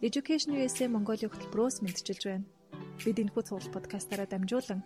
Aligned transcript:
Education 0.00 0.56
USA 0.56 0.88
Mongolia 0.88 1.28
хөтөлбөрөөс 1.28 1.84
мэдчилж 1.84 2.24
байна. 2.24 2.48
Бид 3.04 3.20
энэхүү 3.20 3.42
цуглал 3.44 3.68
подкастаараа 3.68 4.24
дамжуулан 4.32 4.80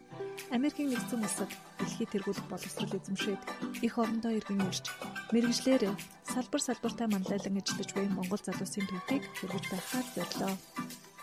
Америкийн 0.51 0.91
нэгдсэн 0.91 1.23
улсад 1.23 1.51
дэлхийд 1.79 2.11
тэргуулах 2.19 2.43
боловсрол 2.51 2.99
эзэмшээд 2.99 3.43
их 3.87 3.95
орондоо 3.95 4.35
иргэн 4.35 4.67
ирж 4.67 4.91
мэрэгжлэр 5.31 5.95
салбар 6.27 6.63
салбартаа 6.67 7.07
манлайлан 7.07 7.63
ажиллаж 7.63 7.91
буй 7.95 8.11
Монгол 8.11 8.43
залуусын 8.43 8.91
төвхийг 8.91 9.23
хүргэж 9.39 9.65
байхаар 9.71 10.07
зорилоо. 10.19 10.55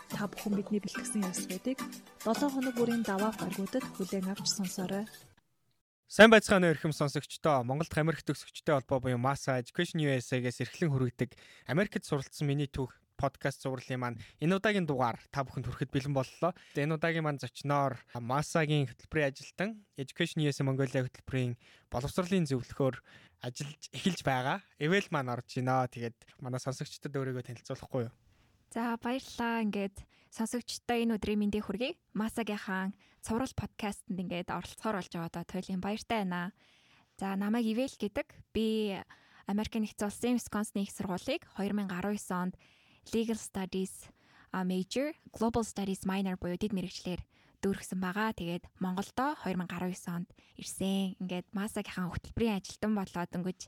Та 0.08 0.24
бүхэн 0.24 0.56
бидний 0.56 0.80
бэлтгэсэн 0.80 1.28
ярилцлагуудыг 1.28 1.78
7 2.24 2.48
хоног 2.48 2.74
бүрийн 2.80 3.04
даваа 3.04 3.36
гаргуудад 3.36 3.84
хүлээн 3.92 4.32
авч 4.32 4.56
сонсоорой. 4.56 5.04
Сайн 6.08 6.32
байцгаана 6.32 6.72
эрхэм 6.72 6.96
сонсогчдоо. 6.96 7.60
Монголд 7.60 7.92
Америк 8.00 8.24
төгсөгчтэй 8.24 8.72
холбоо 8.72 9.04
буюу 9.04 9.20
Masa 9.20 9.60
Education 9.60 10.00
USA-гээс 10.00 10.64
эрхлэн 10.64 10.92
хүргэдэг 10.92 11.36
Америкт 11.68 12.04
суралцсан 12.04 12.48
миний 12.48 12.68
түүх 12.68 13.01
подкаст 13.22 13.62
зурлалын 13.62 14.02
маань 14.02 14.18
энэ 14.42 14.58
удаагийн 14.58 14.86
дугаар 14.90 15.22
та 15.30 15.46
бүхэнд 15.46 15.70
хүрэхэд 15.70 15.94
бэлэн 15.94 16.14
боллоо. 16.18 16.50
Энэ 16.74 16.98
удаагийн 16.98 17.22
маань 17.22 17.38
зочноор 17.38 17.94
Masa-гийн 18.18 18.90
хөтөлбөрийн 18.90 19.30
ажилтан 19.30 19.70
Education 19.94 20.42
USA 20.42 20.66
Mongolia 20.66 21.06
хөтөлбөрийн 21.06 21.54
боловсролын 21.86 22.50
зөвлөхөөр 22.50 22.98
ажиллаж 23.46 23.82
эхэлж 23.94 24.20
байгаа. 24.26 24.58
Эвэл 24.82 25.06
маань 25.14 25.30
орж 25.30 25.62
байна. 25.62 25.86
Тэгээд 25.86 26.18
манай 26.42 26.58
сонсогчдод 26.58 27.14
өөрийгөө 27.14 27.46
танилцуулахгүй 27.46 28.10
юу? 28.10 28.14
За 28.74 28.98
баярлалаа. 28.98 29.62
Ингээд 29.62 29.96
сонсогчдоо 30.34 30.96
энэ 30.98 31.14
өдрийн 31.18 31.38
мэндийг 31.38 31.66
хүргэе. 31.66 31.98
Масагийнхаа 32.18 32.90
цуврал 33.22 33.54
подкастэнд 33.54 34.18
ингээд 34.18 34.48
оролцохоор 34.50 34.98
болж 34.98 35.12
байгаадаа 35.14 35.44
туйлын 35.46 35.82
баяртай 35.82 36.26
байна. 36.26 36.50
За 37.20 37.36
намайг 37.36 37.66
Ивэл 37.70 37.94
гэдэг. 37.98 38.28
Би 38.54 38.98
Америк 39.46 39.74
нэгдсэн 39.74 40.06
улсын 40.08 40.36
Wisconsin 40.38 40.82
их 40.86 40.94
сургуулийг 40.94 41.42
2019 41.58 42.30
онд 42.30 42.54
Legal 43.10 43.38
Studies 43.40 44.12
major, 44.52 45.16
Global 45.32 45.64
Studies 45.64 46.06
minor 46.06 46.38
буюу 46.38 46.60
дэд 46.60 46.76
мэрэгчлэр 46.76 47.20
дүүргэсэн 47.62 47.98
байгаа. 48.02 48.36
Тэгээд 48.36 48.64
Монголдо 48.78 49.38
2019 49.42 50.12
онд 50.12 50.28
ирсэн. 50.58 51.16
Ингээд 51.22 51.46
Масагийнхаа 51.56 52.10
хөтөлбөрийн 52.12 52.58
ажилтан 52.58 52.92
болоод 52.92 53.30
өнгөж 53.32 53.60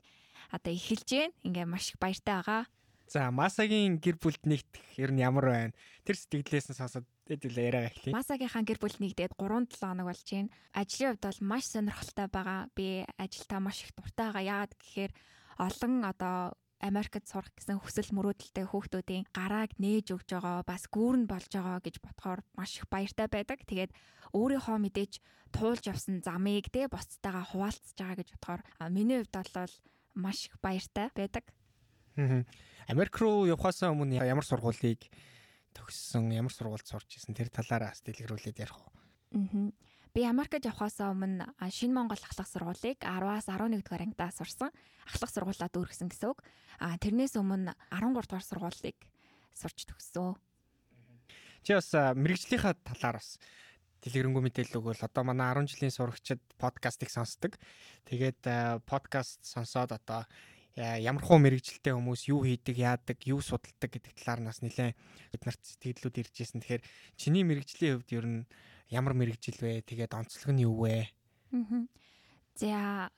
одоо 0.51 0.71
эхэлж 0.71 1.09
байна. 1.09 1.35
Ингээд 1.47 1.71
маш 1.71 1.85
их 1.89 1.97
баяртай 1.97 2.35
байгаа. 2.37 2.63
За 3.07 3.29
Масагийн 3.31 4.01
гэр 4.01 4.17
бүлд 4.17 4.43
нэгдэх 4.45 4.85
ер 4.97 5.11
нь 5.13 5.21
ямар 5.21 5.45
байна? 5.49 5.73
Тэр 6.03 6.17
сэтгэлээс 6.17 6.73
нь 6.73 6.77
сонсоод 6.77 7.05
хэдүүлээ 7.29 7.69
яриагаа 7.69 7.91
эхлэе. 7.93 8.17
Масагийнхаа 8.17 8.63
гэр 8.65 8.79
бүл 8.81 8.97
нэгдээд 8.97 9.37
3-7 9.37 9.77
хоног 9.77 10.05
болж 10.09 10.25
байна. 10.25 10.49
Ажлын 10.73 11.09
хувьд 11.13 11.25
бол 11.25 11.41
маш 11.45 11.65
сонирхолтой 11.69 12.27
байгаа. 12.29 12.59
Би 12.73 13.05
ажилдаа 13.21 13.59
маш 13.61 13.85
их 13.85 13.93
дуртай 13.93 14.25
байгаа. 14.29 14.49
Яагаад 14.65 14.73
гэхээр 14.77 15.11
олон 15.61 15.93
одоо 16.03 16.35
Америкт 16.85 17.25
сурах 17.25 17.49
гэсэн 17.57 17.81
хүсэл 17.81 18.13
мөрөөдөлтэй 18.13 18.65
хүүхдүүдийн 18.69 19.25
гарааг 19.33 19.73
нээж 19.81 20.13
өгж 20.13 20.37
байгаа 20.37 20.61
бас 20.61 20.85
гүүрэн 20.93 21.25
болж 21.25 21.49
байгаа 21.49 21.81
гэж 21.81 21.95
бодохоор 21.97 22.45
маш 22.53 22.77
их 22.77 22.85
баяртай 22.93 23.25
байдаг. 23.25 23.65
Тэгээд 23.65 23.91
өөрийнхөө 24.37 24.77
мэдээж 24.85 25.13
туулж 25.49 25.83
явсан 25.89 26.21
замыг 26.21 26.69
те 26.69 26.85
босцтойгоо 26.85 27.45
хуваалцж 27.49 27.97
байгаа 27.97 28.17
гэж 28.21 28.29
бодохоор 28.37 28.61
миний 28.93 29.25
хувьд 29.25 29.33
бол 29.33 29.73
маш 30.13 30.45
их 30.45 30.55
баяртай 30.61 31.09
байдаг. 31.09 31.45
Америк 32.87 33.17
руу 33.17 33.49
явхаасаа 33.49 33.89
өмнө 33.89 34.21
ямар 34.21 34.45
сургуулийг 34.45 35.09
төгссөн, 35.73 36.31
ямар 36.31 36.53
сургуульд 36.53 36.87
сурч 36.87 37.17
исэн 37.17 37.35
тэр 37.35 37.49
талаараа 37.49 37.91
дэлгэрүүлээд 38.05 38.61
ярих 38.61 38.77
уу? 38.77 38.93
Аа. 39.33 39.73
Би 40.15 40.23
Америкт 40.23 40.63
явхаасаа 40.63 41.11
өмнө 41.11 41.43
Шинэ 41.59 41.91
Монгол 41.91 42.15
ахлах 42.23 42.47
сургуулийг 42.47 43.03
10-аас 43.03 43.51
11 43.51 43.83
дугаар 43.83 44.07
ангидаа 44.07 44.31
сурсан. 44.31 44.71
Ахлах 45.03 45.27
сургуулаа 45.27 45.67
дүүргэсэн 45.67 46.07
гэсэн 46.07 46.31
үг. 46.31 46.39
Аа 46.79 46.95
тэрнээс 46.95 47.35
өмнө 47.35 47.75
13 47.91 48.23
дугаар 48.23 48.47
сургуулийг 48.47 48.95
сурч 49.51 49.83
төгссөн. 49.83 50.39
Чи 51.67 51.75
бас 51.75 51.91
мэрэгжлийнхаа 51.91 52.79
талаар 52.87 53.19
бас 53.19 53.35
дэлгэрэнгүй 54.07 54.39
мэдээлэл 54.39 54.79
өгвөл 54.79 55.03
одоо 55.03 55.23
манай 55.27 55.51
10 55.51 55.67
жилийн 55.75 55.91
сурагчид 55.91 56.39
подкастыг 56.63 57.11
сонсдог. 57.11 57.59
Тэгээд 58.07 58.87
подкаст 58.87 59.43
сонсоод 59.43 59.91
одоо 59.99 60.23
ямар 60.79 61.27
хуу 61.27 61.43
мэрэгжилтэй 61.43 61.91
хүмүүс 61.91 62.31
юу 62.31 62.47
хийдэг, 62.47 62.79
яадаг, 62.79 63.19
юу 63.27 63.43
судалдаг 63.43 63.91
гэдэг 63.91 64.15
талаар 64.23 64.47
нас 64.47 64.63
нэлээд 64.63 64.95
бид 65.35 65.43
нарт 65.43 65.59
сэтгэлдлүүд 65.59 66.23
ирж 66.23 66.35
ирсэн. 66.39 66.63
Тэгэхээр 66.63 66.83
чиний 67.19 67.43
мэрэгжлийн 67.43 67.99
хувьд 67.99 68.15
ер 68.15 68.27
нь 68.31 68.39
ямар 68.89 69.13
мэрэгжил 69.13 69.57
вэ? 69.61 69.81
Тэгээд 69.81 70.13
онцлог 70.13 70.49
нь 70.53 70.63
юу 70.65 70.85
вэ? 70.85 71.09
Аа. 71.53 71.87
За 72.55 73.09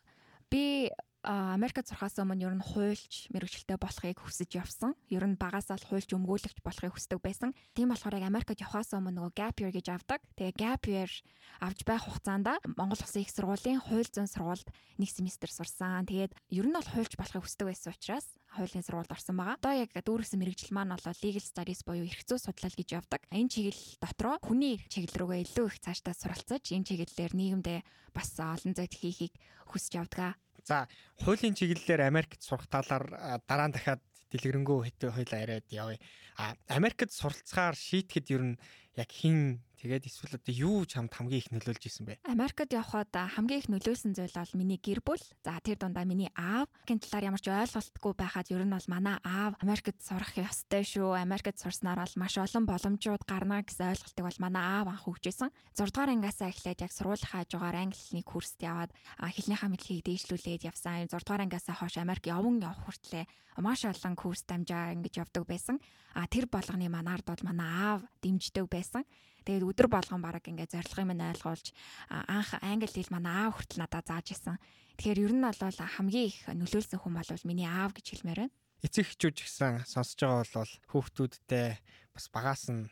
би 0.50 0.92
Америкт 1.28 1.84
сурахаас 1.92 2.16
өмнө 2.24 2.48
ер 2.48 2.56
нь 2.56 2.64
хуульч 2.64 3.28
мэрэгчлээ 3.36 3.76
болохыг 3.76 4.16
хүсэж 4.24 4.64
явсан. 4.64 4.96
Ер 5.12 5.28
нь 5.28 5.36
багасаа 5.36 5.76
л 5.76 5.84
хуульч 5.84 6.16
өмгөөлөгч 6.16 6.64
болохыг 6.64 6.96
хүсдэг 6.96 7.20
байсан. 7.20 7.52
Тийм 7.76 7.92
болохоор 7.92 8.16
яг 8.16 8.32
Америкт 8.32 8.56
явахаас 8.56 8.96
өмнө 8.96 9.20
нөгөө 9.20 9.36
gap 9.36 9.60
year 9.60 9.76
гэж 9.76 9.92
авдаг. 9.92 10.24
Тэгээ 10.40 10.56
gap 10.56 10.88
year 10.88 11.12
авч 11.60 11.84
байх 11.84 12.08
хугацаанд 12.08 12.48
Монгол 12.80 13.04
Улсын 13.04 13.28
их 13.28 13.32
сургуулийн 13.36 13.84
хууль 13.84 14.08
зүйн 14.08 14.32
сургуульд 14.32 14.72
нэг 14.96 15.10
семестр 15.12 15.52
сурсан. 15.52 16.08
Тэгээд 16.08 16.32
ер 16.32 16.64
нь 16.64 16.72
бол 16.72 16.88
хуульч 16.96 17.20
болохыг 17.20 17.44
хүсдэг 17.44 17.76
байсан 17.76 17.92
учраас 17.92 18.28
хуулийн 18.56 18.88
сургуульд 18.88 19.12
орсон 19.12 19.36
байгаа. 19.36 19.60
Одоо 19.60 19.74
яг 19.84 19.92
дүүргэсэн 19.92 20.40
мэрэгжил 20.40 20.72
маань 20.72 20.96
бол 20.96 21.04
legal 21.04 21.44
studies 21.44 21.84
буюу 21.84 22.08
эрх 22.08 22.24
зүй 22.24 22.40
судлал 22.40 22.72
гэж 22.72 22.88
явдаг. 23.04 23.28
Энэ 23.36 23.52
чиглэл 23.52 24.00
дотроо 24.00 24.40
хүний 24.40 24.80
чиглэл 24.88 25.28
рүүгээ 25.28 25.44
илүү 25.44 25.66
их 25.68 25.78
цаашдаа 25.84 26.16
суралцаж 26.16 26.64
энэ 26.72 26.88
чиглэлээр 26.88 27.34
нийгэмдээ 27.36 27.80
бас 28.16 28.32
олон 28.40 28.72
зүйл 28.72 28.96
хийхийг 28.96 29.36
хүсэж 29.68 30.00
явдаг. 30.00 30.40
За 30.68 30.88
хуулийн 31.24 31.56
чиглэлээр 31.56 32.12
Америкт 32.12 32.44
сурах 32.44 32.68
талаар 32.68 33.08
дараа 33.48 33.68
нь 33.72 33.76
дахиад 33.76 34.04
дэлгэрэнгүй 34.32 34.78
хэвтэй 34.84 35.12
хоёлаа 35.16 35.40
яриад 35.40 35.68
явъя. 35.72 36.00
А 36.36 36.60
Америкт 36.68 37.12
суралцахаар 37.16 37.76
шийтгэд 37.80 38.28
ер 38.36 38.44
нь 38.44 38.60
яг 39.00 39.08
хин 39.08 39.64
Тэгээд 39.78 40.10
эсвэл 40.10 40.42
одоо 40.42 40.54
юу 40.58 40.90
чамд 40.90 41.14
хамгийн 41.14 41.42
их 41.46 41.50
нөлөөлж 41.54 41.84
исэн 41.86 42.10
бэ? 42.10 42.18
Америкт 42.26 42.74
явхад 42.74 43.14
хамгийн 43.14 43.62
их 43.62 43.70
нөлөөлсөн 43.70 44.18
зүйл 44.18 44.34
бол 44.34 44.58
миний 44.58 44.82
гэр 44.82 45.06
бүл. 45.06 45.22
За 45.46 45.62
тэр 45.62 45.78
дундаа 45.78 46.02
миний 46.02 46.34
аав 46.34 46.66
гин 46.90 46.98
талаар 46.98 47.30
ямар 47.30 47.38
ч 47.38 47.54
ойлголтгүй 47.54 48.14
байхад 48.18 48.50
ер 48.50 48.66
нь 48.66 48.74
бол 48.74 48.90
манай 48.90 49.22
аав 49.22 49.54
Америкт 49.62 50.02
сурах 50.02 50.34
ёстой 50.34 50.82
шүү. 50.82 51.22
Америкт 51.22 51.62
сурснаар 51.62 52.02
бол 52.02 52.16
маш 52.18 52.42
олон 52.42 52.66
боломжууд 52.66 53.22
гарна 53.30 53.62
гэсэн 53.62 53.94
ойлголтыг 53.94 54.26
бол 54.26 54.40
манай 54.42 54.66
аав 54.66 54.88
анх 54.90 55.06
өгчээсэн. 55.06 55.54
6 55.78 55.94
дугаар 55.94 56.10
ангиасаа 56.10 56.50
эхлээд 56.50 56.82
яг 56.82 56.92
сургуулийн 56.98 57.30
хажуугаар 57.30 57.78
англи 57.78 58.02
хэлний 58.02 58.26
курст 58.26 58.58
яваад 58.58 58.90
хэлнийхаа 59.22 59.70
мэдлэгийг 59.70 60.10
дээшлүүлээд 60.10 60.74
явсан. 60.74 61.06
6 61.06 61.22
дугаар 61.22 61.46
ангиасаа 61.46 61.78
хойш 61.78 62.02
Америк 62.02 62.26
явган 62.26 62.66
явах 62.66 62.82
хүртлээр 62.82 63.30
маш 63.62 63.86
олон 63.86 64.16
курс 64.18 64.42
дамжаа 64.46 64.94
ингэж 64.94 65.22
явдаг 65.22 65.46
байсан. 65.46 65.78
А 66.14 66.26
тэр 66.26 66.46
болгоны 66.50 66.90
манаард 66.90 67.26
бол 67.26 67.42
манай 67.46 67.70
аав 67.70 68.02
дэмждэг 68.22 68.66
байсан. 68.70 69.06
Тэгээд 69.48 69.64
өдөр 69.64 69.88
болгон 69.88 70.20
бараг 70.20 70.44
ингээд 70.44 70.76
зорилгын 70.76 71.08
минь 71.08 71.24
ойлгуулж 71.24 71.72
анх 72.12 72.52
англи 72.60 72.92
хэл 72.92 73.16
манай 73.16 73.48
аав 73.48 73.56
хүртэл 73.56 73.80
надад 73.80 74.12
зааж 74.12 74.36
исэн. 74.36 74.60
Тэгэхээр 75.00 75.24
ер 75.24 75.34
нь 75.40 75.48
бол 75.48 75.56
хамгийн 75.56 76.28
их 76.28 76.40
нөлөөлсөн 76.52 77.00
хүн 77.00 77.16
бол 77.16 77.48
миний 77.48 77.64
аав 77.64 77.96
гэж 77.96 78.06
хэлмээр 78.12 78.40
байна. 78.44 78.56
Эцэг 78.84 79.08
эхчүүд 79.08 79.40
гэсэн 79.40 79.88
сонсож 79.88 80.20
байгаа 80.20 80.44
бол 80.52 80.74
хүүхдүүдтэй 80.92 81.68
бас 82.12 82.26
багаас 82.28 82.68
нь 82.68 82.92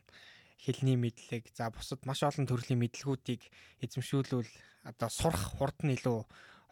хэлний 0.63 0.95
мэдлэг 0.95 1.51
за 1.51 1.67
бусад 1.69 2.07
маш 2.07 2.23
олон 2.23 2.47
төрлийн 2.47 2.79
мэдлгүүдийг 2.79 3.43
эзэмшүүлвэл 3.83 4.49
одоо 4.87 5.09
сурах 5.11 5.59
хурд 5.59 5.77
нь 5.83 5.93
илүү 5.93 6.23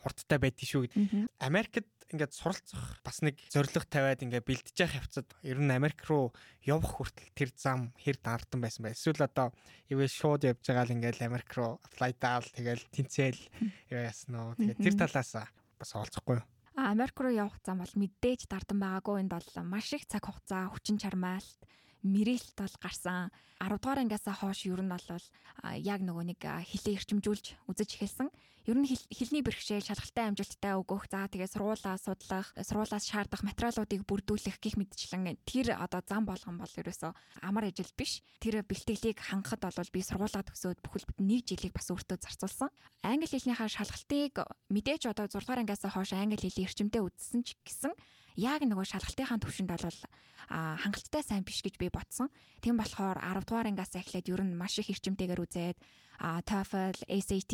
хурдтай 0.01 0.39
байдгийг 0.41 0.69
шүү 0.69 0.81
гэдэг. 0.88 1.29
Америкт 1.43 1.85
ингээд 2.12 2.34
суралцах 2.34 3.00
бас 3.06 3.22
нэг 3.24 3.40
зориг 3.47 3.88
тавиад 3.88 4.24
ингээд 4.25 4.47
бэлдэж 4.47 4.75
явах 4.75 5.00
явцад 5.06 5.28
ер 5.46 5.59
нь 5.62 5.72
Америк 5.72 6.03
руу 6.09 6.36
явах 6.66 7.00
хүртэл 7.00 7.31
тэр 7.31 7.50
зам 7.56 7.94
хэр 8.02 8.18
дардан 8.19 8.59
байсан 8.59 8.84
бай. 8.84 8.97
Эсвэл 8.97 9.24
одоо 9.24 9.56
ивэ 9.88 10.09
шууд 10.09 10.44
явж 10.44 10.64
байгаа 10.66 10.90
л 10.90 10.96
ингээд 10.97 11.24
Америк 11.24 11.52
руу 11.56 11.80
apply 11.88 12.12
даал 12.19 12.47
тэгэл 12.50 12.84
тэнцэл 12.91 13.40
яасан 13.88 14.34
уу. 14.36 14.58
Тэгээд 14.59 14.84
тэр 14.84 14.96
талаас 15.00 15.31
бас 15.80 15.91
олцохгүй 15.96 16.41
юу? 16.41 16.47
Америк 16.75 17.16
руу 17.22 17.31
явах 17.31 17.62
зам 17.62 17.80
бол 17.86 17.94
мэдээж 17.94 18.50
дардан 18.50 18.81
байгаагүй 18.81 19.22
энд 19.22 19.34
бол 19.38 19.50
маш 19.62 19.94
их 19.94 20.09
цаг 20.09 20.25
хугацаа, 20.25 20.74
хүчин 20.74 20.97
чармаалт 20.97 21.62
мэрэлт 22.03 22.58
бол 22.59 22.76
гарсан 22.84 23.32
10 23.64 23.79
дугаар 23.79 24.03
ангиасаа 24.03 24.35
хойш 24.35 24.67
ер 24.67 24.84
нь 24.84 24.91
бол 24.91 25.08
яг 25.79 25.99
нөгөө 26.03 26.26
нэг 26.35 26.41
хилээ 26.44 26.99
эрчимжүүлж 26.99 27.46
үзэж 27.72 27.90
эхэлсэн. 27.96 28.28
Ер 28.63 28.79
нь 28.79 28.87
хилний 28.87 29.43
бэрхшээл 29.43 29.83
шалгалтай 29.83 30.31
амжилттай 30.31 30.79
өгөх, 30.79 31.11
за 31.11 31.27
тэгээ 31.27 31.51
сургуулаа 31.51 31.99
судлах, 31.99 32.55
сургуулаас 32.55 33.03
шаардах 33.03 33.43
материалуудыг 33.43 34.07
бүрдүүлэх 34.07 34.55
гих 34.63 34.79
мэдчлэн 34.79 35.35
тэр 35.43 35.75
одоо 35.75 35.99
зам 36.07 36.23
болгон 36.23 36.55
бол 36.63 36.71
ерөөсөө 36.71 37.11
амар 37.43 37.67
ажил 37.67 37.91
биш. 37.99 38.23
Тэр 38.39 38.63
бэлтгэлийг 38.63 39.19
хангахад 39.19 39.67
бол 39.67 39.91
би 39.91 39.99
сургуулаа 39.99 40.47
төгсөөд 40.47 40.79
бүхэл 40.79 41.07
бүтэн 41.11 41.27
нэг 41.27 41.43
жилийг 41.43 41.75
бас 41.75 41.91
өөртөө 41.91 42.23
зарцуулсан. 42.23 42.71
Англи 43.03 43.27
хэлнийхаа 43.27 43.67
шалгалтыг 43.67 44.47
мэдээж 44.71 45.11
одоо 45.11 45.27
6 45.27 45.43
дугаар 45.43 45.67
ангиасаа 45.67 45.91
хойш 45.91 46.15
англи 46.15 46.39
хэлийг 46.39 46.71
эрчимтэй 46.71 47.03
үзсэн 47.03 47.43
ч 47.43 47.59
гэсэн 47.67 47.91
яг 48.39 48.63
нөгөө 48.63 48.87
шалгалтынхаа 48.87 49.43
төвшөнд 49.43 49.75
бол 49.75 49.99
хангалттай 50.49 51.23
сайн 51.23 51.43
биш 51.43 51.61
гэж 51.61 51.75
би 51.77 51.91
бодсон. 51.91 52.31
Тийм 52.63 52.79
болохоор 52.79 53.19
10 53.19 53.43
дугаар 53.43 53.67
ангиас 53.69 53.93
эхлээд 53.95 54.31
ер 54.31 54.41
нь 54.43 54.55
маш 54.57 54.79
их 54.79 54.89
эрчимтэйгээр 54.89 55.43
үзээд 55.43 55.77
TOEFL, 56.19 56.97
SAT 57.09 57.53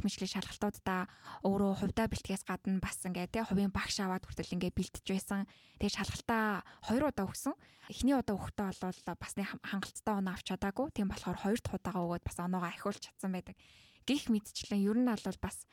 гэх 0.00 0.02
мэтлэг 0.06 0.30
шалгалтуудаа 0.32 1.10
өөрөө 1.44 1.72
хувьдаа 1.84 2.06
бэлтгэээс 2.08 2.44
гадна 2.46 2.80
бас 2.80 3.02
ингээд 3.04 3.34
тий 3.36 3.44
хувийн 3.44 3.74
багш 3.74 4.00
аваад 4.00 4.24
хүртэл 4.24 4.54
ингээд 4.56 4.78
бэлтэж 4.78 5.04
байсан. 5.04 5.44
Тэгээ 5.76 5.96
шалгалтаа 5.98 6.64
хоёр 6.88 7.12
удаа 7.12 7.26
өгсөн. 7.28 7.54
Эхний 7.90 8.16
удаа 8.16 8.38
өгөхдөө 8.38 8.66
бол 8.80 9.18
бас 9.18 9.32
нэг 9.36 9.46
хангалттай 9.60 10.14
оноо 10.14 10.32
авч 10.32 10.46
чадаагүй. 10.48 10.86
Тийм 10.94 11.10
болохоор 11.10 11.38
хоёр 11.42 11.58
дахь 11.60 11.76
удаага 11.76 12.00
өгөөд 12.06 12.24
бас 12.24 12.38
оноогоо 12.38 12.70
ахиулж 12.70 13.02
чадсан 13.02 13.30
байдаг. 13.34 13.56
Гэх 14.08 14.30
мэтчлэн 14.32 14.80
ер 14.80 14.96
нь 14.96 15.10
бол 15.10 15.38
бас 15.42 15.66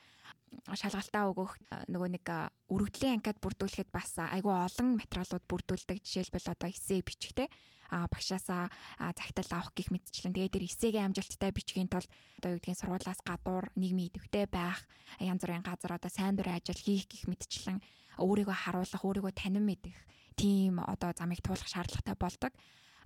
шалгалтаа 0.68 1.24
өгөх 1.32 1.58
нөгөө 1.92 2.10
нэг 2.16 2.26
өргөдлийн 2.72 3.20
анкет 3.20 3.40
бүрдүүлэхэд 3.44 3.90
бас 3.92 4.16
айгүй 4.20 4.52
олон 4.52 5.00
материалууд 5.00 5.46
бүрдүүлдэг. 5.48 6.04
Жишээлбэл 6.04 6.52
одоо 6.54 6.70
эссе 6.70 7.04
бичихтэй 7.04 7.48
а 7.90 8.08
багшаасаа 8.12 8.68
цагтал 9.16 9.52
авах 9.52 9.72
гих 9.76 9.92
мэдчлэн 9.92 10.36
тэгээ 10.36 10.52
тэр 10.52 10.68
эсээгийн 10.68 11.08
амжилттай 11.08 11.52
бичгийн 11.56 11.88
тулд 11.88 12.10
одоо 12.40 12.52
юу 12.52 12.60
гэдгийг 12.60 12.80
сургуулаас 12.84 13.22
гадуур 13.24 13.72
нийгмийн 13.80 14.12
идэвхтэй 14.12 14.46
байх 14.52 14.84
янз 15.24 15.40
бүрийн 15.40 15.64
газар 15.64 15.96
одоо 15.96 16.12
сайн 16.12 16.36
дурын 16.36 16.60
ажил 16.60 16.76
хийх 16.76 17.08
гих 17.08 17.32
мэдчлэн 17.32 17.80
өөрийгөө 18.20 18.58
харуулах 18.60 19.04
өөрийгөө 19.08 19.34
танин 19.40 19.64
мэдэх 19.64 19.96
тийм 20.36 20.84
одоо 20.84 21.16
замыг 21.16 21.40
туулах 21.42 21.68
шаардлагатай 21.68 22.16
болдог. 22.20 22.52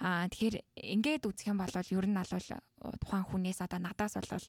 Аа 0.02 0.26
тэгэхээр 0.34 0.56
ингээд 0.98 1.30
үзэх 1.30 1.54
юм 1.54 1.62
бол 1.62 1.70
ер 1.70 2.08
нь 2.10 2.18
бол 2.18 2.34
тухайн 2.98 3.26
хүнээс 3.30 3.62
одоо 3.62 3.80
надаас 3.80 4.18
бол 4.18 4.46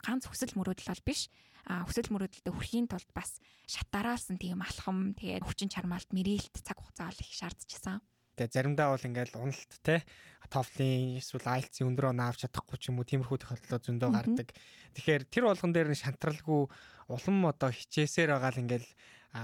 ганц 0.00 0.24
хүсэл 0.26 0.56
мөрөөдөл 0.56 0.90
бол 0.90 1.06
биш. 1.06 1.28
Хүсэл 1.68 2.08
мөрөөдөлтөд 2.08 2.48
хүрэхийн 2.48 2.88
тулд 2.88 3.10
бас 3.12 3.44
шатараалсан 3.68 4.40
тийм 4.40 4.64
алхам 4.64 5.12
тэгээд 5.12 5.44
хүчин 5.44 5.68
чармаалт 5.68 6.08
мэрээлт 6.16 6.64
цаг 6.64 6.80
хугацаа 6.80 7.12
ол 7.12 7.20
их 7.20 7.28
шаардчихсан. 7.28 8.00
Тэгээ 8.40 8.54
заримдаа 8.56 8.94
бол 8.94 9.04
ингээл 9.04 9.36
уналт 9.36 9.72
те 9.84 10.06
TOEFL-ийн 10.48 11.18
эсвэл 11.20 11.44
IELTS-ийн 11.44 11.90
өндөр 11.92 12.14
оноо 12.14 12.30
авч 12.30 12.46
чадахгүй 12.46 12.78
ч 12.78 12.88
юм 12.88 13.02
уу 13.02 13.08
тиймэрхүү 13.10 13.38
тохиолдол 13.42 13.84
зөндөө 13.84 14.10
гардаг. 14.14 14.48
Тэгэхээр 14.94 15.22
тэр 15.26 15.44
болгон 15.50 15.72
дээр 15.74 15.90
нь 15.92 15.98
шантралгүй 15.98 16.70
улам 17.10 17.36
одоо 17.50 17.68
хичээсээр 17.74 18.32
байгаа 18.32 18.52
л 18.54 18.62
ингээл 18.62 18.88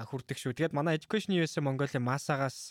хүрдэг 0.08 0.38
шүү. 0.38 0.56
Тэгээд 0.56 0.76
манай 0.78 0.96
Education 0.96 1.36
USA 1.36 1.60
Mongolia 1.60 2.00
Масагаас 2.00 2.70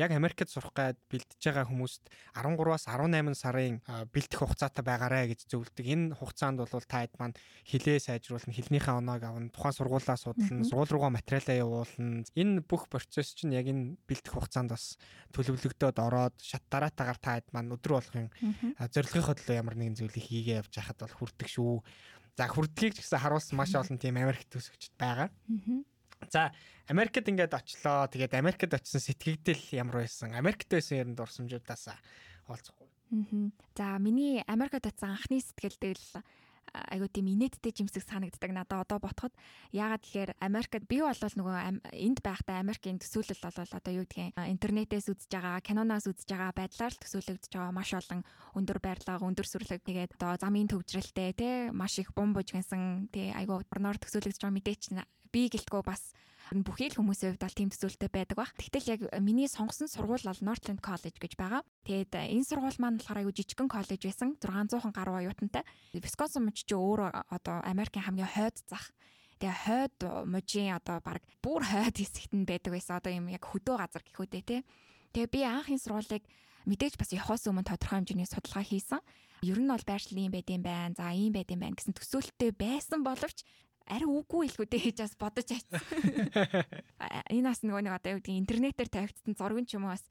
яг 0.00 0.10
Америкт 0.16 0.48
сурах 0.48 0.72
гээд 0.72 0.96
бэлдэж 1.12 1.40
байгаа 1.44 1.68
хүмүүст 1.68 2.08
13-аас 2.32 2.88
18 2.88 3.36
сарын 3.36 3.76
бэлдэх 4.08 4.40
хугацаатай 4.40 4.80
байгаарэ 4.80 5.36
гэж 5.36 5.44
зөвлөдөг. 5.52 5.84
Энэ 5.84 6.16
хугацаанд 6.16 6.64
бол 6.64 6.72
та 6.88 7.04
хэд 7.04 7.20
маань 7.20 7.36
хилээ 7.68 8.00
сайжруулна, 8.00 8.56
хилнийхээ 8.56 8.96
оноог 8.96 9.22
авна, 9.28 9.52
тухайн 9.52 9.76
сургуулаа 9.76 10.16
судална, 10.16 10.64
сургууль 10.64 10.88
руугаа 10.88 11.12
материалаа 11.12 11.56
явуулна. 11.60 12.24
Энэ 12.32 12.64
бүх 12.64 12.88
процесс 12.88 13.36
чинь 13.36 13.52
яг 13.52 13.68
энэ 13.68 14.00
бэлдэх 14.08 14.32
хугацаанд 14.32 14.72
бас 14.72 14.96
төлөвлөгдөөд 15.36 15.98
ороод 16.00 16.34
шат 16.40 16.64
дараатаагаар 16.72 17.20
та 17.20 17.36
хэд 17.36 17.52
маань 17.52 17.76
өдрө 17.76 18.00
болгон 18.00 18.32
зорилгынхоо 18.80 19.36
төлөө 19.36 19.60
ямар 19.60 19.76
нэгэн 19.76 20.00
зүйлийг 20.00 20.24
хийгээ 20.24 20.60
явж 20.64 20.72
хахад 20.80 21.04
бол 21.04 21.16
хүрдэг 21.20 21.48
шүү. 21.52 21.84
За 22.40 22.48
хүрдлийг 22.48 22.96
ч 22.96 23.04
гэсэн 23.04 23.20
харуулсан 23.20 23.56
маш 23.58 23.76
олон 23.76 24.00
тийм 24.00 24.16
Америк 24.16 24.48
төсөгчд 24.48 24.96
байгаа. 24.96 25.28
За 26.28 26.52
Америкт 26.90 27.24
ингээд 27.24 27.54
очлоо. 27.54 28.04
Тэгээд 28.10 28.34
Америкт 28.36 28.74
очисон 28.74 29.00
сэтгэгдэл 29.00 29.62
ямар 29.72 30.04
байсан? 30.04 30.36
Америкт 30.36 30.68
байсан 30.68 31.00
ярианд 31.00 31.16
дурсамжуудаас 31.16 31.88
олцохгүй. 32.50 32.88
Аа. 33.14 33.48
За 33.78 33.96
миний 33.96 34.44
Америкт 34.44 34.84
очисон 34.84 35.16
анхны 35.16 35.40
сэтгэлдэл 35.40 36.20
айгуу 36.74 37.10
тийм 37.10 37.30
инээдтэй 37.34 37.72
жимсэг 37.74 38.04
санагддаг 38.06 38.50
надад 38.54 38.86
одоо 38.86 38.98
ботход. 39.02 39.32
Яагаад 39.74 40.02
тэгэхээр 40.06 40.30
Америкт 40.40 40.84
би 40.86 41.00
бол 41.00 41.14
нөгөө 41.14 41.56
энд 41.94 42.18
байхдаа 42.22 42.60
Америкийн 42.62 42.98
төсөөлөл 43.02 43.42
бол 43.42 43.58
одоо 43.58 43.92
юу 43.92 44.06
гэдгийг 44.06 44.38
интернетээс 44.38 45.10
үзэж 45.10 45.30
байгаа 45.30 45.60
киноноос 45.60 46.06
үзэж 46.06 46.28
байгаа 46.30 46.52
байдлаар 46.54 46.92
л 46.94 47.02
төсөөлөгдөж 47.02 47.50
байгаа 47.50 47.72
маш 47.74 47.90
олон 47.94 48.20
өндөр 48.54 48.78
байрлага 48.78 49.26
өндөр 49.26 49.46
сүрлэг 49.46 49.80
тэгээд 49.82 50.16
одоо 50.18 50.38
замын 50.38 50.70
төвжрэлтэй 50.70 51.30
те 51.34 51.48
маш 51.70 51.98
их 51.98 52.14
бум 52.14 52.34
бужгинсан 52.34 53.10
тий 53.10 53.34
айгуу 53.34 53.62
орноор 53.70 53.98
төсөөлөгдөж 53.98 54.40
байгаа 54.40 54.56
мэдээч 54.58 54.82
би 55.30 55.46
гэлтгөө 55.50 55.82
бас 55.86 56.14
бүхий 56.50 56.90
л 56.90 56.98
хүмүүсийн 56.98 57.38
хувьд 57.38 57.44
бол 57.46 57.54
тийм 57.54 57.70
төсөөлтөй 57.70 58.10
байдаг 58.10 58.34
баг. 58.34 58.50
Тэгтэл 58.58 58.90
яг 58.98 59.00
миний 59.22 59.46
сонгосон 59.46 59.86
сургууль 59.86 60.26
бол 60.26 60.42
Northland 60.42 60.82
College 60.82 61.22
гэж 61.22 61.38
байгаа. 61.38 61.62
Тэгээд 61.86 62.12
э, 62.18 62.34
энэ 62.34 62.42
сургууль 62.42 62.78
маань 62.82 62.98
болохоор 62.98 63.22
аюу 63.22 63.30
жижигхэн 63.30 63.70
коллеж 63.70 64.02
байсан. 64.02 64.34
600 64.42 64.90
гаруй 64.90 65.22
оюутантай. 65.22 65.62
Wisconsin 65.94 66.50
муч 66.50 66.66
чи 66.66 66.74
өөр 66.74 67.14
одоо 67.30 67.62
Америкийн 67.62 68.02
хамгийн 68.02 68.34
хойд 68.34 68.58
зах 68.66 68.90
Тэгээ 69.38 69.56
хойд 69.64 69.98
мужийн 70.28 70.76
одоо 70.76 71.00
баг 71.00 71.24
бүр 71.40 71.64
хойд 71.64 71.96
хэсэгт 71.96 72.34
нь 72.36 72.44
байдаг 72.44 72.76
байсан. 72.76 72.98
Одоо 72.98 73.14
юм 73.14 73.32
яг 73.32 73.46
хөдөө 73.46 73.76
газар 73.80 74.02
гэх 74.04 74.20
үдэ 74.20 74.42
те. 74.44 74.58
Тэгээ 75.16 75.32
би 75.32 75.40
анх 75.46 75.72
энэ 75.72 75.80
сургуулийг 75.80 76.26
мэдээж 76.68 77.00
бас 77.00 77.14
явахаас 77.16 77.48
өмнө 77.48 77.64
тодорхой 77.64 78.04
хэмжээний 78.04 78.28
судалгаа 78.28 78.66
хийсэн. 78.68 79.00
Ер 79.40 79.56
нь 79.56 79.72
бол 79.72 79.80
байршил 79.80 80.20
ийм 80.20 80.28
байд 80.34 80.50
юм 80.52 80.60
байна. 80.60 80.92
За 80.92 81.08
ийм 81.16 81.32
байд 81.32 81.48
юм 81.48 81.64
байна 81.64 81.72
гэсэн 81.72 81.96
төсөөлттэй 81.96 82.52
байсан 82.52 83.00
боловч 83.00 83.48
ари 83.90 84.06
үгүй 84.06 84.46
илгүүдээ 84.48 84.80
хийж 84.80 84.98
бас 85.02 85.14
бодож 85.18 85.48
айцсан. 85.50 85.82
Энэ 87.34 87.50
бас 87.50 87.60
нөгөө 87.66 87.82
нэг 87.84 87.94
одоо 87.98 88.10
юу 88.14 88.20
гэдэг 88.22 88.40
интернетээр 88.46 88.88
тавигдсан 88.88 89.34
зураг 89.34 89.66
ч 89.66 89.74
юм 89.74 89.90
уу 89.90 89.94
бас 89.98 90.06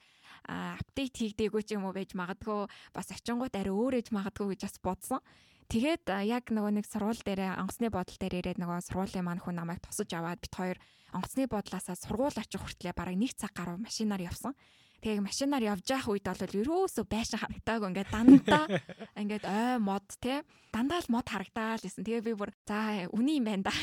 апдейт 0.46 1.16
хийгдээгүй 1.16 1.64
ч 1.64 1.80
юм 1.80 1.88
уу 1.88 1.96
байж 1.96 2.12
магадгүй 2.14 2.68
бас 2.92 3.08
очингууд 3.16 3.56
ари 3.56 3.72
өөр 3.72 4.04
ээж 4.04 4.12
магадгүй 4.12 4.56
гэж 4.56 4.62
бас 4.68 4.78
бодсон. 4.84 5.22
Тэгээд 5.70 6.10
яг 6.26 6.50
нөгөө 6.50 6.82
нэг 6.82 6.86
сургууль 6.90 7.22
дээр 7.22 7.62
онгоцны 7.62 7.94
бодол 7.94 8.18
дээр 8.18 8.42
ирээд 8.42 8.58
нөгөө 8.58 8.90
сургуулийн 8.90 9.26
маань 9.26 9.38
хүн 9.38 9.62
намайг 9.62 9.86
тосож 9.86 10.10
аваад 10.18 10.42
бит 10.42 10.56
хоёр 10.58 10.78
онгоцны 11.14 11.46
бодлаасаа 11.46 11.94
сургууль 11.94 12.42
очих 12.42 12.58
хүртлээр 12.58 12.98
бараг 12.98 13.14
нэг 13.14 13.38
цаг 13.38 13.54
гаруй 13.54 13.78
машинаар 13.78 14.26
явсан. 14.34 14.58
Тэгээ 15.00 15.24
машинаар 15.24 15.64
явж 15.64 15.86
явах 15.88 16.12
үед 16.12 16.28
бол 16.28 16.60
ерөөсөө 16.60 17.06
байшин 17.08 17.40
харагдаагүй 17.40 17.88
ингээд 17.90 18.12
дандаа 18.12 18.66
ингээд 19.22 19.46
ой 19.48 19.78
мод 19.80 20.08
те 20.20 20.44
дандаа 20.76 21.00
л 21.00 21.12
мод 21.12 21.28
харагдаал 21.32 21.80
гэсэн. 21.80 22.04
Тэгээ 22.04 22.28
би 22.28 22.34
бүр 22.36 22.52
за 22.68 23.08
үний 23.16 23.40
юм 23.40 23.48
байна 23.48 23.72
да 23.72 23.74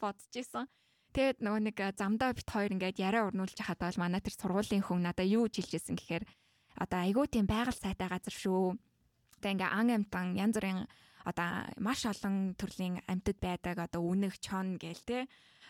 бодож 0.00 0.32
исэн. 0.32 0.64
Тэгээд 1.14 1.44
нөгөө 1.44 1.60
нэг 1.68 1.78
замдаа 1.94 2.32
бит 2.34 2.48
хоёр 2.48 2.74
ингээд 2.74 2.98
яриа 2.98 3.28
өрнүүлж 3.28 3.60
хахад 3.60 3.78
бол 3.84 4.00
манай 4.02 4.24
тэр 4.24 4.34
сургуулийн 4.34 4.82
хүн 4.82 5.04
надаа 5.04 5.28
юу 5.28 5.46
жилжсэн 5.46 5.94
гэхээр 5.94 6.24
одоо 6.80 6.98
айгүй 7.06 7.26
тийм 7.30 7.46
байгаль 7.46 7.76
сайтай 7.76 8.10
газар 8.10 8.34
шүү. 8.34 8.74
Тэгээ 9.38 9.54
ингээ 9.54 9.70
ан 9.70 9.88
амтан 9.94 10.34
янз 10.34 10.58
бүрийн 10.58 10.88
одоо 11.24 11.48
маш 11.78 12.02
олон 12.04 12.58
төрлийн 12.58 13.00
амьтад 13.06 13.38
байдаг 13.40 13.76
одоо 13.78 14.02
үнэг 14.02 14.42
чон 14.42 14.76
гээл 14.76 15.04
те 15.06 15.18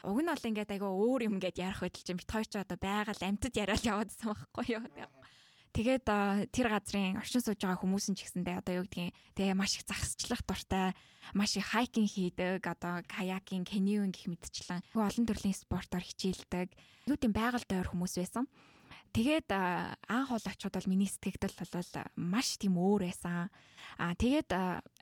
уг 0.05 0.19
нь 0.21 0.29
бол 0.29 0.49
ингээд 0.49 0.75
айгаа 0.77 0.93
өөр 0.93 1.21
юм 1.27 1.37
ингээд 1.41 1.59
ярих 1.61 1.81
хөдөл 1.81 2.05
чинь 2.05 2.21
бит 2.21 2.31
хоёр 2.31 2.47
ч 2.47 2.55
одоо 2.61 2.79
байгаль 2.79 3.25
амьтад 3.25 3.55
яриад 3.56 3.85
яваадсан 3.85 4.37
байхгүй 4.37 4.67
юу. 4.77 4.85
Тэгээд 5.75 6.06
тэр 6.55 6.67
газрын 6.71 7.19
оршин 7.19 7.43
сууж 7.43 7.59
байгаа 7.59 7.83
хүмүүс 7.83 8.06
нь 8.06 8.15
ч 8.15 8.31
гэсэндээ 8.31 8.62
одоо 8.62 8.75
юу 8.79 8.87
гэдгийг 8.87 9.11
тэгээ 9.35 9.59
маш 9.59 9.75
их 9.75 9.83
загасчлах 9.83 10.47
дуртай, 10.47 10.95
маш 11.35 11.59
их 11.59 11.67
хайкинг 11.67 12.15
хийдэг, 12.15 12.62
одоо 12.62 13.03
каякинг, 13.11 13.67
каньон 13.67 14.15
гэх 14.15 14.31
мэтчлэн 14.31 14.87
олон 14.95 15.27
төрлийн 15.27 15.59
спортоор 15.59 16.07
хичээлдэг. 16.07 16.71
Юу 17.11 17.19
гэм 17.19 17.35
байгальтай 17.35 17.83
ойр 17.83 17.91
хүмүүс 17.91 18.15
байсан. 18.23 18.47
Тэгээд 19.14 19.46
анх 19.55 20.34
ол 20.34 20.43
очиод 20.43 20.75
бол 20.75 20.90
миний 20.90 21.06
сэтгэгдэл 21.06 21.55
бол 21.55 21.87
маш 22.19 22.58
тийм 22.58 22.75
өөр 22.75 23.06
байсан. 23.06 23.46
Аа 24.02 24.18
тэгээд 24.18 24.50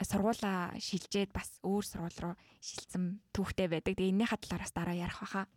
сургуулаа 0.05 0.77
шилжээд 0.77 1.33
бас 1.33 1.57
өөр 1.65 1.81
сургууль 1.81 2.21
руу 2.21 2.35
шилжсэн 2.61 3.25
түүхтэй 3.33 3.73
байдаг. 3.73 3.97
Тэгээ 3.97 4.13
энэний 4.13 4.29
хадлаараас 4.29 4.77
дараа 4.77 4.93
ярих 4.93 5.17
баха. 5.17 5.49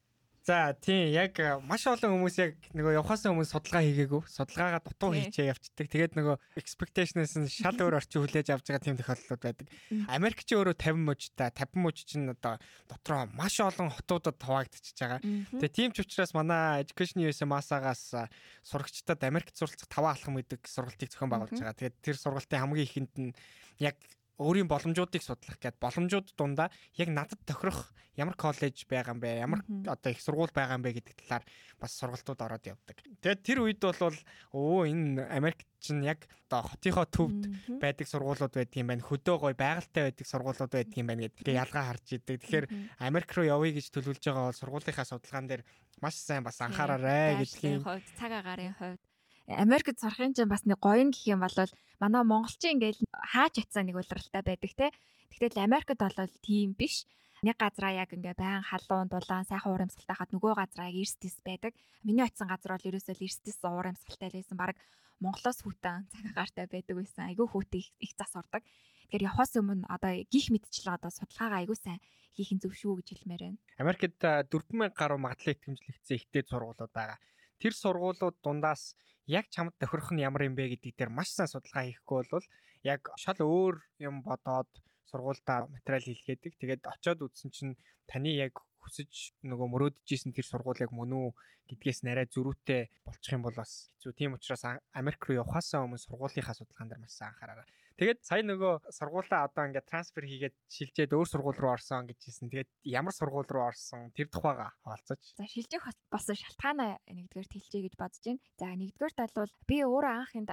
За 0.46 0.78
тийм 0.78 1.10
яг 1.10 1.40
э, 1.42 1.58
маш 1.66 1.88
олон 1.90 2.22
хүмүүс 2.22 2.36
яг 2.38 2.52
нөгөө 2.78 3.02
явахаас 3.02 3.26
хүмүүс 3.26 3.50
судалгаа 3.50 3.82
хийгээгүй. 3.82 4.22
Судалгаагаа 4.30 4.82
дутуу 4.86 5.18
хийчээ 5.18 5.50
явцдаг. 5.50 5.90
Тэгээд 5.90 6.14
нөгөө 6.22 6.38
expectation-ээс 6.62 7.34
нь 7.42 7.50
шал 7.50 7.74
өөр 7.74 7.98
орчин 7.98 8.22
хүлээж 8.22 8.54
авч 8.54 8.70
байгаа 8.70 8.86
тийм 8.86 9.00
тохиолдлууд 9.02 9.42
байдаг. 9.42 9.74
Америк 10.06 10.46
ч 10.46 10.54
өөрөө 10.54 10.78
50 10.78 11.02
мужтай 11.02 11.50
50 11.50 11.82
муж 11.82 11.98
чинь 12.06 12.30
одоо 12.30 12.62
дотроо 12.86 13.26
маш 13.34 13.58
олон 13.58 13.90
хотуудад 13.90 14.38
хуваагдчихж 14.38 14.98
байгаа. 15.02 15.22
Тэгээд 15.26 15.74
тийм 15.74 15.90
ч 15.98 16.06
учраас 16.06 16.38
манай 16.38 16.86
education 16.86 17.26
USA 17.26 17.50
масагаас 17.50 18.14
сурагчдад 18.62 19.26
Америкт 19.26 19.58
суралцах 19.58 19.90
5 19.90 20.14
алхам 20.14 20.38
гэдэг 20.38 20.62
сургалтыг 20.70 21.10
зохион 21.10 21.34
байгуулж 21.34 21.58
байгаа. 21.58 21.74
Тэгээд 21.74 21.98
тэр 22.06 22.22
сургалтын 22.22 22.62
хамгийн 22.62 22.86
ихэнд 22.86 23.14
нь 23.18 23.34
яг 23.82 23.98
өөрийн 24.40 24.68
боломжуудыг 24.68 25.24
судлах 25.24 25.58
гээд 25.60 25.80
боломжууд 25.80 26.36
дундаа 26.36 26.68
яг 27.00 27.10
надад 27.10 27.40
тохирох 27.48 27.96
ямар 28.16 28.36
коллеж 28.36 28.88
байгаа 28.88 29.16
юм 29.16 29.20
бэ 29.20 29.30
ямар 29.44 29.62
одоо 29.88 30.12
их 30.12 30.22
сургууль 30.24 30.52
байгаа 30.56 30.80
юм 30.80 30.84
бэ 30.84 30.96
гэдэг 31.00 31.16
талаар 31.24 31.44
бас 31.80 31.92
сургалтууд 32.00 32.42
ороод 32.42 32.66
явдаг. 32.68 32.98
Тэгээд 33.20 33.44
тэр 33.44 33.60
үед 33.64 33.80
бол 33.84 34.16
өө 34.56 34.88
энэ 34.88 35.28
Америк 35.32 35.68
чинь 35.80 36.04
яг 36.04 36.28
одоо 36.48 36.64
хотынхоо 36.72 37.06
төвд 37.06 37.42
байдаг 37.80 38.08
сургуулиуд 38.08 38.56
байдаг 38.56 38.80
юм 38.80 38.88
байна. 38.88 39.04
Хөдөө 39.04 39.36
гой 39.40 39.54
байгальтай 39.56 40.04
байдаг 40.12 40.28
сургуулиуд 40.28 40.72
байдаг 40.72 40.96
юм 40.96 41.08
байна 41.08 41.28
гэдэг 41.28 41.56
ялгаа 41.56 41.84
харж 41.92 42.08
идэг. 42.16 42.40
Тэгэхээр 42.40 42.66
Америк 43.04 43.30
руу 43.36 43.46
явъя 43.46 43.72
гэж 43.76 43.88
төлөвлөж 43.92 44.24
байгаа 44.24 44.48
бол 44.48 44.62
сургуулийнхаа 44.64 45.08
судалгаан 45.12 45.48
дээр 45.48 45.64
маш 46.00 46.16
сайн 46.16 46.44
бас 46.44 46.60
анхаараарай 46.64 47.44
гэдгийг 47.44 47.84
цаг 48.16 48.32
агарын 48.32 48.76
хувьд 48.80 49.15
Америкт 49.48 50.02
сурахын 50.02 50.34
чинь 50.34 50.50
бас 50.50 50.66
нэг 50.66 50.82
гоё 50.82 51.06
гэх 51.14 51.30
юм 51.30 51.46
бол 51.46 51.54
манай 52.02 52.24
монголчин 52.26 52.82
ингээл 52.82 52.98
хаач 53.14 53.62
атсан 53.62 53.86
нэг 53.86 54.02
улиралтай 54.02 54.42
байдаг 54.42 54.72
те. 54.74 54.90
Тэгтэл 55.30 55.62
Америкт 55.70 56.02
бол 56.02 56.18
тийм 56.42 56.74
биш. 56.74 57.06
Нэг 57.46 57.62
газараа 57.62 57.94
яг 57.94 58.10
ингээ 58.10 58.34
байн 58.34 58.66
халуун 58.66 59.06
дулаан 59.06 59.46
сайхан 59.46 59.70
уур 59.70 59.86
амьсгалтай 59.86 60.18
хаад 60.18 60.34
нөгөө 60.34 60.54
газараа 60.58 60.90
яг 60.90 60.98
эрс 60.98 61.16
тис 61.22 61.38
байдаг. 61.46 61.78
Миний 62.02 62.26
очисон 62.26 62.50
газар 62.50 62.74
бол 62.74 62.90
ерөөсөө 62.90 63.22
эрс 63.22 63.38
тис 63.46 63.62
уур 63.62 63.86
амьсгалтай 63.86 64.34
лээсэн 64.34 64.58
баг 64.58 64.74
Монголоос 65.22 65.62
хүүтэн 65.62 66.10
цагаагаартай 66.10 66.66
байдаг 66.66 66.96
байсан. 66.98 67.30
Айгүй 67.30 67.46
хүүтэй 67.46 67.84
их 68.02 68.12
зас 68.18 68.34
ордог. 68.34 68.66
Тэгэхээр 69.06 69.30
явахаас 69.30 69.54
өмнө 69.62 69.86
одоо 69.86 70.12
гих 70.26 70.50
мэдчлээ 70.50 70.98
одоо 70.98 71.12
судалгаагаа 71.14 71.62
айгүй 71.62 71.78
сайн 71.78 72.02
хийх 72.34 72.50
нь 72.50 72.60
зөв 72.60 72.74
шүү 72.74 73.00
гэж 73.00 73.08
хэлмээр 73.14 73.44
байна. 73.46 73.60
Америкт 73.78 74.18
4000 74.20 74.92
гаруй 74.98 75.20
магадлал 75.22 75.54
итгэмжлэгдсэн 75.54 76.18
ихтэй 76.18 76.44
сургуулиуд 76.50 76.92
байгаа. 76.92 77.22
Тэр 77.62 77.74
сургуулиуд 77.78 78.36
дундаас 78.44 78.98
яг 79.28 79.50
чамд 79.50 79.74
тохирох 79.82 80.14
нь 80.14 80.22
ямар 80.22 80.46
юм 80.46 80.56
бэ 80.56 80.78
гэдэг 80.78 80.94
дээр 80.96 81.12
маш 81.12 81.34
сайн 81.34 81.50
судалгаа 81.50 81.86
хийхгүй 81.90 82.26
бол 82.30 82.46
яг 82.86 83.02
шал 83.18 83.40
өөр 83.42 83.76
юм 84.00 84.22
бодоод 84.22 84.70
сургуультай 85.10 85.66
материал 85.70 86.06
хийлгээдэг. 86.06 86.54
Тэгээд 86.62 86.84
очиод 86.86 87.26
үзсэн 87.26 87.50
чинь 87.50 87.74
таны 88.06 88.30
яг 88.38 88.62
хүсэж 88.86 89.34
нөгөө 89.42 89.68
мөрөөдөж 89.74 90.08
исэн 90.14 90.34
тэр 90.34 90.46
сургууль 90.46 90.82
яг 90.86 90.94
мөн 90.94 91.12
үү 91.18 91.28
гэдгээс 91.70 92.06
нарай 92.06 92.30
зөрүүтэй 92.30 92.94
болчих 93.02 93.34
юм 93.34 93.42
бол 93.42 93.58
бас 93.58 93.90
хэцүү. 93.98 94.14
Тийм 94.14 94.38
учраас 94.38 94.62
Америк 94.94 95.26
руу 95.26 95.42
явахаасаа 95.42 95.82
өмнө 95.82 95.98
сургуулийнхаа 95.98 96.54
судалгаан 96.54 96.90
дээр 96.94 97.02
маш 97.02 97.18
сайн 97.18 97.34
анхаараа. 97.34 97.66
Тэгээд 97.96 98.28
сая 98.28 98.44
нөгөө 98.44 98.92
сургуулаа 98.92 99.48
одоо 99.48 99.72
ингээд 99.72 99.88
трансфер 99.88 100.28
хийгээд 100.28 100.56
шилжээд 100.68 101.16
өөр 101.16 101.30
сургууль 101.32 101.60
руу 101.64 101.80
орсон 101.80 102.12
гэж 102.12 102.20
хэлсэн. 102.28 102.52
Тэгээд 102.52 102.72
ямар 102.92 103.16
сургууль 103.16 103.48
руу 103.48 103.72
орсон 103.72 104.12
тэр 104.12 104.28
тухайга 104.28 104.76
хаалцаж. 104.84 105.22
За 105.40 105.48
шилжих 105.48 105.88
болсон 106.12 106.36
шалтгаанаа 106.36 107.00
нэгдүгээр 107.08 107.48
хэлчихье 107.48 107.88
гэж 107.88 107.96
бодож 107.96 108.20
байна. 108.28 108.44
За 108.60 108.68
нэгдүгээр 108.76 109.16
тал 109.16 109.34
бол 109.40 109.54
би 109.64 109.78
өөрөө 109.88 110.12
анхынд 110.12 110.50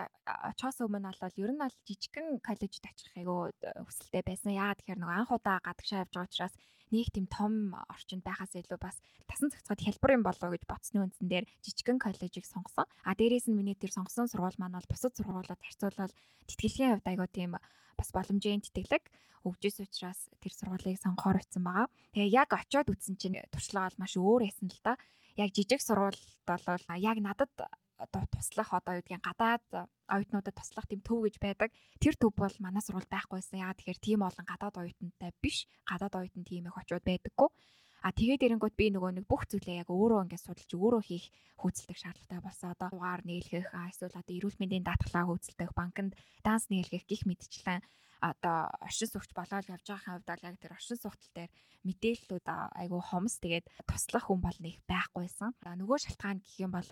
очоос 0.54 0.78
өмнө 0.86 1.10
бол 1.18 1.42
ер 1.42 1.50
нь 1.50 1.62
бол 1.66 1.76
жижигхэн 1.82 2.38
коллежид 2.46 2.86
очих 2.86 3.10
айгу 3.18 3.50
хүсэлтэй 3.58 4.22
байсан. 4.22 4.54
Яагаад 4.54 4.78
тэгэхээр 4.78 5.02
нөгөө 5.02 5.18
анх 5.18 5.34
удаа 5.34 5.58
гадагшаа 5.66 6.06
явж 6.06 6.14
байгаа 6.14 6.30
учраас 6.30 6.54
нэг 6.92 7.08
тийм 7.10 7.26
том 7.26 7.74
орчинд 7.88 8.22
байхаас 8.22 8.52
илүү 8.52 8.78
бас 8.78 9.00
тасан 9.26 9.50
цагцаад 9.50 9.80
хялбар 9.80 10.16
юм 10.16 10.22
болоо 10.22 10.48
гэж 10.52 10.62
бодсны 10.68 11.00
үндсэн 11.02 11.26
дээр 11.26 11.48
жижигхэн 11.64 11.98
коллежийг 11.98 12.44
сонгосон. 12.46 12.86
А 13.02 13.16
дээрээс 13.16 13.48
нь 13.48 13.56
миний 13.56 13.74
тэр 13.74 13.90
сонгосон 13.90 14.28
сургууль 14.28 14.60
маань 14.60 14.76
бол 14.76 14.92
бусад 14.92 15.16
сургуулиуд 15.16 15.58
харьцуулбал 15.58 16.12
тэтгэлгийн 16.46 17.00
хувьд 17.00 17.08
айгуу 17.08 17.28
тийм 17.32 17.56
бас 17.96 18.08
боломжийн 18.12 18.60
тэтгэлэг 18.60 19.04
өгжээс 19.42 19.82
учраас 19.82 20.30
тэр 20.38 20.52
сургуулийг 20.54 21.02
сонгохоор 21.02 21.42
утсан 21.42 21.66
байгаа. 21.66 21.88
Тэгээ 22.14 22.30
яг 22.30 22.50
очиод 22.54 22.88
үтсэн 22.92 23.18
чинь 23.18 23.42
туршлага 23.50 23.90
бол 23.90 24.00
маш 24.06 24.14
өөр 24.14 24.46
байсан 24.46 24.70
л 24.70 24.80
да. 24.86 24.94
Яг 25.34 25.50
жижиг 25.50 25.80
сургуульд 25.82 26.22
бол 26.46 26.62
яг 26.94 27.18
надад 27.18 27.50
одоо 28.04 28.22
туслах 28.34 28.70
одоо 28.74 28.98
юу 28.98 29.02
гэдгийг 29.02 29.22
гадаад 29.22 29.64
оюутнуудад 30.10 30.54
туслах 30.58 30.86
тийм 30.90 31.00
төв 31.06 31.22
гэж 31.24 31.36
байдаг. 31.38 31.70
Тэр 32.02 32.14
төв 32.18 32.34
бол 32.34 32.54
манай 32.58 32.82
сургууль 32.82 33.06
байхгүйсэн. 33.06 33.62
Яагаад 33.62 33.78
тэгэхээр 33.78 34.00
тийм 34.02 34.20
олон 34.26 34.46
гадаад 34.46 34.76
оюутантай 34.82 35.30
биш. 35.42 35.66
Гадаад 35.86 36.14
оюутан 36.18 36.44
тийм 36.44 36.66
их 36.68 36.76
очиод 36.76 37.04
байдаггүй. 37.06 37.48
А 38.02 38.10
тэгээд 38.10 38.42
эрэнгүүт 38.42 38.74
би 38.74 38.90
нөгөө 38.90 39.10
нэг 39.22 39.26
бүх 39.30 39.46
зүйлээ 39.46 39.86
яг 39.86 39.88
өөрөө 39.94 40.26
ингээд 40.26 40.42
судалж 40.42 40.70
өөрөө 40.74 41.02
хийх 41.06 41.30
хөөцөлдөх 41.62 41.98
шаардлагатай 42.02 42.40
болсон. 42.42 42.68
Одоо 42.74 42.88
дугаар 42.90 43.22
нийлгэх, 43.22 43.70
эсвэл 43.70 44.18
одоо 44.18 44.34
эрүүл 44.34 44.58
мэндийн 44.58 44.82
даатгалаа 44.82 45.30
хөөцөлдөх, 45.30 45.70
банкнд 45.70 46.18
данс 46.42 46.66
нийлгэх 46.66 47.06
гих 47.06 47.22
мэдчлэн 47.30 47.78
одоо 48.22 48.70
оршин 48.86 49.10
суугч 49.10 49.30
болоод 49.34 49.66
явж 49.66 49.86
байгаа 49.86 50.18
хувьд 50.18 50.26
бол 50.30 50.46
яг 50.46 50.56
тэр 50.62 50.74
оршин 50.78 50.98
суугтал 50.98 51.32
дээр 51.34 51.50
мэдээллүүд 51.86 52.46
айгүй 52.78 53.02
хомс 53.02 53.34
тэгээд 53.42 53.66
туслах 53.86 54.26
хүн 54.30 54.40
бол 54.42 54.58
нэг 54.62 54.78
байхгүйсэн. 54.86 55.50
Нөгөө 55.62 55.98
шалтгаан 56.06 56.38
гэх 56.38 56.62
юм 56.62 56.70
бол 56.70 56.86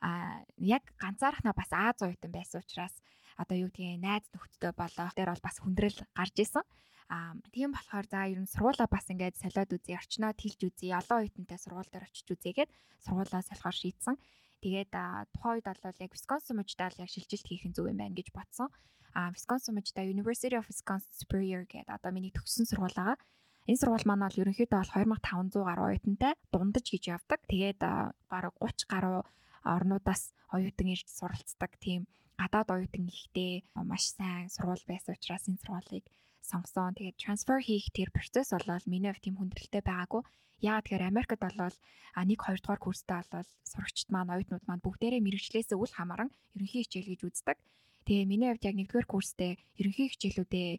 а 0.00 0.42
яг 0.56 0.84
ганцаархнаа 1.00 1.54
бас 1.56 1.70
Аз 1.72 1.98
оюутан 2.02 2.32
байсан 2.32 2.60
учраас 2.60 2.94
одоо 3.36 3.56
юу 3.56 3.68
гэдгийг 3.68 4.00
найз 4.00 4.24
нөхдөдөө 4.32 4.72
болоо 4.76 5.08
тэр 5.12 5.28
бол 5.32 5.44
бас 5.44 5.56
хүндрэл 5.60 5.98
гарч 6.16 6.36
исэн. 6.40 6.64
Аа 7.08 7.38
тийм 7.54 7.70
болохоор 7.70 8.06
за 8.10 8.26
ер 8.26 8.40
нь 8.42 8.50
сургуулаа 8.50 8.88
бас 8.90 9.06
ингээд 9.12 9.38
солиод 9.38 9.70
үзье, 9.70 9.94
орчноо 9.94 10.32
тэлж 10.34 10.60
үзье, 10.66 10.96
олон 10.98 11.22
оюутантай 11.22 11.58
сургууль 11.60 11.90
дээр 11.92 12.08
очиж 12.08 12.26
үзье 12.34 12.52
гэд 12.56 12.70
сургуулаа 13.04 13.42
солихоор 13.46 13.76
шийдсэн. 13.76 14.16
Тэгээд 14.64 14.90
тухайн 15.36 15.54
үед 15.60 15.68
бол 15.68 16.02
яг 16.02 16.12
Wisconsin 16.16 16.56
мужидаа 16.58 16.90
яг 16.98 17.10
шилжилт 17.12 17.46
хийх 17.46 17.64
нь 17.68 17.76
зөв 17.76 17.86
юм 17.86 18.00
байна 18.00 18.16
гэж 18.16 18.34
бодсон. 18.34 18.72
Аа 19.14 19.30
Wisconsin 19.30 19.78
мужидаа 19.78 20.02
University 20.02 20.56
of 20.58 20.66
Wisconsin 20.66 21.12
Superior 21.14 21.62
гэдэг 21.68 21.94
одоо 21.94 22.10
миний 22.10 22.34
төгссөн 22.34 22.66
сургууль 22.66 22.96
байгаа. 22.96 23.20
Энэ 23.70 23.78
сургууль 23.78 24.08
маань 24.08 24.24
бол 24.26 24.40
ерөнхийдөө 24.42 24.78
бол 24.80 24.92
2500 24.94 25.68
гаруй 25.68 25.86
оюутантай 25.94 26.34
дундаж 26.50 26.86
гэж 26.90 27.04
явдаг. 27.14 27.40
Тэгээд 27.46 27.80
бараг 28.26 28.54
30 28.58 28.90
гаруй 28.90 29.22
орнуудаас 29.74 30.22
оюутан 30.54 30.88
ирж 30.94 31.06
суралцдаг 31.10 31.72
тийм 31.82 32.06
гадаад 32.40 32.68
оюутан 32.74 33.10
ихтэй 33.10 33.52
маш 33.90 34.04
сайн 34.16 34.48
сургууль 34.54 34.84
байсан 34.86 35.14
учраас 35.16 35.44
энэ 35.48 35.62
сургуулийг 35.62 36.06
сонгосон. 36.46 36.94
Тэгээд 36.94 37.20
трансфер 37.22 37.60
хийх 37.64 37.90
тэр 37.90 38.08
процесс 38.14 38.54
бол 38.54 38.86
миний 38.86 39.10
хувьд 39.10 39.24
тийм 39.26 39.36
хүндрэлтэй 39.38 39.82
байгаагүй. 39.82 40.22
Яагаад 40.62 40.84
тэгэхээр 40.88 41.10
Америкт 41.10 41.40
бол 41.42 41.58
1 41.58 41.74
2 42.16 42.62
дугаар 42.62 42.80
курстай 42.80 43.20
бол 43.28 43.48
сурагчид 43.66 44.08
маань 44.08 44.32
оюутнууд 44.32 44.64
маань 44.66 44.84
бүгдээрээ 44.84 45.20
мэрэгчлээс 45.20 45.74
үл 45.76 45.92
хамааран 45.92 46.30
ерөнхий 46.56 46.82
хичээл 46.86 47.12
гэж 47.12 47.20
үздэг. 47.28 47.56
Тэгээ 48.06 48.30
миний 48.30 48.48
хувьд 48.48 48.68
яг 48.70 48.76
1-р 48.78 49.06
курстэй 49.10 49.52
ерөнхий 49.76 50.08
хичээлүүдээ 50.14 50.70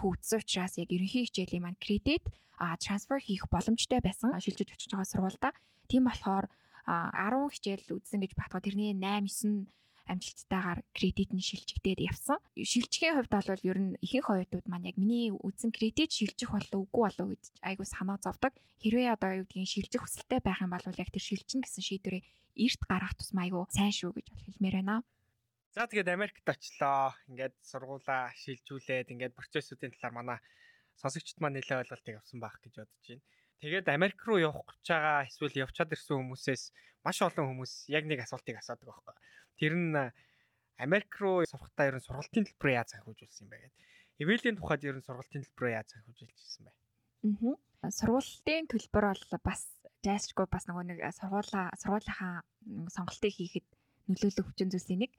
үтсэн 0.00 0.38
учраас 0.42 0.74
яг 0.82 0.88
ерөнхий 0.90 1.26
хичээлийн 1.26 1.62
маань 1.62 1.78
кредит 1.78 2.24
а 2.58 2.74
трансфер 2.76 3.20
хийх 3.22 3.46
боломжтой 3.50 4.00
байсан 4.02 4.34
шилжиж 4.40 4.68
очиж 4.74 4.90
байгаа 4.90 5.08
сургуультай. 5.10 5.52
Тийм 5.86 6.04
болохоор 6.06 6.46
10 6.90 7.54
хичээл 7.54 7.94
үзсэн 7.96 8.20
гэж 8.22 8.32
батгаа 8.34 8.60
тэрний 8.64 8.92
8 8.92 9.26
9 9.30 9.66
амжилттайгаар 10.10 10.82
кредит 10.90 11.30
нь 11.30 11.44
шилжигдээд 11.48 12.02
явсан. 12.02 12.38
Шилжихийн 12.58 13.14
хувьд 13.14 13.30
бол 13.30 13.66
ер 13.70 13.78
нь 13.78 13.94
ихэнх 14.02 14.28
оюутнууд 14.30 14.66
маань 14.66 14.88
яг 14.90 14.96
миний 14.98 15.30
үзэн 15.30 15.70
кредит 15.70 16.10
шилжих 16.10 16.50
болов 16.50 16.78
үгүй 16.90 17.02
болов 17.06 17.28
гэж 17.30 17.42
айгу 17.62 17.84
санаа 17.86 18.18
зовдөг. 18.18 18.52
Хэрвээ 18.82 19.14
одоо 19.14 19.30
юу 19.38 19.46
гэдгийг 19.46 19.70
шилжих 19.70 20.02
хүсэлтэй 20.02 20.40
байх 20.42 20.58
юм 20.64 20.74
бол 20.74 20.82
яг 20.82 21.10
тэр 21.14 21.22
шилжин 21.22 21.62
гэсэн 21.62 21.84
шийдвэрээ 21.86 22.26
эрт 22.66 22.82
гаргах 22.90 23.14
тусмаа 23.14 23.44
айгу 23.46 23.70
сайн 23.70 23.94
шүү 23.94 24.10
гэж 24.18 24.26
хэлмээр 24.50 24.76
байна. 24.82 25.06
За 25.70 25.86
тэгээд 25.86 26.10
Америкт 26.10 26.46
очлоо. 26.50 27.14
Ингээд 27.30 27.54
сургуулаа 27.62 28.34
шилжүүлээд 28.34 29.14
ингээд 29.14 29.38
процессүүдийн 29.38 29.94
талаар 29.94 30.14
манай 30.18 30.38
сонсогчд 30.98 31.38
маань 31.38 31.62
нэлээд 31.62 31.86
ойлголтыг 31.86 32.18
авсан 32.18 32.42
байх 32.42 32.58
гэж 32.58 32.82
бодож 32.82 33.06
байна. 33.06 33.22
Тэгээд 33.60 33.92
Америк 33.92 34.20
руу 34.24 34.40
явах 34.40 34.64
гэж 34.72 34.86
байгаа 34.88 35.28
эсвэл 35.28 35.60
явчаад 35.64 35.92
ирсэн 35.92 36.16
хүмүүсээс 36.16 36.62
маш 37.04 37.18
олон 37.20 37.46
хүмүүс 37.52 37.92
яг 37.92 38.04
нэг 38.08 38.24
асуултыг 38.24 38.56
асуудаг 38.56 38.88
байхгүй. 38.88 39.16
Тэр 39.60 39.72
нь 39.76 39.96
Америк 40.80 41.12
руу 41.20 41.44
сурахтаа 41.44 41.92
ер 41.92 42.00
нь 42.00 42.04
сургалтын 42.04 42.48
төлбөрөө 42.48 42.74
яаж 42.80 42.88
санхүүжүүлсэн 42.96 43.44
юм 43.44 43.50
бэ 43.52 43.58
гэдэг. 43.60 43.80
Эвэлийн 44.24 44.56
тухайд 44.56 44.88
ер 44.88 44.96
нь 44.96 45.04
сургалтын 45.04 45.44
төлбөрөө 45.44 45.72
яаж 45.76 45.88
санхүүжүүлж 45.92 46.38
ирсэн 46.40 46.64
бэ? 46.64 46.72
Аа. 47.84 47.92
Сургалтын 47.92 48.64
төлбөр 48.72 49.04
бол 49.12 49.24
бас 49.44 49.62
жайшгүй 50.00 50.46
бас 50.48 50.64
нөгөө 50.64 50.84
нэг 50.88 50.98
сургуулаа 51.20 51.68
сургуулийнхаа 51.76 52.34
сонголтыг 52.96 53.32
хийхэд 53.36 53.66
нөлөөлөх 54.08 54.46
хүчин 54.48 54.72
зүйлсийн 54.72 55.04
нэг. 55.04 55.12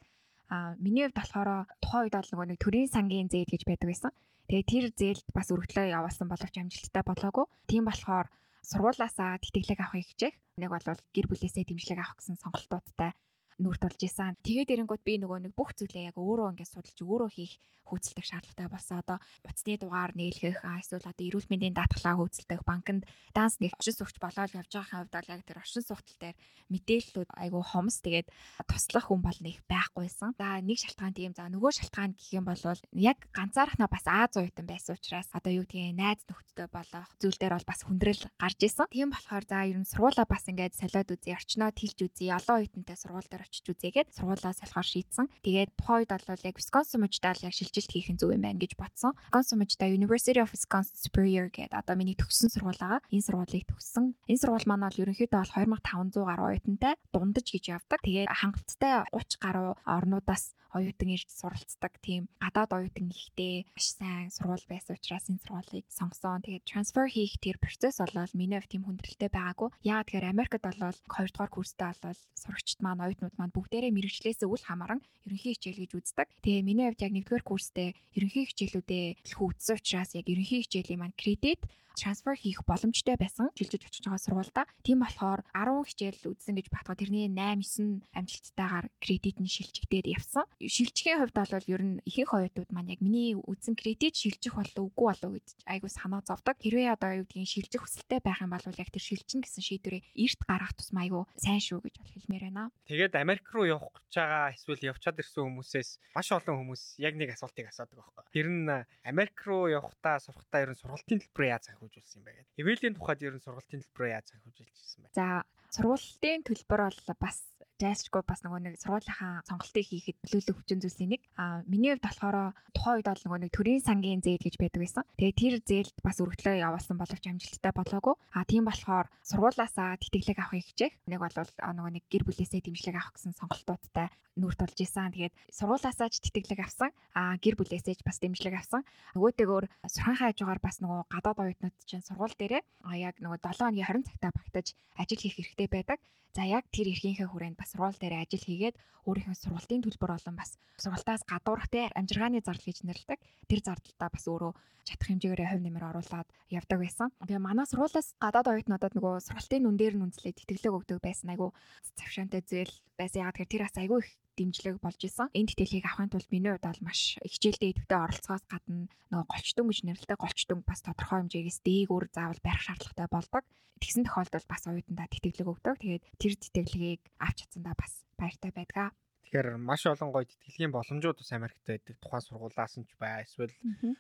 Аа 0.50 0.74
миний 0.81 1.05
хувьд 1.05 1.17
болохоор 1.21 1.69
тухайн 1.77 2.10
үед 2.10 2.17
бол 2.17 2.31
нөгөө 2.33 2.48
нэг 2.50 2.60
төрийн 2.62 2.89
сангийн 2.89 3.29
зээл 3.29 3.53
гэж 3.53 3.63
байдаг 3.69 3.89
байсан. 3.89 4.12
Тэгээ 4.51 4.67
тэр 4.67 4.86
зээлд 5.00 5.27
бас 5.31 5.48
өргөдлөө 5.48 5.96
явуулсан 5.96 6.27
боловч 6.27 6.60
амжилттай 6.60 7.08
болоогүй. 7.08 7.48
Тийм 7.72 7.88
болохоор 7.88 8.27
сургуулаасаа 8.67 9.39
тэтгэлэг 9.39 9.79
авахыг 9.79 10.03
хичээх. 10.12 10.36
Нэг 10.60 10.75
бол 10.75 10.84
гэр 11.15 11.27
бүлээсээ 11.31 11.63
дэмжлэг 11.72 12.03
авах 12.03 12.20
гэсэн 12.20 12.36
сонголтуудтай 12.36 13.15
нүүр 13.60 13.77
тулж 13.81 14.00
исэн. 14.05 14.39
Тэгээд 14.46 14.74
эрэнгүүт 14.77 15.03
би 15.03 15.20
нөгөө 15.20 15.39
нэг 15.50 15.53
бүх 15.58 15.75
зүйлээ 15.75 16.13
яг 16.13 16.17
өөрөө 16.22 16.55
ингээд 16.55 16.72
судалж 16.72 17.00
өөрөө 17.03 17.29
хийх 17.36 17.60
хөөцөлдөх 17.91 18.24
шаардлагатай 18.24 18.67
болсон. 18.72 18.98
Одоо 19.03 19.17
утасны 19.43 19.75
дугаар 19.75 20.13
нээлгэх, 20.15 20.63
эсвэл 20.63 21.10
одоо 21.12 21.25
эрүүл 21.27 21.50
мэндийн 21.51 21.75
даатгалаа 21.75 22.15
хөөцөлдөх, 22.15 22.63
банкнд 22.63 23.03
данс 23.36 23.60
нэг 23.60 23.75
оршин 23.75 23.96
суугч 24.00 24.15
болоод 24.22 24.55
явж 24.55 24.72
байгаа 24.72 25.03
хувьд 25.03 25.12
бол 25.12 25.31
яг 25.36 25.41
тэр 25.43 25.60
оршин 25.60 25.84
суугтал 25.84 26.17
дээр 26.22 26.38
мэдээллүүд 26.72 27.29
айгүй 27.36 27.63
хомс 27.67 28.00
тэгээд 28.00 28.27
туслах 28.63 29.12
хүн 29.12 29.22
бол 29.25 29.39
нэг 29.43 29.60
байхгүйсэн. 29.67 30.39
За 30.39 30.63
нэг 30.63 30.77
шалтгаан 30.79 31.15
тийм. 31.17 31.36
За 31.36 31.51
нөгөө 31.51 31.72
шалтгаан 31.75 32.15
гэх 32.15 32.31
юм 32.31 32.46
бол 32.48 32.63
яг 32.96 33.20
ганцаархнаа 33.36 33.89
бас 33.91 34.05
Аз 34.08 34.36
уятан 34.39 34.67
байсан 34.67 34.96
учраас 34.96 35.27
одоо 35.36 35.51
юу 35.51 35.65
гэдгийг 35.67 35.96
найз 35.98 36.24
нөхдөдөө 36.29 36.67
болох 36.72 37.08
зүйл 37.20 37.39
дээр 37.39 37.55
бол 37.58 37.67
бас 37.67 37.81
хүндрэл 37.84 38.24
гарч 38.39 38.60
исэн. 38.63 38.88
Тийм 38.91 39.10
болохоор 39.12 39.46
за 39.48 39.67
ер 39.67 39.79
нь 39.79 39.88
сургуулаа 39.88 40.27
бас 40.27 40.43
ингээд 40.48 40.77
солиод 40.77 41.10
үзье, 41.12 41.36
орчноо 41.36 41.72
тэлж 41.72 41.98
үзье, 42.05 42.36
олон 42.36 42.60
уятантай 42.60 42.96
сургууль 43.00 43.27
дээр 43.27 43.40
очиж 43.41 43.65
үзээгээд 43.74 44.13
сургуулаа 44.13 44.53
солихоор 44.53 44.88
шийдсэн. 44.88 45.25
Тэгээд 45.41 45.74
тухайн 45.75 46.05
үед 46.05 46.12
бол 46.13 46.45
яг 46.45 46.55
Wisconsin 46.55 47.00
мужидаа 47.01 47.33
яг 47.41 47.53
шилжилт 47.53 47.91
хийх 47.91 48.10
нь 48.13 48.19
зөв 48.21 48.31
юм 48.31 48.45
байна 48.45 48.62
гэж 48.62 48.77
бодсон. 48.77 49.17
Wisconsin 49.33 49.57
мужидаа 49.60 49.89
University 49.89 50.39
of 50.39 50.53
Wisconsin 50.53 50.98
Superior 50.98 51.50
гэдэг 51.50 51.74
одоо 51.74 51.95
миний 51.98 52.15
төгссөн 52.15 52.53
сургууль 52.53 52.77
байгаа. 52.77 53.01
Энэ 53.10 53.25
сургуулийг 53.25 53.65
төгссөн. 53.67 54.15
Энэ 54.29 54.41
сургууль 54.41 54.69
маань 54.69 54.86
бол 54.86 55.01
ерөнхийдөө 55.01 55.39
бол 55.41 55.53
2500 55.57 56.29
гаруй 56.29 56.48
оюутантай 56.55 56.93
дундаж 57.10 57.48
гэж 57.50 57.63
явдаг. 57.75 58.00
Тэгээд 58.05 58.29
хангалттай 58.29 58.93
30 59.10 59.41
гаруй 59.41 59.67
орнуудаас 59.83 60.53
оюутан 60.75 61.10
ирж 61.16 61.28
суралцдаг 61.30 61.94
тийм 62.00 62.32
гадаад 62.40 62.72
оюутан 62.72 63.12
ихтэй 63.12 63.68
маш 63.75 63.88
сайн 63.98 64.32
сургууль 64.32 64.66
байсан 64.72 64.96
учраас 64.96 65.28
энэ 65.28 65.44
сургуулийг 65.44 65.86
сонгосон. 65.92 66.42
Тэгээд 66.44 66.68
трансфер 66.68 67.08
хийх 67.12 67.36
тэр 67.44 67.58
процесс 67.60 68.00
болол 68.00 68.32
миний 68.34 68.60
хувьд 68.60 68.72
тийм 68.72 68.84
хүндрэлтэй 68.88 69.30
байгаагүй. 69.32 69.70
Яагаад 69.84 70.08
тэгэхээр 70.08 70.32
Америкт 70.32 70.63
болол 70.63 70.98
2 71.12 71.32
дугаар 71.32 71.51
курстээ 71.51 71.88
болол 71.92 72.20
сурагчид 72.40 72.80
маань 72.82 73.04
оюутнууд 73.04 73.36
маань 73.38 73.56
бүгдээрээ 73.56 73.92
мэрэгчлээс 73.92 74.42
үл 74.48 74.63
хамааран 74.63 75.01
ерөнхий 75.28 75.54
хичээл 75.56 75.82
гэж 75.84 75.92
үздэг. 76.00 76.28
Тэгээ 76.44 76.68
миний 76.68 76.88
хувьд 76.88 77.06
яг 77.06 77.13
1-р 77.13 77.44
курстээ 77.44 77.90
ерөнхий 78.18 78.46
хичээлүүдээ 78.48 79.06
их 79.28 79.38
үзсэн 79.38 79.75
учраас 79.78 80.12
яг 80.16 80.25
ерөнхий 80.28 80.63
хичээлийн 80.63 81.01
маань 81.04 81.20
кредит 81.20 81.62
трансфер 81.96 82.36
хийх 82.40 82.63
боломжтой 82.66 83.16
байсан 83.20 83.51
шилжиж 83.58 83.84
очиж 83.86 84.04
байгаа 84.08 84.22
сургуультай. 84.24 84.66
Тийм 84.82 85.04
болохоор 85.04 85.44
10 85.54 85.86
хичээл 85.86 86.32
үзсэн 86.32 86.56
гэж 86.56 86.68
батгаа 86.72 86.96
тэрний 86.96 87.28
8 87.28 87.62
9 87.62 88.01
амжилттайгаар 88.16 88.88
кредит 89.04 89.38
нь 89.38 89.51
шилжигдээд 89.51 90.08
явсан. 90.08 90.48
Шилжихийн 90.68 91.20
хувьд 91.22 91.38
бол 91.38 91.72
ер 91.72 91.82
нь 91.82 91.96
ихэнх 92.06 92.34
оюутнууд 92.38 92.70
маань 92.70 92.94
яг 92.94 93.01
миний 93.01 93.34
үзсэн 93.34 93.74
кредит 93.74 94.13
шилжих 94.13 94.53
болов 94.53 94.77
үгүй 94.77 95.08
болов 95.10 95.32
гэж 95.38 95.48
айгуу 95.65 95.89
санаа 95.89 96.22
зовдөг. 96.22 96.58
Хэрвээ 96.62 96.94
одоо 96.94 97.22
юу 97.22 97.25
гэдгийг 97.25 97.50
шилжих 97.50 97.82
хүсэлтэй 97.82 98.22
байх 98.22 98.41
юм 98.46 98.53
бол 98.53 98.62
яг 98.62 98.89
тэр 98.94 99.01
шилжин 99.01 99.41
гэсэн 99.41 99.63
шийдвэрээ 99.65 100.01
эрт 100.13 100.41
гаргах 100.46 100.74
тусмаа 100.77 101.03
айгуу 101.08 101.24
сайн 101.39 101.62
шүү 101.62 101.80
гэж 101.82 101.96
бол 101.98 102.13
хэлмээр 102.13 102.44
байна. 102.51 102.70
Тэгээд 102.86 103.13
Америк 103.18 103.48
руу 103.50 103.65
явах 103.65 103.94
гэж 103.98 104.13
байгаа 104.13 104.53
эсвэл 104.53 104.89
явчаад 104.91 105.22
ирсэн 105.22 105.44
хүмүүсээс 105.48 105.89
маш 106.13 106.27
олон 106.30 106.56
хүмүүс 106.62 106.84
яг 107.01 107.13
нэг 107.18 107.30
асуултыг 107.34 107.65
асуудаг 107.72 107.98
байхгүй. 107.98 108.24
Тэр 108.36 108.48
нь 108.51 108.70
Америк 109.08 109.38
руу 109.48 109.65
явахдаа 109.72 110.22
сурахтаа 110.22 110.62
ер 110.62 110.72
нь 110.74 110.80
сургалтын 110.82 111.22
төлбөрөө 111.22 111.50
яаж 111.50 111.63
санхүүжүүлсэн 111.72 112.20
юм 112.22 112.25
бэ 112.25 112.32
гэдэг. 112.38 112.60
Эвэлийн 112.62 112.96
тухайд 112.98 113.25
ер 113.25 113.36
нь 113.38 113.46
сургалтын 113.46 113.82
төлбөрөө 113.82 114.12
яаж 114.12 114.27
санхүүжүүлж 114.30 114.75
ирсэн 114.77 115.01
бэ? 115.06 115.15
За 115.15 115.25
сургуулийн 115.72 116.44
төлбөр 116.44 116.82
бол 116.84 117.00
бас 117.15 117.38
жайсчгүй 117.82 118.22
бас 118.22 118.46
нөгөө 118.46 118.62
нэг 118.62 118.76
сургуулийнхаа 118.78 119.42
сонголтыг 119.50 119.86
хийхэд 119.90 120.18
нөлөөлөх 120.22 120.58
хүчин 120.62 120.80
зүйлсийн 120.86 121.12
нэг. 121.18 121.22
А 121.36 121.66
миний 121.66 121.98
хувьд 121.98 122.06
болохоор 122.06 122.38
тухайн 122.78 122.96
үед 123.02 123.10
бол 123.10 123.24
нөгөө 123.26 123.40
нэг 123.42 123.52
төрийн 123.52 123.82
сангийн 123.82 124.22
зээл 124.22 124.46
гэж 124.46 124.56
байдаг 124.62 124.82
байсан. 124.86 125.04
Тэгээ 125.18 125.40
тэр 125.42 125.54
зээлд 125.66 125.98
бас 126.06 126.18
өргөдлөө 126.22 126.56
явуулсан 126.62 126.98
боловч 127.02 127.24
амжилттай 127.26 127.74
болоогүй. 127.74 128.16
А 128.38 128.46
тийм 128.46 128.64
болохоор 128.70 129.08
сургуулаасаа 129.26 129.98
тэтгэлэг 129.98 130.38
авахыг 130.38 130.66
хичээх. 130.70 130.94
Нэг 131.10 131.20
бол 131.20 131.36
нөгөө 131.36 131.92
нэг 131.98 132.06
гэр 132.06 132.24
бүлээсээ 132.30 132.62
дэмжлэг 132.62 132.96
авах 133.02 133.18
гэсэн 133.18 133.34
сонголтуудтай 133.36 134.14
нүүр 134.40 134.56
тулж 134.56 134.78
исэн. 134.80 135.12
Тэгээд 135.12 135.36
сургуулаасаа 135.52 136.08
ч 136.08 136.24
тэтгэлэг 136.24 136.64
авсан. 136.64 136.96
А 137.13 137.36
гэр 137.44 137.56
бүлээсээ 137.60 138.00
ч 138.00 138.01
бас 138.08 138.18
дэмжлэг 138.24 138.56
авсан. 138.56 138.82
Нөгөөтэйгөр 139.15 139.65
сурхаан 139.91 140.18
хажуугаар 140.20 140.62
бас 140.63 140.80
нөгөө 140.80 141.01
гадаад 141.12 141.39
оюутнууд 141.44 141.75
чинь 141.84 142.06
сургууль 142.06 142.36
дээрээ 142.39 142.63
яг 142.96 143.15
нөгөө 143.20 143.39
7 143.44 143.60
хоногийн 143.60 143.88
20 143.88 144.08
цагтаа 144.08 144.32
багтаж 144.32 144.68
ажил 144.96 145.22
хийх 145.22 145.36
хэрэгтэй 145.36 145.68
байдаг. 145.68 146.00
За 146.32 146.48
яг 146.48 146.63
тэр 146.72 146.88
эрхийнхээ 146.96 147.27
хүрээнд 147.27 147.60
бас 147.60 147.75
сургууль 147.75 148.00
дээр 148.00 148.24
ажил 148.24 148.39
хийгээд 148.39 148.80
өөрийнхөө 149.03 149.36
сургалтын 149.36 149.84
төлбөр 149.84 150.12
болон 150.15 150.36
бас 150.39 150.56
сургалтаас 150.80 151.27
гадуурх 151.27 151.68
те 151.68 151.91
амжиргааны 151.91 152.39
зардал 152.39 152.68
гэж 152.72 152.88
нэрлэдэг. 152.88 153.20
Тэр 153.51 153.60
зардалтаа 153.60 154.08
бас 154.08 154.24
өөрөө 154.32 154.56
чадах 154.88 155.08
хэмжээгээр 155.12 155.44
хувь 155.51 155.65
нэмэр 155.68 155.89
оруулаад 155.91 156.27
явдаг 156.48 156.80
байсан. 156.80 157.12
Тэгээ 157.20 157.44
манай 157.44 157.68
сургуулиас 157.68 158.15
гадаад 158.24 158.48
оюутнуудад 158.48 158.94
нөгөө 158.96 159.13
сургалтын 159.27 159.62
нүн 159.68 159.75
дээр 159.75 159.96
нь 160.00 160.06
үнслээд 160.08 160.39
тэтгэлэг 160.39 160.72
өгдөг 160.72 160.98
байсан. 161.03 161.36
Айгу 161.36 161.51
завшаантай 162.00 162.41
зээл 162.48 162.74
байсан. 162.96 163.27
Яг 163.27 163.36
тэр 163.36 163.68
бас 163.68 163.75
айгу 163.75 164.00
их 164.00 164.10
дэмжлэг 164.41 164.81
болж 164.81 164.98
исэн. 165.05 165.29
Энэ 165.38 165.53
тэтгэлгийг 165.53 165.86
авахын 165.86 166.10
тулд 166.10 166.29
миний 166.33 166.50
хувьд 166.50 166.65
бол 166.65 166.81
маш 166.89 167.21
хичээлдээ 167.21 167.71
идэвхтэй 167.77 168.00
оролцоогоос 168.01 168.45
гадна 168.50 168.89
нөгөө 169.13 169.27
голчтон 169.29 169.65
гэж 169.69 169.79
нэрлэдэг 169.86 170.17
голчтон 170.17 170.60
бас 170.65 170.81
тодорхой 170.81 171.17
хэмжээгээс 171.21 171.60
дээгүүр 171.62 172.05
заавал 172.10 172.41
барих 172.41 172.63
шаардлагатай 172.65 173.07
болдог. 173.13 173.43
Тэгсэн 173.77 174.03
тохиолдолд 174.10 174.48
бас 174.50 174.63
оюутандаа 174.65 175.07
тэтгэлэг 175.13 175.48
өгдөг. 175.53 175.75
Тэгээд 175.77 176.03
тэр 176.17 176.33
тэтгэлгийг 176.41 177.01
авч 177.21 177.38
чадсандаа 177.45 177.75
бас 177.77 177.93
баяртай 178.17 178.51
байдгаа. 178.53 178.89
Тэгэхээр 179.29 179.48
маш 179.62 179.86
олон 179.86 180.10
гоё 180.10 180.25
тэтгэлгийн 180.25 180.74
боломжууд 180.74 181.17
бас 181.21 181.31
Америкт 181.38 181.62
байдаг. 181.65 181.95
Тухайн 182.01 182.25
сургуулиас 182.25 182.74
нь 182.77 182.86
ч 182.89 182.93
бай, 182.98 183.25
эсвэл 183.25 183.53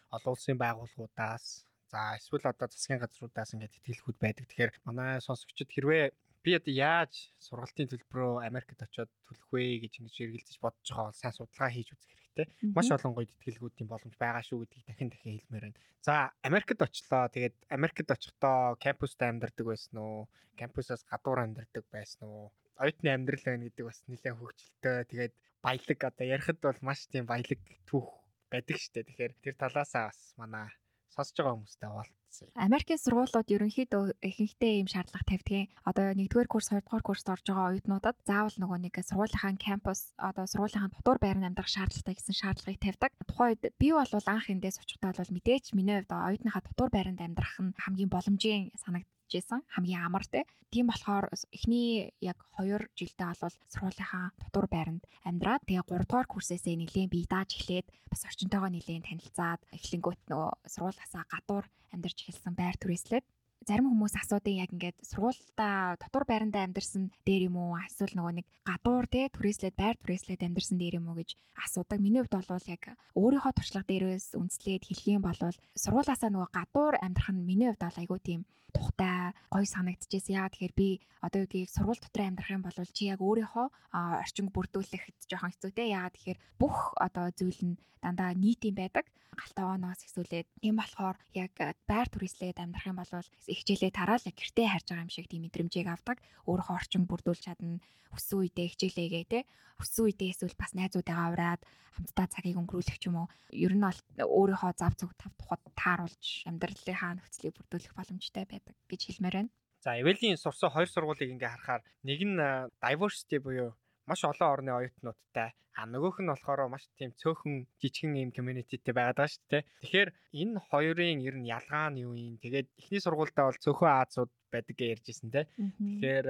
олон 0.09 0.33
улсын 0.33 0.57
байгууллагуудаас 0.57 1.65
За 1.91 2.15
эсвэл 2.15 2.47
одоо 2.47 2.67
засгийн 2.71 3.03
газруудаас 3.03 3.51
ингээд 3.51 3.75
тэтгэлгүүд 3.75 4.17
байдаг. 4.23 4.45
Тэгэхээр 4.47 4.71
манай 4.87 5.19
сонсогчид 5.19 5.67
хэрвээ 5.75 6.15
би 6.43 6.57
одоо 6.57 6.73
яаж 6.73 7.13
сургалтын 7.45 7.89
төлбөрөө 7.91 8.45
Америкт 8.49 8.81
очиод 8.81 9.11
төлөх 9.29 9.47
вэ 9.53 9.85
гэж 9.85 9.93
ингэж 10.01 10.15
эргэлзэж 10.25 10.57
бодож 10.61 10.87
байгаа 10.89 11.09
бол 11.09 11.21
сайн 11.21 11.35
судалгаа 11.37 11.69
хийж 11.69 11.89
үзэх 11.93 12.09
хэрэгтэй. 12.09 12.47
Маш 12.75 12.89
олон 12.89 13.13
гоё 13.13 13.29
тэтгэлгүүдийн 13.29 13.89
боломж 13.91 14.15
байгаа 14.17 14.43
шүү 14.45 14.65
гэдгийг 14.65 14.85
дахин 14.89 15.09
дахин 15.13 15.33
хэлмээр 15.37 15.65
байна. 15.69 15.79
За 16.01 16.13
Америкт 16.41 16.81
очлоо. 16.81 17.29
Тэгээд 17.29 17.55
Америкт 17.69 18.09
очихдоо 18.09 18.75
кампуст 18.81 19.21
амьдардаг 19.21 19.65
байсан 19.69 19.95
уу? 20.01 20.29
Кампусаас 20.57 21.05
гадуур 21.05 21.39
амьдардаг 21.45 21.85
байсан 21.93 22.25
уу? 22.25 22.49
Оюутны 22.81 23.09
амьдрал 23.13 23.45
байна 23.45 23.69
гэдэг 23.69 23.85
бас 23.85 23.99
нэлээд 24.09 24.37
хөвгчлөлтөө. 24.37 24.97
Тэгээд 25.13 25.33
баялаг 25.61 25.99
одоо 26.09 26.25
ярихад 26.25 26.59
бол 26.65 26.79
маш 26.81 27.05
тийм 27.05 27.25
баялаг 27.29 27.61
түүх 27.85 28.09
байдаг 28.49 28.77
штэ. 28.81 29.05
Тэгэхээр 29.05 29.33
тэр 29.45 29.55
талаасаа 29.61 30.09
бас 30.09 30.19
манай 30.41 30.73
сонсож 31.11 31.35
байгаа 31.35 31.55
хүмүүстэй 31.59 31.89
уулзсан. 31.91 32.47
Америкийн 32.55 32.99
сургуулиуд 33.03 33.47
ерөнхийдөө 33.51 34.03
ихэнхдээ 34.23 34.73
ийм 34.79 34.87
шаардлага 34.87 35.27
тавьдгийн. 35.27 35.67
Одоо 35.83 36.15
1-р 36.15 36.47
курс, 36.47 36.71
2-р 36.71 37.03
курст 37.03 37.27
орж 37.27 37.45
байгаа 37.51 37.75
оюутнуудад 37.75 38.17
заавал 38.23 38.55
нөгөө 38.55 38.79
нэг 38.79 38.95
сургуулийнхаа 39.03 39.53
кампус, 39.59 40.15
одоо 40.15 40.45
сургуулийнхаа 40.47 40.95
дотор 40.95 41.17
байранд 41.19 41.47
амьдрах 41.51 41.67
шаардлагатай 41.67 42.15
гэсэн 42.15 42.35
шаардлагыг 42.39 42.79
тавьдаг. 42.79 43.11
Тухайн 43.27 43.59
үед 43.59 43.63
би 43.75 43.87
бол 43.91 44.07
анх 44.07 44.47
эндээс 44.47 44.79
очихдаа 44.79 45.11
бол 45.11 45.35
мэдээч 45.35 45.75
миний 45.75 45.99
хувьд 45.99 46.15
оюутныхаа 46.15 46.63
дотор 46.63 46.89
байранд 46.95 47.19
амьдрах 47.19 47.55
нь 47.59 47.75
хамгийн 47.75 48.07
боломжийн 48.07 48.71
санагд 48.79 49.11
байсан 49.39 49.61
хамгийн 49.73 50.03
амар 50.03 50.25
те. 50.27 50.43
Тийм 50.71 50.87
болохоор 50.87 51.27
эхний 51.51 52.15
яг 52.23 52.39
2 52.55 52.91
жилдээ 52.95 53.35
бол 53.43 53.55
сургуулийнхаа 53.71 54.25
дотор 54.39 54.67
байранд 54.71 55.03
амьдраад 55.27 55.63
тэгээ 55.67 55.83
3 55.83 56.07
дугаар 56.07 56.27
курсээсээ 56.31 56.75
нэлээд 56.79 57.11
бие 57.11 57.27
дааж 57.27 57.49
эхлээд 57.59 57.87
бас 58.11 58.21
орчинтойгоо 58.27 58.71
нэлээд 58.71 59.07
танилцаад 59.07 59.61
эхлэнгүүт 59.75 60.21
нөгөө 60.31 60.51
сургуулиасаа 60.71 61.23
гадуур 61.27 61.65
амьдарч 61.91 62.17
эхэлсэн 62.23 62.55
байр 62.55 62.75
түрээслээд 62.79 63.25
зарим 63.67 63.93
хүмүүс 63.93 64.17
асуудаг 64.17 64.53
яг 64.57 64.69
ингээд 64.73 64.97
сургуультай 65.05 65.97
дотор 66.01 66.25
байрандаа 66.25 66.65
амьдарсан 66.65 67.13
дээр 67.27 67.53
юм 67.53 67.61
уу 67.61 67.77
эсвэл 67.77 68.17
нөгөө 68.17 68.33
нэг 68.41 68.47
гадуур 68.65 69.05
те 69.05 69.29
түрээслээд 69.29 69.75
байр 69.77 69.95
түрээслээд 70.01 70.41
амьдарсан 70.41 70.77
дээр 70.81 70.97
юм 70.97 71.13
уу 71.13 71.21
гэж 71.21 71.37
асуудаг. 71.61 72.01
Миний 72.01 72.25
хувьд 72.25 72.41
бол 72.41 72.65
яг 72.65 72.83
өөрийнхөө 73.13 73.53
туршлага 73.53 73.85
дээрээс 73.85 74.27
үнслээд 74.33 74.83
хэлэх 74.89 75.07
юм 75.13 75.23
бол 75.25 75.37
сургуулаасаа 75.77 76.29
нөгөө 76.33 76.49
гадуур 76.57 76.95
амьдрах 77.05 77.29
нь 77.29 77.45
миний 77.45 77.69
хувьд 77.69 77.85
бол 77.85 78.01
айгүй 78.01 78.19
тийм 78.25 78.41
тухтай 78.73 79.35
гоё 79.53 79.67
санагдчихсэн. 79.67 80.41
Яа 80.41 80.49
тэгэхээр 80.49 80.73
би 80.73 80.89
одоо 81.21 81.45
үгийг 81.45 81.69
сургууль 81.69 82.01
дотор 82.01 82.23
амьдрах 82.25 82.49
юм 82.49 82.63
бол 82.65 82.77
чи 82.95 83.13
яг 83.13 83.19
өөрийнхөө 83.21 83.67
орчин 83.93 84.47
бүрдүүлэхэд 84.49 85.17
жоохон 85.29 85.51
хэцүү 85.53 85.71
те. 85.75 85.91
Яа 85.91 86.09
тэгэхээр 86.09 86.39
бүх 86.57 86.95
одоо 86.97 87.29
зүйл 87.35 87.61
нь 87.61 87.79
дандаа 88.01 88.33
нийт 88.33 88.63
юм 88.65 88.75
байдаг. 88.79 89.05
Галтавааноос 89.31 90.03
ихсүүлээд 90.03 90.47
тийм 90.59 90.75
болохоор 90.75 91.17
яг 91.31 91.55
байр 91.87 92.07
түрээслээд 92.11 92.59
амьдрах 92.59 92.89
юм 92.91 92.99
бол 92.99 93.11
хичээлээ 93.47 93.91
тараал 93.95 94.25
гэртээ 94.27 94.67
харж 94.67 94.87
байгаа 94.91 95.05
юм 95.07 95.11
шиг 95.11 95.27
тийм 95.31 95.47
мэдрэмжийг 95.47 95.87
авдаг. 95.87 96.19
Өөрийнхөө 96.47 96.75
орчин 96.75 97.03
бүрдүүлж 97.07 97.41
чадна. 97.47 97.79
Өссөн 98.11 98.43
үедээ 98.43 98.67
хичээлээгээ 98.75 99.25
те. 99.31 99.39
Өссөн 99.79 100.11
үедээ 100.11 100.29
эсвэл 100.35 100.59
бас 100.59 100.75
найзуудаагаа 100.75 101.31
ураад 101.31 101.61
хамтдаа 101.95 102.27
цагийг 102.27 102.59
өнгөрүүлэх 102.59 102.99
ч 102.99 103.07
юм 103.07 103.23
уу. 103.23 103.27
Ер 103.55 103.71
нь 103.71 103.87
өөрийнхөө 104.19 104.71
зав 104.75 104.93
зүг 104.99 105.15
тав 105.15 105.31
тухад 105.39 105.63
тааруулж 105.79 106.47
амьдралынхаа 106.51 107.15
нөхцөлийг 107.15 107.55
бүрдүүлэх 107.55 107.95
боломжтой 107.95 108.43
байдаг 108.47 108.75
гэж 108.91 109.01
хэлмээр 109.07 109.35
байна. 109.39 109.51
За, 109.81 109.97
Эвелийн 109.97 110.37
сурсан 110.37 110.69
хоёр 110.69 110.91
сургуулийг 110.91 111.33
ингээ 111.33 111.51
харахаар 111.55 111.81
нэг 112.05 112.19
нь 112.21 112.37
diversity 112.83 113.41
буюу 113.41 113.73
маш 114.11 114.21
олон 114.27 114.47
орны 114.51 114.71
оюутнуудтай 114.75 115.49
а 115.75 115.87
нөгөөх 115.87 116.19
нь 116.19 116.31
болохоор 116.31 116.67
маш 116.67 116.83
тийм 116.99 117.15
цөөхөн 117.15 117.63
жижигхэн 117.79 118.19
юм 118.27 118.31
communityтэй 118.35 118.91
байгаад 118.91 119.23
байгаа 119.23 119.31
шүү 119.31 119.47
дээ. 119.51 119.63
Тэгэхээр 119.81 120.09
энэ 120.41 120.59
хоёрын 120.67 121.19
ер 121.23 121.35
нь 121.39 121.47
ялгаа 121.47 121.87
нь 121.89 122.03
юу 122.03 122.13
юм? 122.13 122.35
Тэгээд 122.43 122.67
эхний 122.75 123.01
сургуультай 123.01 123.45
бол 123.47 123.63
цөөхөн 123.63 123.89
Аазууд 123.89 124.31
байдаг 124.51 124.75
гэж 124.75 124.87
ярьжсэн 124.99 125.29
те. 125.31 125.47
Тэгэхээр 125.55 126.27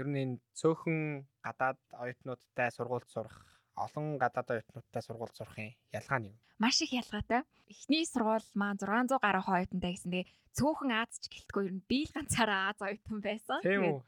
ер 0.00 0.06
нь 0.06 0.20
энэ 0.22 0.36
цөөхөн 0.54 1.26
гадаад 1.42 1.80
оюутнуудтай 1.98 2.68
сургуульд 2.70 3.08
сурах 3.10 3.36
олон 3.74 4.06
гадаад 4.22 4.48
оюутнуудтай 4.54 5.02
сургуульд 5.02 5.34
сурахын 5.34 5.74
ялгаа 5.90 6.18
нь 6.22 6.28
юу? 6.30 6.36
Маш 6.62 6.78
их 6.84 6.94
ялгаатай. 6.94 7.42
Эхний 7.66 8.06
сургууль 8.06 8.46
маань 8.54 8.78
600 8.78 9.18
гаруй 9.18 9.44
оюутантай 9.50 9.92
гэсэн. 9.98 10.14
Тэгээ 10.14 10.30
цөөхөн 10.54 10.90
Аз 10.94 11.18
ч 11.18 11.26
гэлтгүй 11.26 11.62
ер 11.66 11.74
нь 11.74 11.86
би 11.90 12.06
л 12.06 12.14
ганцаараа 12.14 12.70
Аз 12.70 12.78
оюутан 12.86 13.18
байсан. 13.18 13.58
Тэгээд 13.66 13.98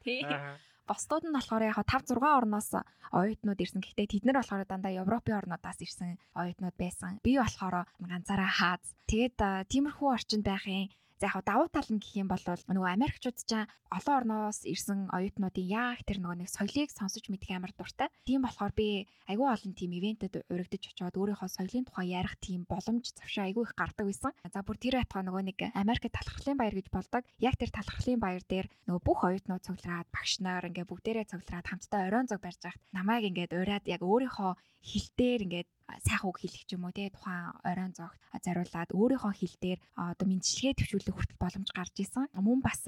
Босдууд 0.89 1.23
нь 1.27 1.35
болохоор 1.35 1.63
яг 1.63 1.79
5 1.79 2.11
6 2.11 2.19
орноос 2.19 2.69
оюутнууд 3.15 3.59
ирсэн. 3.63 3.79
Гэхдээ 3.79 4.07
тэд 4.09 4.23
нар 4.27 4.37
болохоор 4.43 4.67
дандаа 4.67 4.91
Европын 5.03 5.39
орнуудаас 5.39 5.79
ирсэн 5.79 6.19
оюутнууд 6.35 6.75
байсан. 6.75 7.23
Би 7.23 7.39
болохоор 7.39 7.87
ганцаараа 8.03 8.51
хаад. 8.51 8.83
Тэгээд 9.07 9.37
тиймэрхүү 9.71 10.07
орчинд 10.11 10.43
байхын 10.43 10.91
За 11.23 11.31
яг 11.31 11.45
давуу 11.47 11.71
тал 11.71 11.87
нь 11.87 12.03
гэх 12.03 12.19
юм 12.19 12.27
бол 12.27 12.43
нөгөө 12.43 12.99
Америкчууд 12.99 13.39
ч 13.47 13.55
олон 13.55 14.15
орноос 14.19 14.67
ирсэн 14.67 15.07
оюутнуудын 15.07 15.71
яг 15.71 16.03
тэр 16.03 16.19
нөгөө 16.19 16.43
нэг 16.43 16.49
соёлыг 16.51 16.91
сонсож 16.91 17.31
мэдэх 17.31 17.55
амар 17.55 17.71
дуртай. 17.71 18.11
Тийм 18.27 18.43
болохоор 18.43 18.75
би 18.75 19.07
айгүй 19.31 19.47
олон 19.47 19.71
тийм 19.71 19.95
ивентэд 19.95 20.43
урагдж 20.51 20.83
очиод 20.91 21.15
өөрийнхөө 21.15 21.47
соёлын 21.47 21.87
тухай 21.87 22.11
ярих 22.11 22.35
тийм 22.43 22.67
боломж 22.67 23.15
завшаа 23.15 23.47
айгүй 23.47 23.63
их 23.63 23.71
гардаг 23.71 24.03
байсан. 24.03 24.35
За 24.51 24.67
бүр 24.67 24.75
тэр 24.75 24.99
байтугай 24.99 25.23
нөгөө 25.23 25.43
нэг 25.47 25.59
Америкт 25.79 26.11
талхарлын 26.11 26.59
баяр 26.59 26.75
гэж 26.75 26.87
болдог. 26.91 27.23
Яг 27.39 27.55
тэр 27.55 27.71
талхарлын 27.71 28.19
баяр 28.19 28.43
дээр 28.43 28.67
нөгөө 28.91 29.01
бүх 29.07 29.19
оюутнууд 29.23 29.63
цуглараад 29.63 30.11
багш 30.11 30.43
нар 30.43 30.67
ингээ 30.67 30.91
бүгдээрээ 30.91 31.31
цуглараад 31.31 31.71
хамтдаа 31.71 32.11
оройн 32.11 32.27
зог 32.27 32.43
барьж 32.43 32.59
байхад 32.67 32.83
намайг 32.91 33.31
ингээд 33.31 33.55
ураад 33.55 33.87
яг 33.87 34.03
өөрийнхөө 34.03 34.51
хил 34.83 35.07
дээр 35.15 35.39
ингээд 35.47 35.69
сайхан 36.03 36.29
үг 36.29 36.37
хэлэх 36.41 36.63
ч 36.67 36.75
юм 36.75 36.87
уу 36.87 36.95
те 36.95 37.11
тухайн 37.11 37.53
оройн 37.63 37.93
зогт 37.93 38.19
зариулаад 38.43 38.89
өөрийнхөө 38.95 39.33
хил 39.35 39.55
дээр 39.61 39.79
одоо 39.95 40.25
мэдчилгээ 40.27 40.73
төвшүүлэх 40.79 41.15
хүртэл 41.15 41.43
боломж 41.43 41.69
гарч 41.75 41.95
исэн. 41.99 42.27
Мөн 42.35 42.59
бас 42.63 42.81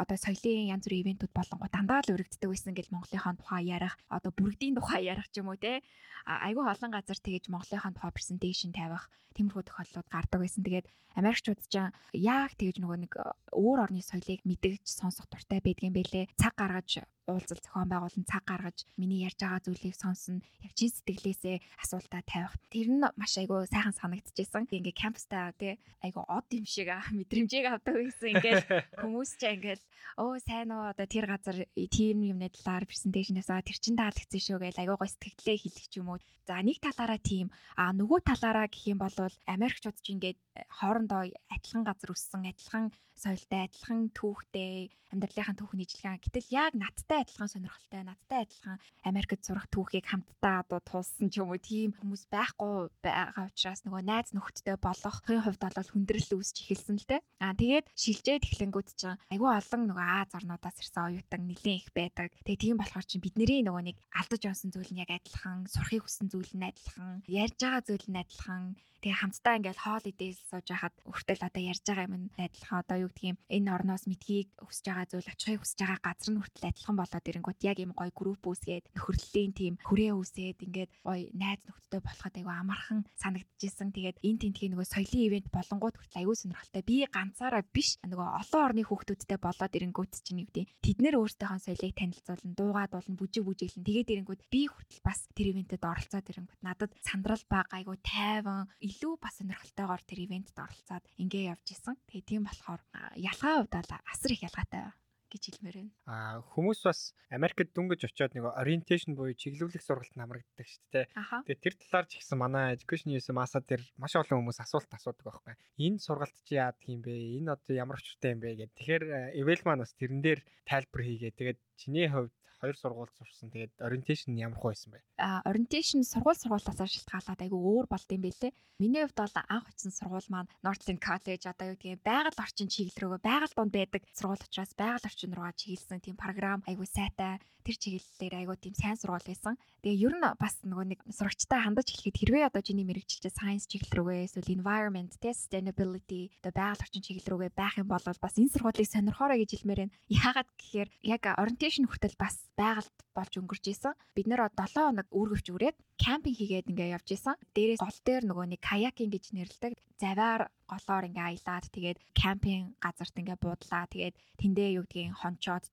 одоо 0.00 0.16
соёлын 0.16 0.72
янз 0.72 0.84
бүрийн 0.88 1.04
ивентүүд 1.04 1.32
болонгоо 1.36 1.68
дандаа 1.68 2.00
л 2.00 2.14
өргөддөг 2.16 2.48
байсан 2.48 2.72
гэл 2.72 2.94
Монголынхаа 2.94 3.36
тухай 3.36 3.62
ярих 3.68 3.94
одоо 4.08 4.32
бүргэдийн 4.32 4.76
тухай 4.80 5.02
ярих 5.12 5.28
ч 5.28 5.44
юм 5.44 5.52
уу 5.52 5.60
те 5.60 5.84
айгүй 6.24 6.64
олон 6.64 6.90
газар 6.94 7.18
тэгэж 7.20 7.52
Монголынхаа 7.52 7.92
тухай 7.92 8.12
презентацийн 8.16 8.72
тавих 8.72 9.12
тиймэрхүү 9.36 9.62
тохиолдлууд 9.68 10.08
гардаг 10.08 10.40
байсан. 10.40 10.64
Тэгээд 10.64 10.86
Америкчууд 11.20 11.60
ч 11.68 11.74
яг 12.16 12.50
тэгэж 12.56 12.76
нөгөө 12.80 12.98
нэг 13.04 13.12
өөр 13.52 13.78
орны 13.84 14.00
соёлыг 14.00 14.40
мэдгэж 14.46 14.84
сонсох 14.88 15.26
дуртай 15.28 15.60
байдгийн 15.60 15.92
бэлээ. 15.92 16.30
Цаг 16.40 16.54
гаргаж 16.56 17.04
уулзал 17.30 17.62
зохион 17.62 17.88
байгуулан 17.90 18.24
цаг 18.26 18.44
гаргаж 18.44 18.78
миний 18.98 19.24
ярьж 19.24 19.38
байгаа 19.40 19.62
зүйлийг 19.62 19.96
сонсно. 19.96 20.42
Яг 20.66 20.72
чин 20.74 20.90
сэтгэлээсээ 20.90 21.56
асуултаа 21.82 22.22
тавих. 22.26 22.54
Тэр 22.68 22.88
нь 22.90 23.06
маш 23.16 23.32
айгүй 23.38 23.66
сайхан 23.70 23.94
санагдчихсэн. 23.94 24.66
Ингээ 24.70 24.94
кампустай 24.94 25.54
тий 25.54 25.74
айгүй 26.02 26.24
од 26.26 26.46
юм 26.50 26.66
шиг 26.66 26.90
мэдрэмжийг 26.90 27.66
авдаг 27.70 27.94
байсан. 27.94 28.28
Ингээл 28.34 28.64
хүмүүс 29.00 29.30
ч 29.38 29.42
ингээл 29.46 29.84
оо 30.18 30.36
сайн 30.42 30.74
уу 30.74 30.90
одоо 30.90 31.06
тэр 31.06 31.26
газар 31.30 31.56
тийм 31.74 32.26
юмны 32.26 32.50
талаар 32.50 32.84
презентацийн 32.84 33.40
авсаа 33.40 33.62
тэр 33.62 33.78
чин 33.78 33.96
таалагдсан 33.96 34.40
шүү 34.42 34.58
гэж 34.60 34.76
айгүй 34.82 34.96
гой 34.98 35.10
сэтгэлдээ 35.10 35.58
хэлэх 35.62 35.86
ч 35.88 35.94
юм 36.02 36.12
уу. 36.12 36.18
За 36.48 36.58
нэг 36.66 36.82
талаараа 36.82 37.20
тийм 37.22 37.54
а 37.78 37.94
нөгөө 37.94 38.26
талаараа 38.26 38.66
гэх 38.66 38.90
юм 38.90 38.98
бол 38.98 39.14
Америкчууд 39.46 39.96
ч 40.02 40.16
ингээд 40.16 40.38
хоорондоо 40.66 41.30
адилхан 41.54 41.84
газар 41.86 42.10
өссөн, 42.10 42.42
адилхан 42.48 42.90
соёлтой, 43.20 43.68
адилхан 43.68 44.08
түүхтэй, 44.16 44.88
амьдралынхаа 45.10 45.58
түүхний 45.58 45.84
ижилхэн. 45.84 46.22
Гэтэл 46.22 46.54
яг 46.54 46.72
надтай 46.78 47.26
адилхан 47.26 47.50
сонирхолтой, 47.50 48.02
надтай 48.06 48.46
адилхан 48.46 48.78
Америкт 49.02 49.42
сурах 49.42 49.66
түүхийг 49.68 50.06
хамтдаа 50.06 50.62
одоо 50.62 50.80
туулсан 50.80 51.28
ч 51.28 51.42
юм 51.42 51.50
уу 51.50 51.58
тийм 51.58 51.90
хүмүүс 51.98 52.30
байхгүй 52.30 52.94
байгаа 53.02 53.50
учраас 53.50 53.82
нөгөө 53.82 54.02
найз 54.06 54.30
нөхдөдтэй 54.30 54.78
болохын 54.78 55.42
хувьд 55.42 55.60
бол 55.60 55.90
хүндрэл 55.90 56.30
үүсч 56.38 56.56
эхэлсэн 56.62 56.96
л 57.02 57.08
дээ. 57.10 57.20
Аа 57.42 57.58
тэгээд 57.58 57.86
шилжээд 57.90 58.46
эхлэнгүүд 58.46 58.88
чинь 58.94 59.18
айгүй 59.34 59.50
олон 59.50 59.82
нөгөө 59.90 60.06
Аз 60.20 60.30
орнуудаас 60.38 60.78
ирсэн 60.78 61.02
оюутан 61.10 61.42
нэлээд 61.48 61.80
их 61.80 61.88
байдаг. 61.90 62.30
Тэгээ 62.46 62.62
тийм 62.70 62.76
болохоор 62.78 63.06
чинь 63.06 63.24
бидний 63.24 63.66
нөгөө 63.66 63.82
нэг 63.90 63.96
алдаж 64.14 64.42
онсон 64.46 64.70
зүйл 64.70 64.92
нь 64.94 65.02
яг 65.02 65.10
адилхан, 65.10 65.66
сурахыг 65.66 66.06
хүссэн 66.06 66.30
зүйл 66.30 66.54
нь 66.54 66.68
адилхан, 66.70 67.26
ярьж 67.26 67.58
байгаа 67.58 67.82
зүйл 67.82 68.06
нь 68.06 68.20
адилхан. 68.20 68.78
Тэгээ 69.00 69.16
хамтдаа 69.16 69.56
ингээл 69.56 69.80
хоол 69.80 70.04
идэл 70.12 70.36
сууж 70.44 70.66
байхад 70.68 70.94
өртөл 71.08 71.46
одоо 71.48 71.62
ярьж 71.64 71.84
байгаа 71.88 72.04
юм 72.04 72.28
адилхан 72.36 72.78
одоо 72.84 72.96
юу 73.08 73.09
гэдгийг 73.10 73.36
энэ 73.50 73.68
орноос 73.74 74.06
мэдхийг 74.06 74.48
хүсэж 74.62 74.84
байгаа 74.86 75.06
зүйл 75.10 75.32
очихыг 75.34 75.60
хүсэж 75.60 75.78
байгаа 75.82 76.00
газар 76.00 76.30
нь 76.30 76.40
хүртэл 76.40 76.68
адилхан 76.70 76.96
болоод 76.96 77.28
ирэнгүүт 77.28 77.60
яг 77.66 77.78
юм 77.82 77.92
гоё 77.98 78.12
групп 78.14 78.42
үүсгээд 78.46 78.84
нөхөрлөлийн 78.94 79.52
тим 79.58 79.74
хүрээ 79.82 80.12
үүсээд 80.14 80.58
ингээд 80.64 80.90
гоё 81.02 81.26
найз 81.34 81.60
нөхдөдтэй 81.66 82.00
болоход 82.00 82.34
айгу 82.38 82.52
амархан 82.54 83.00
санагдчихсэн. 83.18 83.90
Тэгээд 83.90 84.22
энэ 84.22 84.40
тентгийн 84.46 84.72
нөгөө 84.78 84.86
соёлын 84.86 85.26
ивент 85.26 85.48
болонгууд 85.50 85.96
хүртэл 85.98 86.20
айгу 86.22 86.34
сонирхолтой. 86.38 86.82
Би 86.86 86.96
ганцаараа 87.10 87.62
биш 87.66 87.98
нөгөө 88.06 88.28
олон 88.40 88.62
орны 88.62 88.82
хүүхдүүдтэй 88.86 89.38
болоод 89.42 89.76
ирэнгүүт 89.76 90.12
чинь 90.22 90.40
юу 90.40 90.48
гэдэг 90.48 90.66
тэд 90.80 90.98
нэр 91.02 91.18
өөрсдийнхөө 91.18 91.60
соёлыг 91.60 91.94
танилцуулна, 91.98 92.54
дуугаад 92.54 92.92
болно, 92.94 93.18
бүжиг 93.18 93.44
бүжиглэн 93.44 93.86
тэгээд 93.86 94.12
ирэнгүүт 94.14 94.42
би 94.52 94.62
хүртэл 94.70 95.02
бас 95.02 95.18
тэр 95.34 95.46
ивентэд 95.52 95.82
оролцоод 95.82 96.26
ирэнгүүт 96.30 96.62
надад 96.62 96.92
сандрал 97.02 97.44
бага 97.50 97.74
айгу 97.74 97.94
тайван 98.04 98.70
илүү 98.78 99.14
бас 99.18 99.40
сонирхолтойгоор 99.40 100.02
тэр 100.06 100.20
ивентэд 100.26 100.58
оролцоод 100.60 101.04
ингээ 101.18 101.50
явж 101.52 101.66
исэн. 101.74 101.96
Тэгээ 102.06 102.28
тийм 102.28 102.42
болохоор 102.46 102.80
ялгаа 103.16 103.64
бол 103.64 104.00
асар 104.12 104.30
их 104.32 104.42
ялгаатай 104.44 104.92
гэж 105.30 105.42
хэлмээр 105.46 105.76
байна. 105.78 105.92
Аа 106.10 106.42
хүмүүс 106.42 106.82
бас 106.82 107.14
Америкт 107.30 107.70
дүнгэж 107.70 108.10
очиод 108.10 108.34
нэг 108.34 108.50
ориентейшн 108.50 109.14
буюу 109.14 109.38
чиглүүлэх 109.38 109.82
сургалт 109.82 110.18
намрагддаг 110.18 110.66
шүү 110.66 110.82
дээ. 110.90 111.06
Тэгээ 111.46 111.62
тэр 111.62 111.74
талаар 111.78 112.06
ч 112.10 112.18
ихсэн 112.18 112.38
манай 112.42 112.74
education 112.74 113.14
use 113.14 113.30
маса 113.30 113.62
дээр 113.62 113.82
маш 113.94 114.18
олон 114.18 114.42
хүмүүс 114.42 114.58
асуулт 114.58 114.90
асуудаг 114.90 115.22
байхгүй. 115.22 115.54
Энэ 115.78 116.02
сургалт 116.02 116.34
чи 116.42 116.58
яадаг 116.58 116.82
юм 116.90 117.00
бэ? 117.06 117.14
Энэ 117.38 117.54
одоо 117.54 117.74
ямар 117.78 118.02
очиртай 118.02 118.34
юм 118.34 118.42
бэ 118.42 118.58
гэдэг. 118.58 118.74
Тэгэхээр 118.74 119.04
eval 119.38 119.62
маань 119.62 119.82
бас 119.86 119.94
тэрэн 119.94 120.20
дээр 120.20 120.40
тайлбар 120.66 121.02
хийгээ. 121.06 121.38
Тэгээд 121.38 121.58
чиний 121.78 122.10
хувьд 122.10 122.34
хоёр 122.60 122.76
сургууль 122.76 123.12
сурсан. 123.16 123.48
Тэгээд 123.50 123.72
ориентейшн 123.80 124.36
ямар 124.36 124.60
хөө 124.60 124.70
байсан 124.76 124.90
бэ? 124.92 125.00
А 125.18 125.40
ориентейшн 125.48 126.04
сургууль 126.04 126.36
сургуулиасаа 126.36 126.86
шалтгаалаад 126.86 127.40
айгүй 127.40 127.60
өөр 127.60 127.86
болд 127.88 128.08
юм 128.12 128.22
бэлээ. 128.22 128.52
Миний 128.80 129.04
хувьд 129.04 129.20
бол 129.20 129.36
анх 129.48 129.68
очсон 129.68 129.92
сургууль 129.92 130.28
маань 130.32 130.48
Northland 130.64 131.04
College 131.04 131.44
одоо 131.44 131.72
юу 131.72 131.76
гэдгийг 131.76 132.00
байгаль 132.00 132.40
орчин 132.40 132.68
чиглэл 132.72 133.00
рүү 133.00 133.20
байгаль 133.20 133.52
донд 133.52 133.72
байдаг 133.76 134.02
сургууль 134.16 134.40
учраас 134.40 134.72
байгаль 134.72 135.04
орчин 135.04 135.36
руугаа 135.36 135.52
чиглэсэн 135.52 136.00
тийм 136.00 136.16
програм 136.16 136.64
айгүй 136.64 136.88
сайтай 136.88 137.44
тэр 137.60 137.76
чиглэлээр 137.76 138.34
айгүй 138.40 138.56
тийм 138.56 138.74
сайн 138.74 138.96
сургууль 138.96 139.28
байсан. 139.28 139.60
Тэгээ 139.84 140.00
ер 140.00 140.14
нь 140.16 140.24
бас 140.40 140.54
нөгөө 140.64 140.86
нэг 140.96 141.00
сурагчтай 141.12 141.60
хандаж 141.60 141.92
эхлэхэд 141.92 142.16
хэрвээ 142.24 142.48
одоо 142.48 142.62
чиний 142.64 142.88
мэрэгчлээ 142.88 143.32
science 143.36 143.68
чиглэл 143.68 143.96
рүүгээ 144.00 144.26
эсвэл 144.32 144.56
environment, 144.56 145.12
sustainability 145.20 146.32
одоо 146.40 146.52
байгаль 146.56 146.84
орчин 146.84 147.04
чиглэл 147.04 147.30
рүүгээ 147.36 147.52
байх 147.52 147.76
юм 147.76 147.88
бол 147.92 148.00
бас 148.00 148.34
энэ 148.40 148.52
сургуулийг 148.52 148.88
сонирхоорой 148.88 149.44
гэж 149.44 149.60
хэлмээр 149.60 149.80
байна. 149.84 149.96
Яагаад 150.08 150.48
гэхээр 150.56 150.88
яг 151.04 151.22
orientation 151.36 151.84
хүртэл 151.84 152.16
бас 152.16 152.48
байгальд 152.60 152.96
болж 153.16 153.32
өнгөрч 153.40 153.64
исэн. 153.72 153.96
Бид 154.12 154.26
нэр 154.28 154.52
7 154.52 154.76
хоног 154.76 155.08
үүргэвч 155.08 155.46
үрээд 155.48 155.76
кемпинг 155.96 156.36
хийгээд 156.36 156.70
ингээ 156.70 156.92
явж 157.00 157.08
исэн. 157.16 157.40
Дээрээс 157.56 157.80
гол 157.80 158.00
дээр 158.04 158.24
нөгөө 158.28 158.46
нэг 158.52 158.60
каякинг 158.60 159.12
гэж 159.16 159.24
нэрлэдэг. 159.32 159.72
Заваар 159.96 160.52
голоор 160.70 161.04
ингээ 161.10 161.26
аялаад 161.26 161.66
тэгээд 161.74 161.98
кемпинг 162.14 162.78
газарт 162.78 163.14
ингээ 163.18 163.38
буудлаа. 163.42 163.84
Тэгээд 163.90 164.16
тэндээ 164.38 164.68
юу 164.78 164.86
гэдгийг 164.86 165.18
хончоод 165.18 165.64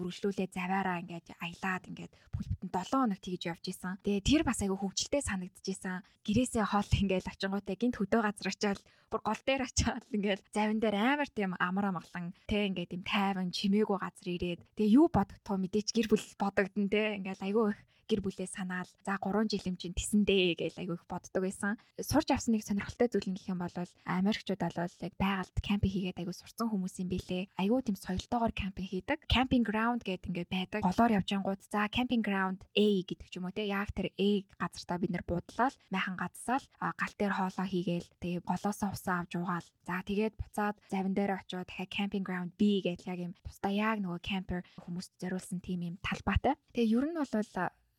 үргэлжлүүлээ 0.00 0.48
заваараа 0.56 1.04
ингээ 1.04 1.20
аялаад 1.44 1.84
ингээ 1.92 2.08
бүл 2.32 2.48
бүтэн 2.48 2.70
7 2.72 2.96
хоног 2.96 3.20
тэгж 3.20 3.42
явж 3.52 3.64
исэн. 3.68 4.00
Тэгээд 4.00 4.24
тэр 4.24 4.42
бас 4.48 4.58
айгүй 4.64 4.78
хөвгчлээ 4.80 5.22
санагдчихсан. 5.28 6.00
Гэрээсээ 6.24 6.64
хоол 6.64 6.90
ингээ 6.90 7.20
очингуутай 7.28 7.76
гинт 7.76 7.96
хөдөө 8.00 8.20
газар 8.24 8.48
очиад 8.48 8.80
бүр 9.10 9.20
гол 9.22 9.42
дээр 9.46 9.62
очиад 9.62 10.04
ингээл 10.10 10.44
завин 10.50 10.80
дээр 10.82 10.96
амар 10.98 11.28
тийм 11.30 11.54
амар 11.62 11.86
амгалан 11.94 12.34
тэ 12.50 12.66
ингээд 12.68 12.90
тийм 12.90 13.02
тайван 13.06 13.54
чимээгүй 13.54 13.98
газар 14.02 14.28
ирээд 14.34 14.60
тэгээ 14.74 14.96
юу 14.98 15.06
бодогдох 15.06 15.56
мэдээч 15.62 15.88
гэр 15.94 16.08
бүл 16.10 16.26
бодогдсон 16.42 16.86
тэ 16.90 17.22
ингээл 17.22 17.46
айгүй 17.46 17.66
их 17.70 17.80
гэр 18.06 18.20
бүлээ 18.22 18.48
санаал 18.48 18.88
за 19.04 19.18
3 19.18 19.50
жил 19.50 19.68
юм 19.70 19.76
чинь 19.76 19.94
тисэндээ 19.94 20.54
гэж 20.56 20.74
айгүй 20.80 20.96
их 20.96 21.06
боддог 21.10 21.42
байсан. 21.42 21.76
Сурч 21.98 22.30
авсан 22.30 22.54
нэг 22.54 22.64
сонирхолтой 22.64 23.08
зүйл 23.10 23.28
нь 23.30 23.36
гэх 23.36 23.50
юм 23.50 23.60
бол 23.60 23.74
Америкчууд 24.06 24.62
бол 24.62 24.78
яг 24.78 25.14
байгальд 25.18 25.56
кемпинг 25.60 25.92
хийгээд 25.92 26.20
айгүй 26.22 26.34
сурсан 26.34 26.70
хүмүүс 26.70 27.02
юм 27.02 27.08
бэлээ. 27.10 27.50
Айгүй 27.58 27.80
тийм 27.82 27.96
соёлтойгоор 27.98 28.52
кемпинг 28.54 28.88
хийдэг. 28.90 29.18
Camping 29.26 29.64
ground 29.66 30.00
гэдэг 30.06 30.30
ингээд 30.30 30.50
байдаг. 30.50 30.80
Голоор 30.86 31.12
явж 31.18 31.28
ангууд 31.34 31.60
за 31.66 31.90
camping 31.90 32.22
ground 32.22 32.62
A 32.74 32.86
гэдэг 33.02 33.28
ч 33.28 33.34
юм 33.38 33.50
уу 33.50 33.54
те 33.54 33.66
яг 33.66 33.90
тэр 33.92 34.14
A 34.14 34.28
газартаа 34.56 34.98
бид 35.02 35.12
нэр 35.12 35.24
буудлаа 35.26 35.70
майхан 35.90 36.16
гадсаал 36.16 36.64
гал 36.80 37.14
дээр 37.18 37.34
хоолоо 37.34 37.66
хийгээл 37.66 38.08
тэгээ 38.22 38.42
голоосоо 38.46 38.90
усаа 38.94 39.22
авч 39.22 39.32
угаал. 39.36 39.66
За 39.86 40.02
тэгээд 40.06 40.34
буцаад 40.38 40.76
завин 40.90 41.14
дээр 41.14 41.42
очиод 41.42 41.66
дахиад 41.66 41.90
camping 41.90 42.24
ground 42.26 42.50
B 42.58 42.82
гэдэг 42.84 43.06
яг 43.06 43.18
юм 43.18 43.32
тусдаа 43.44 43.72
яг 43.72 43.98
нөгөө 44.02 44.20
camper 44.22 44.60
хүмүүст 44.82 45.12
зориулсан 45.20 45.60
тийм 45.60 45.80
юм 45.88 45.96
талбайтай. 46.02 46.54
Тэгээ 46.74 46.92
ер 46.96 47.04
нь 47.10 47.18
бол 47.18 47.30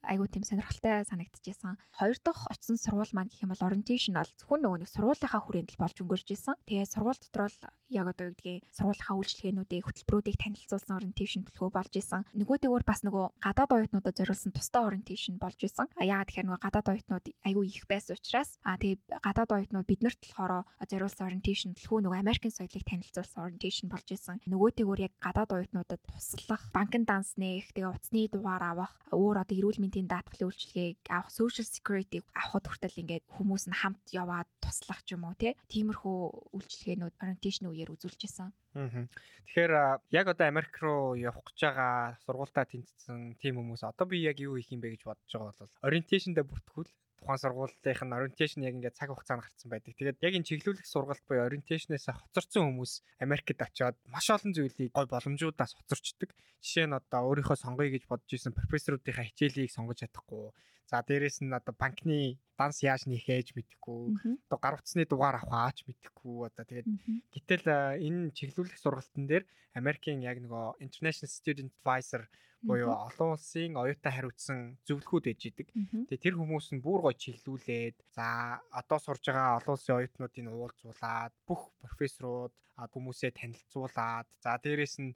айгуу 0.08 0.28
тийм 0.32 0.48
сонирхолтой 0.48 1.04
санагдчихсан. 1.04 1.78
Хоёр 1.92 2.18
дахь 2.24 2.48
очсон 2.48 2.80
сургууль 2.80 3.14
маань 3.14 3.30
гэх 3.30 3.44
юм 3.44 3.52
бол 3.52 3.68
orientation 3.68 4.16
бол 4.16 4.32
зөвхөн 4.40 4.62
нөгөө 4.64 4.80
нэг 4.82 4.90
сургуулийнхаа 4.90 5.42
хүрээнд 5.44 5.72
л 5.76 5.82
болж 5.84 5.98
өнгөрч 6.00 6.28
исэн. 6.32 6.56
Тэгээ 6.64 6.88
сургууль 6.88 7.20
дотор 7.20 7.52
л 7.52 7.60
яг 7.92 8.08
одоо 8.08 8.32
гэдгийг 8.32 8.64
сургуулийнхаа 8.72 9.16
үйлчлэгээнүүдийг 9.20 9.84
хөтөлбөрүүдийг 9.84 10.38
танилцуулсан 10.40 10.98
orientation 10.98 11.42
төлхөө 11.48 11.70
болж 11.72 11.94
исэн. 11.96 12.24
Нөгөөдөөр 12.36 12.84
бас 12.88 13.02
нөгөө 13.04 13.26
гадаад 13.44 13.72
оюутнуудад 13.76 14.16
зориулсан 14.16 14.52
тусдаа 14.52 14.88
orientation 14.88 15.36
болж 15.40 15.60
исэн. 15.60 15.88
Яагаад 16.00 16.28
тэгэхээр 16.32 16.48
нөгөө 16.48 16.64
гадаад 16.64 16.88
оюутнууд 16.92 17.26
айгүй 17.48 17.66
их 17.68 17.86
байсан 17.88 18.16
учраас 18.20 18.60
а 18.64 18.78
тэгээ 18.80 19.24
гадаад 19.24 19.52
оюутнууд 19.56 19.88
биднэрт 19.88 20.22
болохоор 20.24 20.68
зориулсан 20.88 21.28
orientation 21.28 21.72
төлхөө 21.74 22.00
нөгөө 22.06 22.22
Америкийн 22.22 22.54
соёлыг 22.54 22.84
танилцуулсан 22.86 23.44
orientation 23.44 23.88
болж 23.90 24.08
исэн. 24.12 24.38
Нөгөөдөөр 24.46 25.00
яг 25.08 25.14
гадаад 25.18 25.52
оюутнуудад 25.58 26.02
туслах, 26.06 26.64
банкн 26.76 27.04
данс 27.10 27.34
нээх, 27.42 27.74
тэгээ 27.74 27.90
утасны 27.90 28.30
дугаар 28.30 28.64
авах, 28.78 28.94
өөр 29.10 29.42
одоо 29.42 29.56
эрүүл 29.58 29.82
мэндийн 29.82 29.97
нийгмийн 29.98 30.14
даатгалын 30.14 30.54
үйлчилгээг 30.54 31.10
авах 31.10 31.34
social 31.34 31.66
security 31.66 32.22
авахд 32.38 32.70
хүртэл 32.70 33.02
ингээд 33.02 33.26
хүмүүс 33.34 33.66
нь 33.66 33.80
хамт 33.82 34.06
яваад 34.14 34.46
туслах 34.62 35.02
ч 35.02 35.18
юм 35.18 35.26
уу 35.26 35.34
тиймэрхүү 35.34 36.54
үйлчилгээнүүд 36.54 37.16
orientation 37.18 37.66
үеэр 37.74 37.94
үзүүлж 37.98 38.22
исэн. 38.30 38.54
Тэгэхээр 38.78 39.74
яг 40.14 40.26
одоо 40.30 40.46
Америк 40.46 40.78
руу 40.78 41.18
явах 41.18 41.42
гэж 41.50 41.58
байгаа 41.66 42.22
сургуультаа 42.22 42.66
тэнцсэн 42.70 43.42
тийм 43.42 43.58
хүмүүс 43.58 43.82
одоо 43.90 44.06
би 44.06 44.22
яг 44.22 44.38
юу 44.38 44.62
хийх 44.62 44.70
юм 44.70 44.86
бэ 44.86 44.94
гэж 44.94 45.02
бодож 45.10 45.32
байгаа 45.34 45.66
бол 45.66 45.78
orientation 45.82 46.38
дээр 46.38 46.46
бүртгүүл 46.46 46.92
тухайн 47.18 47.42
сургуулийн 47.42 48.08
нь 48.08 48.16
ориенташн 48.16 48.62
яг 48.64 48.74
ингээд 48.78 48.98
цаг 48.98 49.10
хугацаанд 49.12 49.44
гарцсан 49.44 49.70
байдаг. 49.74 49.94
Тэгээд 49.98 50.22
яг 50.22 50.34
энэ 50.38 50.48
чиглүүлэх 50.48 50.88
сургалт 50.88 51.26
буюу 51.26 51.46
ориенташнээс 51.50 52.08
хоцорсон 52.14 52.64
хүмүүс 52.70 52.94
Америкт 53.26 53.60
очиод 53.62 53.98
маш 54.08 54.28
олон 54.30 54.54
зүйлийг 54.54 54.94
гой 54.94 55.06
боломжуудаас 55.10 55.74
хоцорчдөг. 55.76 56.30
Жишээ 56.62 56.88
нь 56.88 56.98
одоо 56.98 57.22
өөрийнхөө 57.28 57.58
сонгоё 57.58 57.90
гэж 57.92 58.04
бодож 58.06 58.32
исэн 58.32 58.54
профессоруудынхаа 58.54 59.26
хичээлийг 59.28 59.74
сонгож 59.74 60.06
чадахгүй. 60.06 60.54
За 60.88 61.04
дээрэс 61.04 61.44
нь 61.44 61.52
одоо 61.52 61.76
банкны 61.76 62.40
данс 62.56 62.80
яаж 62.82 63.04
нэхэж 63.12 63.54
мэдэхгүй. 63.54 64.16
Одоо 64.48 64.60
гар 64.64 64.76
утасны 64.80 65.04
дугаар 65.04 65.44
авахаач 65.44 65.84
мэдэхгүй. 65.84 66.48
Одоо 66.48 66.64
тэгээд 66.64 66.88
гэтэл 67.36 67.66
энэ 68.08 68.32
чиглүүлэх 68.32 68.80
сургалтын 68.80 69.26
дээр 69.28 69.44
Америкийн 69.76 70.24
яг 70.24 70.40
нөгөө 70.40 70.80
International 70.80 71.30
Student 71.30 71.72
Advisor 71.78 72.24
буюу 72.66 72.90
олон 72.90 73.38
улсын 73.38 73.78
оюутан 73.78 74.14
хариуцсан 74.16 74.60
зөвлөхүүд 74.88 75.30
ээж 75.30 75.42
идэг. 75.50 75.68
Тэгээ 76.10 76.24
тэр 76.24 76.36
хүмүүс 76.42 76.74
нь 76.74 76.82
бүр 76.82 77.00
гоё 77.06 77.16
чиглүүлээд 77.22 77.98
за 78.18 78.28
одоо 78.74 78.98
сурж 78.98 79.24
байгаа 79.30 79.62
олон 79.62 79.76
улсын 79.78 79.98
оюутнуудыг 80.02 80.46
уулзуулад 80.50 81.34
бүх 81.46 81.62
профессорууд 81.84 82.54
хүмүүсээ 82.94 83.32
танилцуулаад 83.38 84.28
за 84.42 84.52
дээрэс 84.64 84.96
нь 85.04 85.14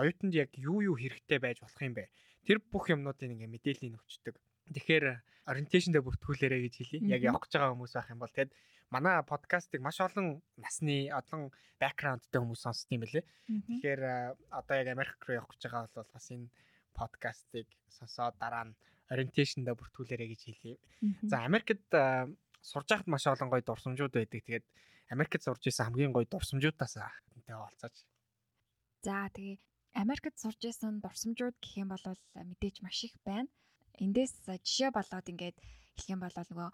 оюутанд 0.00 0.34
яг 0.38 0.50
юу 0.54 0.78
юу 0.88 0.96
хэрэгтэй 0.98 1.38
байж 1.42 1.58
болох 1.62 1.82
юм 1.82 1.94
бэ? 1.98 2.12
Тэр 2.46 2.58
бүх 2.72 2.84
юмнуудыг 2.94 3.30
ингээ 3.30 3.50
мэдээллийг 3.50 3.98
өгчдөг. 3.98 4.36
Тэгэхээр 4.72 5.20
ориенташн 5.44 5.92
дээр 5.92 6.06
бүртгүүлээрэ 6.08 6.58
гэж 6.64 6.74
хэлье. 6.80 7.00
Яг 7.04 7.22
явах 7.24 7.44
гэж 7.44 7.52
байгаа 7.60 7.72
хүмүүс 7.76 7.94
байх 7.94 8.08
юм 8.08 8.20
бол 8.24 8.32
тэгэд 8.32 8.52
манай 8.88 9.20
подкастыг 9.28 9.80
маш 9.84 10.00
олон 10.00 10.40
насны 10.56 11.12
олон 11.12 11.52
бэкграундтай 11.76 12.40
хүмүүс 12.40 12.64
сонсд 12.64 12.88
юм 12.88 13.04
байлээ. 13.04 13.24
Тэгэхээр 13.44 14.02
одоо 14.48 14.74
яг 14.80 14.88
Америк 14.88 15.20
руу 15.28 15.36
явах 15.44 15.52
гэж 15.52 15.62
байгаа 15.68 15.92
бол 15.92 16.14
бас 16.16 16.26
энэ 16.32 16.48
подкастыг 16.96 17.68
сонсоод 17.92 18.40
дараа 18.40 18.72
нь 18.72 18.76
ориенташн 19.12 19.68
дээр 19.68 19.76
бүртгүүлээрэ 19.76 20.26
гэж 20.32 20.40
хэлье. 20.48 20.80
За 21.28 21.44
Америкт 21.44 21.84
сурж 22.64 22.88
байхад 22.88 23.08
маш 23.12 23.28
олон 23.28 23.52
гоё 23.52 23.60
дурсамжууд 23.60 24.16
байдаг. 24.16 24.40
Тэгээд 24.40 24.66
Америкт 25.12 25.44
сурж 25.44 25.68
исэн 25.68 25.92
хамгийн 25.92 26.16
гоё 26.16 26.24
дурсамжуудаас 26.24 26.96
тэнтэй 27.36 27.52
олцооч. 27.52 27.96
За 29.04 29.28
тэгээ 29.28 29.60
Америкт 30.00 30.40
сурж 30.40 30.60
исэн 30.64 31.04
дурсамжууд 31.04 31.60
гэх 31.60 31.84
юм 31.84 31.92
бол 31.92 32.04
мэдээж 32.32 32.80
маш 32.80 33.04
их 33.04 33.20
байна 33.28 33.52
эндээс 34.02 34.34
жишээ 34.48 34.90
болоод 34.94 35.26
ингээд 35.32 35.56
хэлэх 35.94 36.12
юм 36.14 36.20
бол 36.22 36.34
нөгөө 36.34 36.68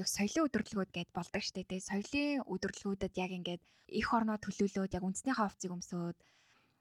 яг 0.00 0.08
соёлын 0.10 0.46
өдөрлгүүд 0.46 0.90
гэд 0.96 1.10
болдог 1.14 1.42
штэ 1.42 1.62
тий. 1.62 1.80
Соёлын 1.80 2.42
өдөрлгүүдэд 2.46 3.14
яг 3.24 3.30
ингээд 3.38 3.62
их 4.00 4.08
орноо 4.16 4.38
төлөөлөөд 4.42 4.96
яг 4.98 5.04
үндснийхээ 5.06 5.42
хувцсыг 5.46 5.72
өмсөөд 5.76 6.16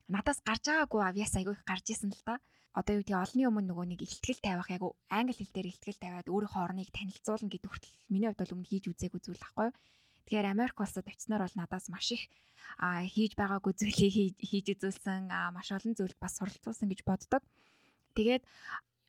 надаас 0.10 0.39
гарч 0.41 0.63
байгаагүй 0.65 1.02
авьяас 1.06 1.34
айгүй 1.38 1.54
их 1.54 1.63
гарч 1.69 1.86
исэн 1.93 2.12
л 2.13 2.24
та. 2.26 2.41
Одоо 2.74 2.98
юу 2.98 3.02
гэдэг 3.06 3.21
олонний 3.24 3.48
өмнө 3.48 3.69
нөгөө 3.71 3.86
нэг 3.93 4.02
ихтгэл 4.04 4.41
тавих 4.43 4.69
яг 4.74 4.84
англи 5.08 5.34
хэл 5.38 5.54
дээр 5.54 5.71
ихтгэл 5.71 6.02
тавиад 6.02 6.28
өөрийнхөө 6.34 6.65
орныг 6.65 6.89
танилцуулна 6.91 7.48
гэдэг 7.48 7.69
хүртэл 7.71 7.95
миний 8.12 8.28
хувьд 8.28 8.41
бол 8.41 8.54
өмнө 8.58 8.69
хийж 8.69 8.86
үзээгүй 8.91 9.21
зүйл 9.24 9.39
байхгүй 9.39 9.69
Тэгэхээр 10.26 10.58
Америк 10.58 10.82
улсад 10.82 11.06
очсноор 11.06 11.45
бол 11.45 11.56
надаас 11.62 11.86
маш 11.93 12.10
их 12.17 12.26
хийж 13.13 13.38
байгаагүй 13.38 13.74
зүйлийг 13.78 14.34
хийж 14.41 14.65
үзүүлсэн 14.74 15.30
маш 15.54 15.69
олон 15.69 15.93
зүйлд 15.93 16.17
бас 16.17 16.41
суралцуулсан 16.41 16.89
гэж 16.89 17.06
боддог. 17.06 17.45
Тэгээд 18.17 18.41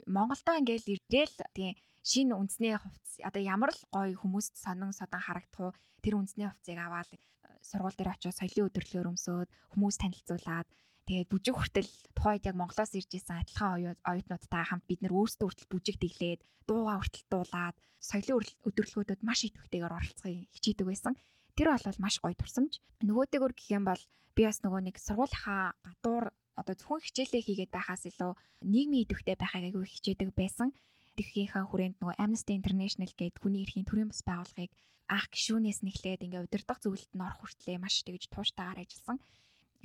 Монголдо 0.07 0.55
ингээл 0.55 0.95
ирээл 0.95 1.37
тийм 1.51 1.75
шинэ 2.07 2.39
үндэсний 2.39 2.79
хувцс 2.79 3.19
одоо 3.19 3.43
ямар 3.43 3.75
л 3.75 3.83
гоё 3.91 4.15
хүмүүст 4.15 4.55
сонин 4.55 4.95
содан 4.95 5.19
харагдах 5.19 5.75
уу 5.75 5.77
тэр 5.99 6.15
үндэсний 6.23 6.47
хувцсыг 6.47 6.79
аваад 6.79 7.11
э, 7.11 7.19
сургууль 7.67 7.99
дээр 7.99 8.15
очиж 8.15 8.39
соёлын 8.39 8.71
өдөрлөөр 8.71 9.11
өмсөөд 9.11 9.49
хүмүүс 9.75 9.97
танилцуулаад 9.99 10.69
тэгээд 11.11 11.31
бүжиг 11.31 11.55
хүртэл 11.59 11.91
тухайд 12.15 12.47
яг 12.47 12.55
Монголоос 12.55 12.95
ирж 12.95 13.11
исэн 13.19 13.43
адилхан 13.43 13.99
оюутнуудтай 14.07 14.63
хамт 14.67 14.87
бид 14.87 15.03
нэр 15.03 15.15
өөрсдөө 15.19 15.47
хүртэл 15.51 15.73
бүжиг 15.75 15.97
дэглээд 15.99 16.41
дуугаа 16.71 17.03
хүртэл 17.03 17.27
дуулаад 17.27 17.77
соёлын 17.99 18.47
өдөрлгүүдэд 18.63 19.21
маш 19.27 19.41
идэвхтэйгээр 19.51 19.97
оролцохыг 19.99 20.47
хичээдэг 20.55 20.87
байсан. 20.87 21.15
Тэр 21.59 21.75
бол 21.75 21.99
маш 21.99 22.15
гоё 22.23 22.35
турсамж. 22.39 22.79
Нөгөөтэйгөр 23.03 23.53
гэх 23.59 23.75
юм 23.75 23.85
бол 23.91 24.03
би 24.37 24.43
бас 24.47 24.63
нөгөө 24.63 24.81
нэг 24.87 24.97
сургуулийнхаа 25.03 25.75
гадуур 25.83 26.31
одоо 26.61 26.75
зөвхөн 26.75 27.05
хичээлээ 27.05 27.43
хийгээд 27.45 27.73
байхаас 27.77 28.03
илүү 28.09 28.33
нийгмийн 28.73 29.05
идэвхтэй 29.05 29.37
байхыг 29.39 29.65
айгүй 29.69 29.85
хичээдэг 29.87 30.31
байсан. 30.33 30.73
Тэхийнхаа 31.17 31.65
хүрээнд 31.69 31.97
нөгөө 32.01 32.17
Amnesty 32.21 32.53
International 32.57 33.13
гэдэг 33.13 33.41
хүний 33.41 33.63
эрхийн 33.65 33.89
төрийн 33.89 34.11
бас 34.13 34.21
байгууллагыг 34.25 34.73
анх 35.09 35.27
гişүүнээс 35.33 35.81
нэхлээд 35.87 36.25
ингээ 36.27 36.45
удирдах 36.45 36.79
зөвлөлд 36.83 37.13
нь 37.15 37.25
орох 37.25 37.39
хүртлээр 37.41 37.81
маш 37.81 38.03
тэгж 38.05 38.29
тууштайгаар 38.33 38.83
ажилласан. 38.83 39.19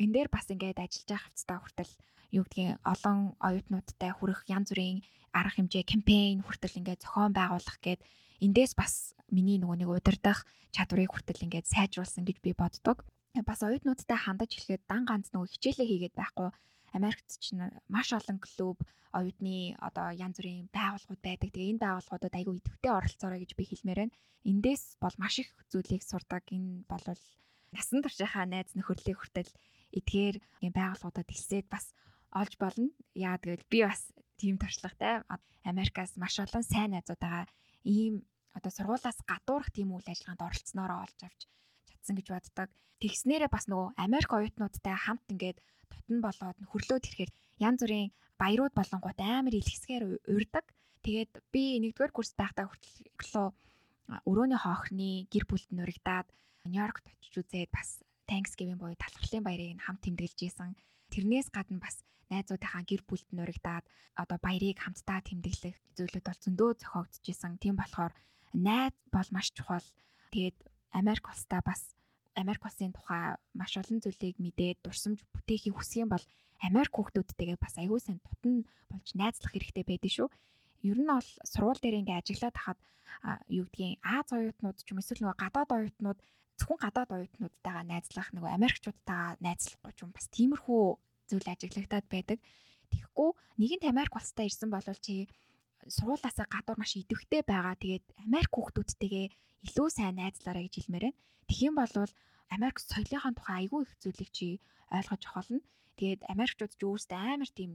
Энэ 0.01 0.13
дээр 0.15 0.29
бас 0.33 0.47
ингээд 0.49 0.79
ажиллаж 0.81 1.07
байгаа 1.07 1.27
хвцтай 1.29 1.57
хүртэл 1.61 1.93
юу 2.35 2.43
гэдгийг 2.47 2.79
олон 2.87 3.19
оюутнуудтай 3.37 4.11
хүрэх 4.15 4.41
янз 4.49 4.67
бүрийн 4.71 4.99
арга 5.35 5.55
хэмжээ 5.59 5.83
кампайн 5.85 6.39
хүртэл 6.43 6.79
ингээд 6.79 7.03
зохион 7.03 7.33
байгуулах 7.35 7.77
гээд 7.85 8.01
эндээс 8.41 8.73
бас 8.73 9.13
миний 9.29 9.59
нөгөө 9.59 9.77
нэг 9.83 9.89
удирдах 9.91 10.47
чадварыг 10.73 11.11
хүртэл 11.11 11.45
ингээд 11.45 11.67
сайжруулсан 11.69 12.23
гэж 12.25 12.37
би 12.41 12.51
боддог 12.55 13.03
бас 13.39 13.59
оюутнуудтай 13.63 14.19
хандаж 14.19 14.51
хэлэхэд 14.53 14.83
дан 14.91 15.03
ганц 15.07 15.31
нөгөө 15.31 15.51
хичээлээ 15.55 15.87
хийгээд 15.87 16.15
байхгүй 16.19 16.49
Америкт 16.91 17.29
ч 17.39 17.55
маш 17.87 18.11
олон 18.11 18.39
клуб 18.43 18.83
оюутны 19.15 19.75
одоо 19.79 20.11
янз 20.11 20.35
бүрийн 20.39 20.67
байгууллагууд 20.75 21.21
байдаг. 21.23 21.49
Тэгээ 21.51 21.71
энэ 21.75 21.83
байгууллагуудад 21.83 22.35
айгүй 22.35 22.55
идэвхтэй 22.59 22.91
оролцоорой 22.91 23.39
гэж 23.43 23.51
би 23.55 23.63
хэлмээр 23.67 23.99
байна. 24.03 24.17
Эндээс 24.51 24.83
бол 25.03 25.15
маш 25.15 25.35
их 25.39 25.49
зүйлийг 25.71 26.03
сурдаг. 26.03 26.43
Энэ 26.51 26.83
бол 26.91 27.03
насан 27.71 27.99
туршийнхаа 28.03 28.45
найз 28.47 28.75
нөхөрлөлийн 28.75 29.19
хүртэл 29.19 29.51
эдгээр 29.95 30.35
юм 30.67 30.73
байгууллагуудад 30.75 31.27
хэлсээд 31.31 31.67
бас 31.71 31.95
олж 32.35 32.53
болно. 32.59 32.91
Яа 33.15 33.39
тэгэл 33.39 33.63
би 33.71 33.79
бас 33.87 34.11
тийм 34.39 34.59
туршлагатай 34.59 35.23
Америкаас 35.63 36.15
маш 36.19 36.35
олон 36.43 36.63
сайн 36.67 36.91
найзуудаа 36.95 37.47
ийм 37.87 38.27
одоо 38.51 38.71
сургуулаас 38.71 39.19
гадуурх 39.23 39.71
тийм 39.71 39.95
үйл 39.95 40.07
ажиллагаанд 40.07 40.43
оролцсноороо 40.43 40.99
олж 41.07 41.19
авч 41.23 41.41
чадсан 42.01 42.17
гэж 42.17 42.27
боддог. 42.33 42.69
Тэгснээрээ 42.97 43.49
бас 43.53 43.69
нөгөө 43.69 43.93
Америк 44.01 44.33
оюутнуудтай 44.33 44.97
хамт 44.97 45.25
ингээд 45.29 45.61
тотон 45.93 46.17
болоод 46.25 46.57
хөрлөөд 46.65 47.05
ирэхээр 47.05 47.31
янз 47.61 47.79
бүрийн 47.85 48.09
баярууд 48.41 48.73
болонгууд 48.73 49.19
амар 49.21 49.53
илгэсгээр 49.53 50.25
урьдаг. 50.25 50.65
Тэгээд 51.05 51.31
би 51.53 51.77
нэгдүгээр 51.81 52.13
курс 52.13 52.33
байхдаа 52.33 52.65
хүртэл 52.69 53.53
өрөөний 54.25 54.59
хоохны 54.59 55.29
гэр 55.29 55.45
бүлд 55.45 55.69
нуригдаад 55.73 56.27
Нью-Йоркт 56.65 57.05
очиж 57.09 57.33
үзээд 57.41 57.69
бас 57.73 58.01
Thanksgiving 58.29 58.77
буюу 58.77 58.97
талхарлын 58.97 59.45
баярыг 59.45 59.81
хамт 59.81 60.01
тэмдэглэж 60.05 60.39
исэн. 60.45 60.77
Тэрнээс 61.09 61.49
гадна 61.49 61.81
бас 61.81 62.05
найзуудынхаа 62.29 62.85
гэр 62.85 63.01
бүлд 63.05 63.27
нуригдаад 63.33 63.85
одоо 64.13 64.37
баярыг 64.37 64.77
хамтдаа 64.77 65.25
тэмдэглэх 65.25 65.77
зүйлүүд 65.97 66.25
бол 66.25 66.43
зөндөө 66.45 66.69
зохиогдож 66.81 67.25
исэн. 67.25 67.57
Тийм 67.57 67.75
болохоор 67.81 68.13
найз 68.53 68.93
бол 69.09 69.29
маш 69.33 69.49
чухал. 69.57 69.85
Тэгээд 70.29 70.57
Америк 70.91 71.27
улстай 71.27 71.61
бас 71.65 71.95
Америк 72.35 72.63
улсын 72.63 72.91
тухай 72.95 73.35
маш 73.53 73.73
олон 73.75 73.99
зүйлийг 73.99 74.39
мэдээд 74.39 74.77
дурсамж 74.83 75.19
бүтээхийг 75.33 75.75
хүсэх 75.75 76.03
юм 76.03 76.09
бол 76.11 76.23
Америк 76.61 76.93
хүүхдүүдтэйгээ 76.93 77.57
бас 77.59 77.75
аягүй 77.75 77.99
сайн 77.99 78.19
тутан 78.23 78.63
болж 78.91 79.07
найзлах 79.17 79.51
хэрэгтэй 79.51 79.83
байдаг 79.87 80.11
шүү. 80.11 80.27
Ер 80.87 80.97
нь 81.01 81.09
бол 81.11 81.29
сургууль 81.43 81.81
дээр 81.81 81.99
ингээ 82.05 82.19
ажиглаад 82.21 82.55
хахад 82.55 82.79
юу 83.51 83.65
гэдгийг 83.67 83.99
Аз 84.01 84.27
оюутнууд 84.31 84.77
ч 84.79 84.87
юм 84.93 85.01
эсвэл 85.01 85.21
нөгөө 85.27 85.41
гадаад 85.43 85.71
оюутнууд 85.75 86.19
зөвхөн 86.57 86.79
гадаад 86.85 87.09
оюутнуудтайгаа 87.17 87.85
найзлах 87.89 88.29
нөгөө 88.31 88.51
Америкчуудтайгаа 88.57 89.41
найзлахгүй 89.43 89.91
ч 89.91 89.99
юм 90.05 90.11
бас 90.15 90.25
тиймэрхүү 90.31 90.83
зүйл 91.29 91.47
ажиглагдаад 91.51 92.07
байдаг. 92.07 92.39
Тэгэхгүй 92.91 93.29
нэгэнт 93.59 93.85
Америк 93.91 94.13
улстай 94.15 94.45
ирсэн 94.47 94.69
бол 94.71 94.85
чи 95.01 95.27
сургуулаасаа 95.87 96.45
гадуур 96.45 96.77
маш 96.77 96.93
идэвхтэй 96.95 97.41
байгаа. 97.41 97.75
Тэгээд 97.79 98.05
Америк 98.27 98.51
хүүхдүүдтэйгээ 98.53 99.27
илүү 99.67 99.87
сайн 99.93 100.15
найзлаарай 100.17 100.65
гэж 100.65 100.75
хэлмээр 100.77 101.05
байна. 101.09 101.19
Тэгхийн 101.47 101.75
бол 101.77 101.93
Америк 102.51 102.77
соёлынхаа 102.79 103.31
тухай 103.37 103.55
айгүй 103.63 103.81
их 103.85 103.93
зүйлийг 104.01 104.29
чи 104.35 104.47
ойлгож 104.91 105.23
авах 105.23 105.35
болно. 105.35 105.59
Тэгээд 105.97 106.21
Америкчууд 106.33 106.73
ч 106.75 106.81
өөрсдөө 106.83 107.19
амар 107.19 107.51
тийм 107.53 107.71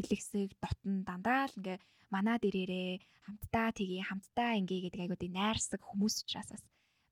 илэгсэг 0.00 0.50
дотн 0.62 1.02
дандаа 1.08 1.50
л 1.50 1.58
ингээ 1.58 1.78
манаа 2.14 2.36
дээрээ 2.38 3.00
хамтдаа 3.24 3.68
тгий 3.72 4.02
хамтдаа 4.04 4.50
ингээ 4.60 4.80
гэдэг 4.88 5.00
айгуу 5.02 5.18
тийм 5.20 5.34
найрсаг 5.36 5.80
хүмүүс 5.80 6.14
учраас 6.22 6.50
бас 6.52 6.64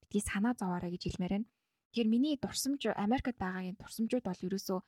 битгий 0.04 0.22
санаа 0.22 0.54
зовоорой 0.54 0.92
гэж 0.92 1.02
хэлмээр 1.06 1.34
байна. 1.34 1.48
Тэгэхээр 1.90 2.12
миний 2.12 2.36
дурсамж 2.36 2.82
Америкт 2.94 3.36
байгаагийн 3.40 3.80
дурсамжууд 3.80 4.24
бол 4.26 4.46
ерөөсөө 4.46 4.78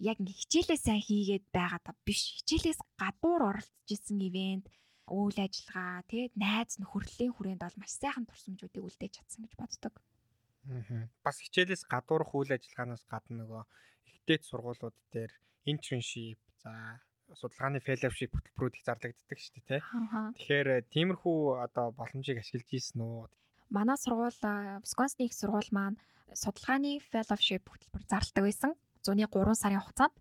яг 0.00 0.16
ингээ 0.22 0.40
хичээлээ 0.40 0.78
сайн 0.80 1.02
хийгээд 1.04 1.44
байгаа 1.52 1.80
та 1.84 1.92
биш. 2.06 2.40
Хичээлээс 2.40 2.80
гадуур 2.96 3.42
оролцож 3.50 3.88
исэн 3.90 4.20
ивент, 4.28 4.64
үйл 5.10 5.38
ажиллагаа, 5.42 6.06
тэгээд 6.06 6.34
найз 6.38 6.78
нөхөрлөлийн 6.78 7.34
хүрээнд 7.34 7.62
бол 7.62 7.80
маш 7.82 7.92
сайхан 7.98 8.24
дурсамжуудыг 8.24 8.82
үлдээж 8.86 9.12
чадсан 9.18 9.44
гэж 9.44 9.54
боддог. 9.58 9.94
Бас 11.26 11.36
хичээлээс 11.42 11.84
гадуурх 11.90 12.30
үйл 12.36 12.54
ажиллагаанаас 12.54 13.04
гадна 13.10 13.42
нөгөө 13.42 13.62
ихтэйд 14.08 14.42
сургуулиуд 14.46 14.96
дээр 15.12 15.32
internship 15.66 16.38
за 16.62 17.00
судалгааны 17.34 17.80
fellowship 17.80 18.34
хөтөлбөрүүд 18.34 18.74
их 18.76 18.84
зарлагддаг 18.86 19.38
шүү 19.38 19.54
дээ 19.54 19.66
тий. 19.70 19.80
Тэгэхээр 19.80 20.68
э, 20.68 20.86
тиймэрхүү 20.90 21.38
одоо 21.62 21.86
боломжийг 21.94 22.42
ашиглаж 22.42 22.70
ийсэн 22.74 23.00
үү? 23.00 23.30
Манай 23.70 23.96
сургууль 23.96 24.34
Wisconsin 24.82 25.30
их 25.30 25.34
сургууль 25.34 25.70
маань 25.70 25.98
судалгааны 26.34 26.98
fellowship 27.10 27.70
хөтөлбөр 27.70 28.02
зарладаг 28.10 28.44
байсан. 28.44 28.72
Зуны 29.02 29.26
3 29.30 29.54
сарын 29.54 29.82
хугацаанд. 29.82 30.14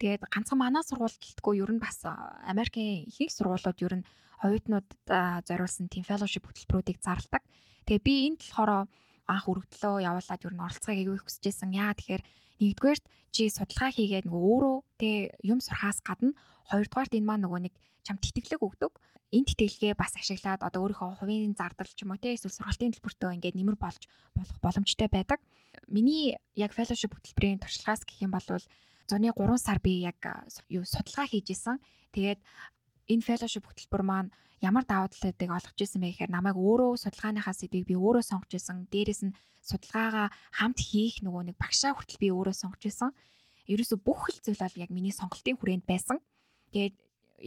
Тэгээд 0.00 0.28
ганцхан 0.28 0.58
манай 0.60 0.84
сургуульд 0.84 1.16
гэлтгүй 1.16 1.64
ер 1.64 1.70
нь 1.72 1.80
бас 1.80 2.04
Америкийн 2.44 3.08
ихэнх 3.08 3.32
сургуулиуд 3.32 3.80
ер 3.84 3.94
нь 4.00 4.08
оюутнуудад 4.44 5.44
зориулсан 5.48 5.88
team 5.92 6.04
fellowship 6.04 6.44
хөтөлбөрүүдийг 6.48 6.98
зарладаг. 7.04 7.44
Тэгээ 7.84 8.06
би 8.06 8.14
энд 8.32 8.40
болохоор 8.40 8.88
анх 9.30 9.46
өргөдлөө 9.46 9.94
явуулаад 10.02 10.44
ер 10.44 10.54
нь 10.54 10.64
оролцохыг 10.64 10.98
аягүй 10.98 11.18
хүсэжсэн. 11.22 11.70
Яа 11.76 11.94
тэгэхээр 11.94 12.22
нэгдүгээрт 12.60 13.04
чи 13.30 13.42
судалгаа 13.46 13.90
хийгээд 13.94 14.26
нөгөө 14.26 14.42
өөрөө 14.42 14.76
тэг 14.98 15.14
юм 15.46 15.60
сурхаас 15.62 16.02
гадна 16.02 16.34
хоёрдугаарт 16.70 17.14
энэ 17.14 17.28
маань 17.28 17.44
нөгөө 17.46 17.60
нэг 17.70 17.74
чам 18.02 18.16
тэтгэлэг 18.18 18.60
өгдөг. 18.60 18.92
Энэ 19.30 19.46
тэтгэлгээ 19.54 19.94
бас 19.94 20.18
ашиглаад 20.18 20.66
одоо 20.66 20.90
өөрийнхөө 20.90 21.22
хувийн 21.22 21.54
зардал 21.54 21.86
ч 21.86 22.02
юм 22.02 22.10
уу 22.10 22.18
те 22.18 22.34
эсвэл 22.34 22.50
сургалтын 22.50 22.90
төлбөртөө 22.98 23.30
ингээд 23.38 23.58
нэмэр 23.58 23.78
болж 23.78 24.02
болох 24.34 24.58
боломжтой 24.58 25.06
байдаг. 25.06 25.38
Миний 25.86 26.34
яг 26.58 26.74
fellowship 26.74 27.14
хөтөлбөрийн 27.14 27.62
туршлагаас 27.62 28.02
гэх 28.02 28.26
юм 28.26 28.34
бол 28.34 28.42
зуны 29.06 29.30
3 29.30 29.58
сар 29.62 29.78
би 29.78 30.02
яг 30.02 30.18
юу 30.66 30.82
судалгаа 30.82 31.30
хийж 31.30 31.54
исэн. 31.54 31.78
Тэгээд 32.10 32.42
энэ 33.10 33.26
fellowship 33.26 33.66
хөтөлбөр 33.66 34.02
маань 34.06 34.30
ямар 34.62 34.84
давуу 34.86 35.10
талуудыг 35.10 35.50
олгож 35.50 35.78
исэн 35.82 36.00
бэ 36.00 36.14
гэхээр 36.14 36.32
намайг 36.32 36.56
өөрөө 36.56 36.94
судалгааныхаа 37.02 37.54
сэдвийг 37.56 37.86
би 37.90 37.96
өөрөө 37.98 38.22
сонгож 38.22 38.52
исэн. 38.54 38.86
Дээрээс 38.92 39.22
нь 39.26 39.36
судалгаагаа 39.64 40.28
хамт 40.54 40.78
хийх 40.78 41.24
нөгөө 41.26 41.42
нэг 41.50 41.56
багшаа 41.58 41.96
хүртэл 41.96 42.22
би 42.22 42.28
өөрөө 42.30 42.54
сонгож 42.54 42.84
исэн. 42.86 43.10
Ерөөсө 43.66 43.96
бүх 43.98 44.30
л 44.30 44.38
зүйл 44.44 44.60
бол 44.62 44.82
яг 44.84 44.90
миний 44.92 45.14
сонголтын 45.14 45.56
хүрээнд 45.58 45.84
байсан. 45.88 46.18
Тэгээд 46.70 46.94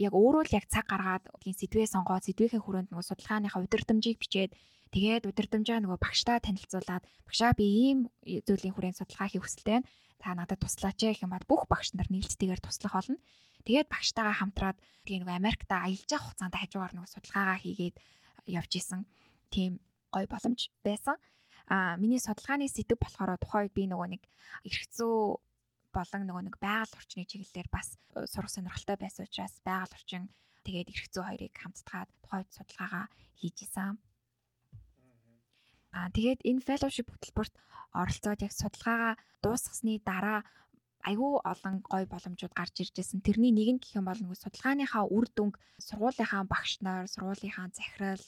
яг 0.04 0.12
өөрөө 0.12 0.42
л 0.42 0.56
яг 0.58 0.66
цаг 0.66 0.84
гаргаад 0.90 1.24
тийм 1.38 1.54
сэдвээ 1.54 1.86
сонгоод 1.86 2.26
сэдвийнхээ 2.26 2.62
хүрээнд 2.62 2.90
нөгөө 2.90 3.08
судалгааныхаа 3.08 3.62
удирдамжийг 3.62 4.18
бичээд 4.18 4.52
тэгээд 4.90 5.28
удирдамжаа 5.30 5.78
нөгөө 5.82 5.98
багштай 6.02 6.38
танилцуулаад 6.42 7.04
багшаа 7.26 7.52
би 7.54 7.66
ийм 7.66 7.98
зүйлийн 8.26 8.74
хүрээнд 8.74 8.98
судалгаа 8.98 9.28
хийх 9.30 9.42
хүсэлтэй 9.46 9.78
байна. 9.78 9.86
Та 10.22 10.34
надад 10.34 10.60
туслаач 10.62 10.98
гэх 11.00 11.24
юм 11.24 11.32
бол 11.34 11.46
бүх 11.48 11.62
багш 11.68 11.92
нар 11.94 12.08
нээлттэйгээр 12.10 12.62
туслах 12.62 12.94
болно. 12.94 13.18
Тэгээд 13.64 13.88
багштайгаа 13.88 14.36
хамтраад 14.38 14.78
тэгээ 15.08 15.24
нөгөө 15.24 15.38
Америкт 15.40 15.70
аялж 15.72 16.08
явах 16.12 16.36
хугацаанд 16.36 16.54
хажуугаар 16.56 16.92
нөгөө 16.94 17.10
судалгаагаа 17.12 17.58
хийгээд 17.64 17.96
явж 18.48 18.72
исэн 18.76 19.00
тийм 19.48 19.80
гой 20.12 20.28
боломж 20.28 20.68
байсан. 20.84 21.16
А 21.66 21.96
миний 21.96 22.20
судалгааны 22.20 22.68
сэдв 22.68 23.00
болохоор 23.00 23.40
тухайд 23.40 23.72
би 23.72 23.88
нөгөө 23.88 24.08
нэг 24.12 24.22
эрхцүү 24.68 25.16
болон 25.96 26.22
нөгөө 26.28 26.42
нэг 26.44 26.56
байгаль 26.60 26.98
орчны 26.98 27.24
чиглэлээр 27.24 27.68
бас 27.72 27.96
э, 28.12 28.26
сурах 28.28 28.52
сонирхолтой 28.52 29.00
байсан 29.00 29.24
учраас 29.24 29.56
байгаль 29.64 29.96
орчин 29.96 30.28
тэгээд 30.66 30.92
эрхцүү 30.92 31.22
хоёрыг 31.24 31.54
хамтдаад 31.56 32.10
тухайд 32.20 32.48
судалгаагаа 32.52 33.06
хийж 33.40 33.56
исэн. 33.64 33.96
Аа 35.94 36.10
тэгээд 36.10 36.40
энэ 36.42 36.64
fellowship 36.66 37.06
хөтөлбөрт 37.10 37.54
оролцоод 37.94 38.42
яг 38.42 38.52
судалгаагаа 38.52 39.14
дуусгасны 39.42 40.02
дараа 40.02 40.42
айгүй 41.08 41.32
олон 41.44 41.76
гой 41.86 42.04
боломжууд 42.10 42.54
гарч 42.56 42.74
ирж 42.82 42.94
байсан. 42.98 43.20
Тэрний 43.22 43.52
нэг 43.54 43.68
нь 43.76 43.80
гэх 43.80 44.00
юм 44.00 44.08
бол 44.08 44.18
нөгөө 44.18 44.42
судалгааныхаа 44.42 45.04
үр 45.06 45.26
дүнг 45.30 45.54
сургуулийнхаа 45.78 46.42
багш 46.50 46.80
нар, 46.80 47.06
сургуулийнхаа 47.12 47.68
захирал, 47.76 48.24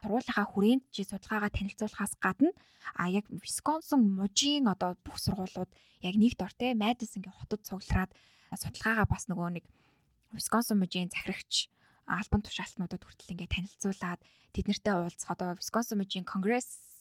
сургуулийнхаа 0.00 0.46
хүрээнд 0.48 0.82
чи 0.94 1.02
судалгаагаа 1.04 1.50
танилцуулахаас 1.52 2.14
гадна 2.24 2.50
а 2.96 3.10
яг 3.10 3.26
Висконсин 3.28 4.00
мужийн 4.16 4.64
одоо 4.72 4.96
бүх 5.04 5.18
сургуулиуд 5.20 5.70
яг 6.00 6.14
нэг 6.16 6.32
дор 6.40 6.52
те 6.56 6.72
Мэдисонгийн 6.72 7.36
хотод 7.36 7.60
цуглараад 7.68 8.10
судалгаагаа 8.56 9.06
бас 9.10 9.28
нөгөө 9.28 9.60
нэг 9.60 9.64
Висконсин 10.32 10.80
мужийн 10.80 11.12
захирагч 11.12 11.68
албан 12.06 12.40
тушаалтнуудад 12.46 13.02
хүртэл 13.04 13.32
ингээд 13.36 13.54
танилцуулаад 13.54 14.20
тэднэртэй 14.54 14.94
уулзах 14.94 15.30
одоо 15.34 15.58
Висконсин 15.58 16.00
мужийн 16.00 16.24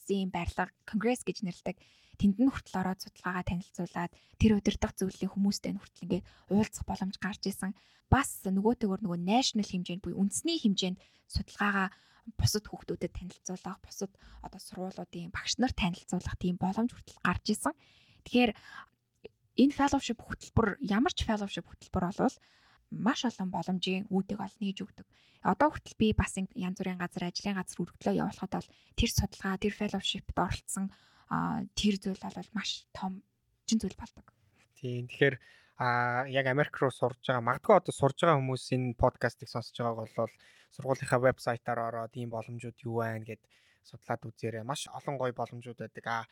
конгрессийн 0.10 0.34
барилга 0.34 0.74
конгресс 0.90 1.24
гэж 1.24 1.46
нэрлэдэг 1.46 1.78
тэнд 2.18 2.38
нь 2.42 2.50
хүртэл 2.50 2.82
ороод 2.82 3.00
судалгаагаа 3.06 3.46
танилцуулаад 3.46 4.12
тэр 4.42 4.58
удирдах 4.58 4.94
зөвлөлийн 4.98 5.32
хүмүүстэй 5.32 5.72
нь 5.78 5.80
хүртэл 5.80 6.04
ингээд 6.10 6.26
уулзах 6.50 6.86
боломж 6.90 7.16
гарч 7.22 7.46
исэн. 7.46 7.78
Бас 8.10 8.42
нөгөөтэйгөр 8.44 9.06
нөгөө 9.06 9.22
national 9.22 9.70
хэмжээнд 9.70 10.04
буюу 10.04 10.20
үндэсний 10.26 10.58
хэмжээнд 10.60 10.98
судалгаагаа 11.30 11.88
бусад 12.36 12.66
хүүхдүүдэд 12.66 13.14
танилцуулах, 13.14 13.78
бусад 13.86 14.12
одоо 14.42 14.60
сургуулиудын 14.60 15.30
багш 15.30 15.62
нар 15.62 15.74
танилцуулах 15.78 16.36
тийм 16.42 16.58
боломж 16.58 16.90
хүртэл 16.92 17.22
гарч 17.22 17.46
исэн. 17.54 17.74
Тэгэхээр 18.26 18.52
энэ 19.62 19.78
fellowship 19.78 20.20
хөтөлбөр 20.26 20.82
ямар 20.82 21.14
ч 21.14 21.24
fellowship 21.24 21.70
хөтөлбөр 21.70 22.04
болвол 22.10 22.36
маш 22.92 23.26
олон 23.26 23.50
боломжийн 23.54 24.10
үүдийг 24.10 24.40
ол 24.42 24.56
нээж 24.62 24.78
өгдөг. 24.84 25.08
Одоо 25.46 25.72
хүртэл 25.72 25.96
би 25.96 26.08
бас 26.12 26.36
янз 26.36 26.78
бүрийн 26.80 27.00
газар 27.00 27.32
ажлын 27.32 27.56
газар 27.56 27.80
өргөдлөө 27.80 28.16
явуулахад 28.20 28.54
бол 28.60 28.70
тэр 28.98 29.10
судалгаа, 29.10 29.56
тэр 29.62 29.74
fellowship-д 29.74 30.36
оролцсон 30.36 30.86
тэр 31.78 31.96
зүйл 32.02 32.20
бол 32.20 32.50
маш 32.58 32.84
том 32.92 33.24
чин 33.70 33.80
зүйл 33.80 33.96
болдог. 33.96 34.28
Тийм. 34.76 35.08
Тэгэхээр 35.08 35.36
а 35.80 36.28
яг 36.28 36.46
Америк 36.52 36.76
руу 36.82 36.92
сурж 36.92 37.24
байгаа 37.24 37.46
магадгүй 37.46 37.76
одоо 37.78 37.94
сурж 37.96 38.18
байгаа 38.20 38.42
хүмүүс 38.42 38.66
энэ 38.76 39.00
подкастыг 39.00 39.48
сонсож 39.48 39.78
байгааг 39.80 40.12
бол 40.12 40.34
сургуулийнхаа 40.76 41.24
вебсайтаар 41.24 41.80
ороод 41.88 42.14
ийм 42.20 42.30
боломжууд 42.34 42.78
юу 42.84 43.00
байна 43.00 43.24
гэд 43.24 43.40
судлаад 43.88 44.22
үзээрэй. 44.28 44.68
Маш 44.68 44.92
олон 44.92 45.16
гоё 45.16 45.32
боломжууд 45.32 45.80
байдаг. 45.80 46.06
А 46.10 46.28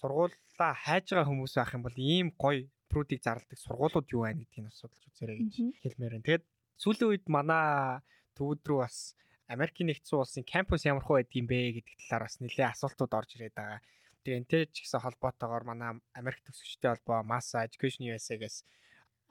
сургуулаа 0.00 0.72
хайж 0.84 1.06
байгаа 1.10 1.28
хүмүүс 1.28 1.54
байх 1.58 1.74
юм 1.74 1.84
бол 1.86 1.98
ийм 1.98 2.28
гоё 2.38 2.66
прүүдийг 2.90 3.20
зарладаг 3.22 3.58
сургуулиуд 3.60 4.08
юу 4.14 4.22
байна 4.24 4.40
гэдгийг 4.42 4.66
бас 4.66 4.78
судалж 4.80 5.04
үзээрэй 5.10 5.38
гэж 5.38 5.54
хэлмээр 5.82 6.12
байна. 6.16 6.26
Тэгээд 6.26 6.44
сүүлийн 6.82 7.10
үед 7.12 7.26
манай 7.28 8.00
төвд 8.38 8.62
рүү 8.64 8.80
бас 8.86 9.18
Америкийн 9.48 9.88
нэгдсэн 9.88 10.20
улсын 10.20 10.44
кампус 10.44 10.84
ямар 10.84 11.04
хөө 11.04 11.24
байдгийм 11.24 11.46
бэ 11.48 11.80
гэдэг 11.80 11.96
талаар 12.04 12.24
бас 12.28 12.36
нэлээд 12.40 12.72
асуултууд 12.72 13.12
орж 13.18 13.30
ирээд 13.36 13.56
байгаа. 13.56 13.80
Тэгээ 14.22 14.40
энтэй 14.44 14.62
ч 14.68 14.76
гэсэн 14.84 15.00
холбоотойгоор 15.04 15.64
манай 15.64 15.90
Америк 16.12 16.40
төгсөгчтэй 16.44 16.90
холбоо 16.92 17.24
Massa 17.24 17.64
Education 17.64 18.08
USA-гээс 18.12 18.64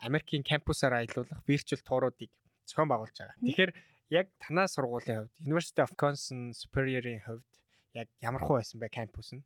Америкийн 0.08 0.42
кампусаар 0.42 1.06
аялуулах 1.06 1.42
виртуал 1.46 1.86
тууруудыг 1.86 2.32
зохион 2.66 2.90
байгуулж 2.90 3.16
байгаа. 3.18 3.38
Тэгэхээр 3.42 3.72
яг 4.10 4.28
танаа 4.42 4.68
сургуулийн 4.70 5.30
хувьд 5.30 5.38
University 5.46 5.82
of 5.86 5.92
Wisconsin 5.94 6.54
Superior-ийн 6.54 7.22
хувьд 7.26 7.46
яг 7.94 8.08
ямар 8.22 8.42
хөө 8.42 8.62
байсан 8.62 8.82
бэ 8.82 8.90
кампус 8.90 9.34
нь? 9.34 9.46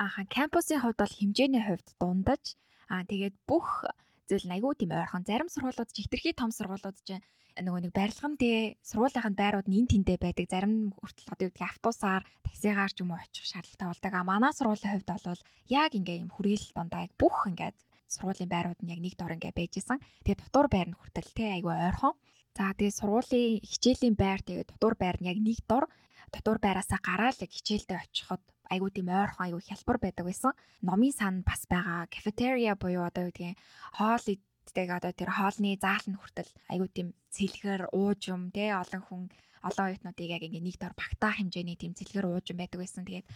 Ааха, 0.00 0.24
кампусын 0.24 0.80
хувьд 0.80 0.96
бол 0.96 1.12
хэмжээний 1.12 1.60
хувьд 1.60 1.88
дундаж 2.00 2.56
аа 2.88 3.04
тэгээд 3.04 3.36
бүх 3.44 3.84
зүйл 4.24 4.48
нь 4.48 4.54
айгүй 4.56 4.72
тийм 4.80 4.96
ойрхон. 4.96 5.28
Зарим 5.28 5.52
сургуулиуд 5.52 5.92
ч 5.92 6.00
хитрхи 6.00 6.32
том 6.32 6.48
сургуулиуд 6.56 6.96
ч 7.04 7.20
нөгөө 7.60 7.80
нэг 7.84 7.92
барилган 7.92 8.40
дээ 8.40 8.80
сургуулийнхын 8.80 9.36
байрууд 9.36 9.68
нь 9.68 9.76
эн 9.84 9.88
тэндээ 9.92 10.16
байдаг. 10.24 10.46
Зарим 10.48 10.96
хүртэл 10.96 11.28
одоо 11.36 11.44
юу 11.44 11.52
гэдгийг 11.52 11.68
автобусаар, 11.68 12.24
таксигаар 12.48 12.92
ч 12.96 12.98
юм 13.04 13.12
уу 13.12 13.20
очих 13.20 13.44
шаардлагатай 13.44 13.88
болдог. 13.92 14.12
А 14.16 14.24
манай 14.24 14.52
сургуулийн 14.56 14.92
хувьд 14.96 15.10
бол 15.12 15.42
яг 15.68 15.90
ингээ 15.92 16.22
юм 16.24 16.30
хүрээлэл 16.32 16.72
дондаа 16.72 17.00
яг 17.04 17.12
бүх 17.20 17.36
ингээд 17.52 17.76
сургуулийн 18.08 18.48
байрууд 18.48 18.80
нь 18.80 18.92
яг 18.96 19.00
нэг 19.04 19.14
дор 19.20 19.36
ингээ 19.36 19.52
байжсэн. 19.52 20.00
Тэгээ 20.24 20.40
дотор 20.48 20.66
байр 20.72 20.88
нь 20.88 20.96
хүртэл 20.96 21.30
те 21.36 21.44
айгүй 21.60 21.76
ойрхон. 21.76 22.16
За 22.56 22.72
тэгээ 22.72 22.96
сургуулийн 22.96 23.60
хичээлийн 23.68 24.16
байр 24.16 24.40
тэгээ 24.40 24.64
дотор 24.64 24.94
байр 24.96 25.20
нь 25.20 25.28
яг 25.28 25.38
нэг 25.44 25.60
дор 25.68 25.92
дотор 26.32 26.56
байраасаа 26.56 27.04
гараад 27.04 27.36
яг 27.44 27.52
хичээлдээ 27.52 28.00
очиход 28.00 28.40
айгуу 28.72 28.90
тийм 28.94 29.08
ойрхон 29.10 29.44
айгуу 29.46 29.62
хялбар 29.62 29.98
байдаг 29.98 30.24
байсан. 30.26 30.52
Номын 30.86 31.12
сан 31.12 31.34
бас 31.42 31.66
байгаа. 31.66 32.06
Cafeteria 32.14 32.72
буюу 32.78 33.04
одоо 33.04 33.26
юу 33.26 33.34
гэдгийг 33.34 33.58
хоол 33.98 34.24
тэгээд 34.70 34.96
одоо 34.98 35.12
тэр 35.12 35.30
хоолны 35.34 35.74
заал 35.82 36.06
нь 36.06 36.18
хүртэл 36.18 36.50
айгүй 36.72 36.88
тийм 36.94 37.08
цэлгэр 37.34 37.90
уужим 37.90 38.54
те 38.54 38.70
олон 38.82 39.02
хүн 39.02 39.22
олон 39.68 39.84
оюутнуудыг 39.90 40.30
яг 40.30 40.42
ингээ 40.46 40.64
нэг 40.64 40.76
дор 40.78 40.94
багтаа 40.94 41.32
хэмжээний 41.34 41.76
тийм 41.76 41.92
цэлгэр 41.98 42.26
уужим 42.30 42.56
байдаг 42.58 42.78
байсан. 42.80 43.04
Тэгээд 43.04 43.26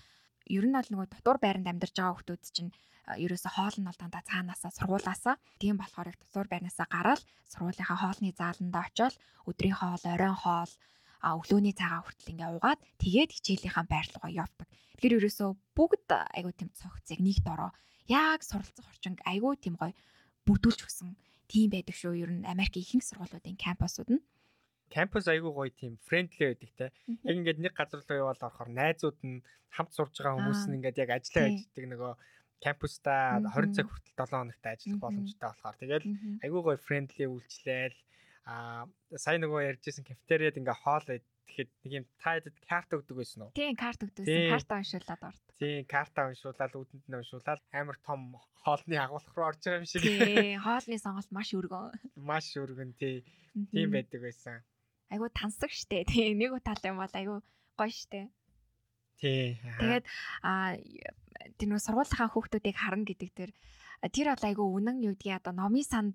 ер 0.57 0.65
нь 0.69 0.77
бол 0.77 0.91
нөгөө 0.91 1.09
дотор 1.11 1.39
байранд 1.43 1.69
амьдарч 1.69 1.95
байгаа 1.99 2.17
хүмүүс 2.17 2.53
чинь 2.55 2.71
ерөөсө 3.05 3.49
хоол 3.53 3.77
нь 3.79 3.87
бол 3.89 4.01
дандаа 4.01 4.23
цаанаасаа 4.31 4.73
сургуулаасаа 4.73 5.37
тийм 5.61 5.77
болохоор 5.77 6.09
их 6.09 6.19
дотор 6.23 6.47
байрнаасаа 6.49 6.87
гараад 6.89 7.23
сургуулийнхаа 7.53 7.99
хоолны 8.01 8.33
зааланда 8.33 8.81
очиод 8.89 9.15
өдрийн 9.49 9.77
хоол, 9.77 10.05
оройн 10.15 10.39
хоол 10.41 10.73
өглөөний 11.33 11.75
цагаа 11.75 12.05
хүртэл 12.05 12.33
ингээ 12.33 12.51
угаад 12.61 12.81
тэгээд 13.01 13.31
хичээлийнхаа 13.33 13.85
байр 13.89 14.07
руугаа 14.13 14.33
явдаг. 14.45 14.69
Тэгэхээр 14.69 15.17
ерөөсөө 15.19 15.49
бүгд 15.77 16.09
айгүй 16.37 16.53
тийм 16.57 16.71
цогцыг 16.77 17.19
нэг 17.25 17.39
дороо 17.41 17.71
яг 18.09 18.41
суралцах 18.45 18.87
орчинг 18.93 19.19
айгүй 19.25 19.57
тийм 19.57 19.75
гоё 19.81 19.97
бүрдүүлж 20.45 20.81
өгсөн 20.85 21.17
тийм 21.49 21.69
байдаг 21.73 21.97
шүү. 21.97 22.21
Ер 22.21 22.31
нь 22.33 22.45
Америкийн 22.45 22.85
ихэнх 22.85 23.05
сургуулиудын 23.09 23.57
кампусууд 23.57 24.11
нь. 24.13 24.23
Кампус 24.93 25.25
айгүй 25.33 25.53
гоё 25.53 25.73
тийм 25.73 25.97
фрэндли 26.05 26.53
байдаг 26.53 26.71
те. 26.77 26.87
Яг 27.25 27.35
ингээд 27.41 27.61
нэг 27.65 27.73
газар 27.73 28.05
руу 28.05 28.21
яваад 28.29 28.45
орохоор 28.45 28.71
найзууд 28.71 29.19
нь 29.25 29.41
хамт 29.73 29.93
сурж 29.97 30.15
байгаа 30.21 30.37
хүмүүс 30.37 30.63
нь 30.69 30.77
ингээд 30.79 31.01
яг 31.01 31.11
ажиллаа 31.17 31.49
ажилладаг 31.49 31.87
нөгөө 31.89 32.13
кампуста 32.65 33.13
20 33.45 33.77
цаг 33.77 33.87
хүртэл 33.89 34.19
7 34.21 34.31
хоногт 34.33 34.65
ажиллах 34.65 35.01
боломжтой 35.01 35.49
болохоор. 35.49 35.77
Тэгэл 35.81 36.07
айгүй 36.45 36.61
гоё 36.65 36.79
фрэндли 36.87 37.25
үйлчлээл 37.29 37.97
а 38.45 38.85
сайн 39.17 39.41
нөгөө 39.41 39.73
ярьжсэн 39.73 40.05
кафетериад 40.05 40.61
ингээ 40.61 40.77
хоол 40.85 41.05
тэгэхэд 41.05 41.71
нэг 41.85 41.93
юм 41.93 42.05
та 42.21 42.37
хэд 42.37 42.57
карт 42.69 42.91
өгдөг 42.93 43.17
байсан 43.17 43.41
уу? 43.49 43.57
Тийм, 43.57 43.73
карт 43.73 44.01
өгдөөсөн. 44.05 44.53
Карта 44.53 44.75
уншуулад 44.81 45.23
орд. 45.25 45.45
Тийм, 45.57 45.81
карта 45.89 46.21
уншуулаад 46.29 46.73
үүдэнд 46.77 47.05
нь 47.09 47.19
уншуулаад 47.25 47.61
амар 47.73 47.97
том 48.05 48.21
хоолны 48.61 48.97
агуулга 49.01 49.33
руу 49.33 49.49
орж 49.49 49.61
байгаа 49.65 49.81
юм 49.81 49.89
шиг. 49.89 50.03
Тийм, 50.05 50.61
хоолны 50.61 50.97
сонголт 51.01 51.31
маш 51.33 51.49
өргөн. 51.57 51.97
Маш 52.21 52.53
өргөн 52.61 52.93
тий. 53.01 53.25
Тийм 53.73 53.89
байдаг 53.97 54.21
байсан. 54.21 54.61
Айгу 55.09 55.33
тансаг 55.33 55.73
штэ. 55.73 56.05
Тийм, 56.05 56.37
нэг 56.37 56.61
тал 56.61 56.81
юм 56.85 57.01
бол 57.01 57.15
айгу 57.17 57.41
гоё 57.81 57.93
штэ. 57.93 58.29
Тий. 59.21 59.57
Тэгээд 59.81 60.05
а 60.43 60.77
тэр 61.57 61.69
нөө 61.71 61.81
сургуулийнхаа 61.81 62.29
хүүхдүүдийг 62.29 62.77
харна 62.77 63.09
гэдэг 63.09 63.31
тэр 63.33 63.51
тэр 64.03 64.27
бол 64.35 64.45
айгүй 64.49 64.67
үнэн 64.67 64.97
юу 65.05 65.15
гэдгийг 65.15 65.39
одоо 65.45 65.53
номын 65.55 65.87
санд 65.87 66.15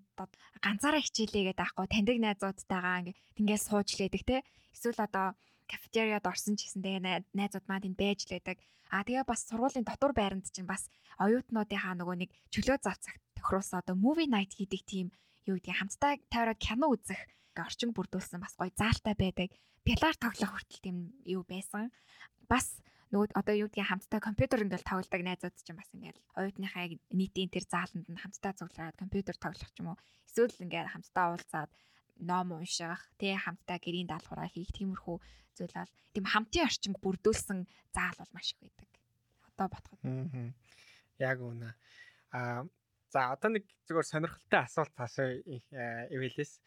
ганцаараа 0.60 1.02
хичээлээ 1.04 1.54
гэдэг 1.54 1.64
аахгүй 1.64 1.88
таньдаг 1.88 2.18
найзуудтайгаа 2.20 3.00
ингээ 3.02 3.16
тэнгээс 3.38 3.64
сууж 3.70 3.90
лээдэг 3.96 4.24
те. 4.26 4.38
Эсвэл 4.76 5.00
одоо 5.00 5.38
кафетериад 5.70 6.26
орсон 6.26 6.58
ч 6.58 6.68
гэсэн 6.68 6.82
тэгээ 6.82 7.02
найзууд 7.38 7.66
маань 7.70 7.86
тэнд 7.86 7.98
байж 7.98 8.20
лээдэг. 8.30 8.58
А 8.90 9.06
тэгээ 9.06 9.26
бас 9.30 9.46
сургуулийн 9.46 9.86
дотор 9.86 10.12
байранд 10.18 10.50
чинь 10.50 10.66
бас 10.66 10.90
оюутнуудынхаа 11.22 11.94
нөгөө 11.94 12.18
нэг 12.26 12.30
чөлөө 12.50 12.78
зав 12.82 12.98
цагт 12.98 13.22
тохируулсан 13.38 13.86
одоо 13.86 13.96
movie 13.96 14.26
night 14.26 14.58
хийдэг 14.58 14.82
тийм 14.84 15.08
юу 15.46 15.62
гэдгийг 15.62 15.78
хамтдаа 15.78 16.18
тайраад 16.34 16.58
кино 16.58 16.90
үзэх 16.90 17.22
орчин 17.54 17.94
бүрдүүлсэн 17.94 18.42
бас 18.42 18.56
гоё 18.58 18.72
заалтай 18.74 19.14
байдаг. 19.14 19.50
Пиалар 19.86 20.16
тоглох 20.18 20.52
хүртэл 20.58 20.84
тийм 20.84 20.98
юу 21.26 21.44
байсан. 21.46 21.92
Бас 22.50 22.82
нөгөө 23.10 23.34
одоо 23.34 23.56
юу 23.58 23.68
гэдгийг 23.70 23.90
хамтдаа 23.90 24.22
компьютер 24.22 24.62
ингээл 24.62 24.86
тоглодог 24.86 25.22
найзууд 25.26 25.56
ч 25.58 25.68
юм 25.74 25.78
бас 25.82 25.90
ингээл 25.98 26.22
оюутныхаа 26.38 26.82
яг 26.86 26.94
нийтийн 27.10 27.50
тэр 27.50 27.66
зааланд 27.66 28.06
нь 28.06 28.22
хамтдаа 28.22 28.54
цуглараад 28.54 29.02
компьютер 29.02 29.36
тоглох 29.42 29.72
ч 29.74 29.78
юм 29.82 29.94
уу 29.94 29.98
эсвэл 30.30 30.64
ингээл 30.66 30.94
хамтдаа 30.94 31.26
уулзаад 31.34 31.72
ном 32.22 32.48
унших 32.54 33.02
тий 33.18 33.34
хамтдаа 33.34 33.78
гэрийн 33.82 34.10
даалгавраа 34.10 34.50
хийх 34.54 34.70
тиймэрхүү 34.78 35.18
зүйл 35.58 35.74
бол 35.74 35.94
тийм 36.14 36.26
хамтын 36.30 36.66
орчинг 36.68 36.98
бүрдүүлсэн 37.02 37.60
заал 37.96 38.18
бол 38.20 38.34
маш 38.36 38.54
их 38.54 38.60
байдаг. 38.62 38.90
Одоо 39.50 39.68
ботход. 39.74 40.00
Яг 41.18 41.38
үнэ. 41.42 41.74
Аа 42.32 42.68
за 43.10 43.34
одоо 43.34 43.50
нэг 43.58 43.66
зүгээр 43.90 44.06
сонирхолтой 44.06 44.62
асуулт 44.62 44.96
асуу 45.02 45.30
ивэлээс 46.14 46.62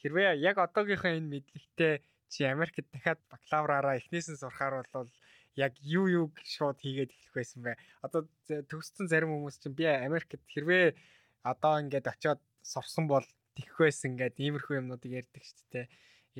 хэрвээ 0.00 0.40
яг 0.40 0.56
одоогийнхоо 0.56 1.12
энэ 1.20 1.30
мэдлэгтэй 1.30 2.00
чи 2.32 2.48
Америкт 2.48 2.88
дахиад 2.88 3.20
бакалавраараа 3.28 4.00
эхнээсээ 4.00 4.40
сурахаар 4.40 4.88
бол 4.88 5.10
яг 5.56 5.76
юу 5.80 6.06
юу 6.08 6.26
шууд 6.44 6.80
хийгээд 6.80 7.12
эхлэх 7.12 7.34
байсан 7.36 7.60
бэ? 7.62 7.72
Одоо 8.00 8.28
төгссөн 8.48 9.06
зарим 9.08 9.36
хүмүүс 9.36 9.60
чинь 9.60 9.76
би 9.76 9.84
Америкт 9.84 10.40
хэрвээ 10.48 10.96
одоо 11.44 11.80
ингээд 11.82 12.08
очиод 12.08 12.40
сурсан 12.62 13.06
бол 13.08 13.26
тэгэх 13.56 13.76
байсан 13.76 14.16
ингээд 14.16 14.40
иймэрхүү 14.40 14.80
юмнуудыг 14.80 15.12
ярьдаг 15.12 15.42
шүү 15.44 15.66
дээ. 15.72 15.86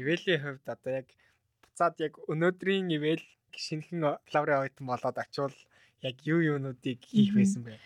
Иvēлийн 0.00 0.40
хувьд 0.40 0.66
одоо 0.68 0.92
яг 1.04 1.08
буцаад 1.60 1.96
яг 2.00 2.16
өнөөдрийн 2.24 2.88
ивэл 2.96 3.24
шинхэн 3.52 4.16
флаврын 4.28 4.64
ойтон 4.64 4.86
болоод 4.88 5.16
очивол 5.20 5.56
яг 6.00 6.16
юу 6.24 6.40
юунуудыг 6.40 7.04
хийх 7.04 7.36
байсан 7.36 7.68
бэ? 7.68 7.76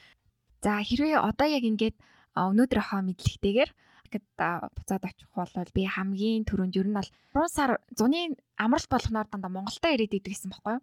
За 0.63 0.79
хэрвээ 0.79 1.19
одоо 1.19 1.49
яг 1.51 1.65
ингээд 1.67 1.97
өнөөдөр 2.39 2.81
хаа 2.81 3.03
мэдлэгтэйгээр 3.03 3.71
гэд 4.13 4.27
буцаад 4.39 5.03
очих 5.03 5.29
бол 5.35 5.51
би 5.75 5.83
хамгийн 5.91 6.47
түрүүнд 6.47 6.79
ер 6.79 6.87
нь 6.87 6.97
бол 6.97 7.11
3 7.35 7.51
сар 7.51 7.71
зуны 7.91 8.39
амралт 8.55 8.87
болгоноор 8.87 9.27
дандаа 9.27 9.51
Монголдо 9.51 9.89
ирээд 9.91 10.23
идэг 10.23 10.31
гэсэн 10.31 10.55
байхгүй 10.55 10.79
юу? 10.79 10.83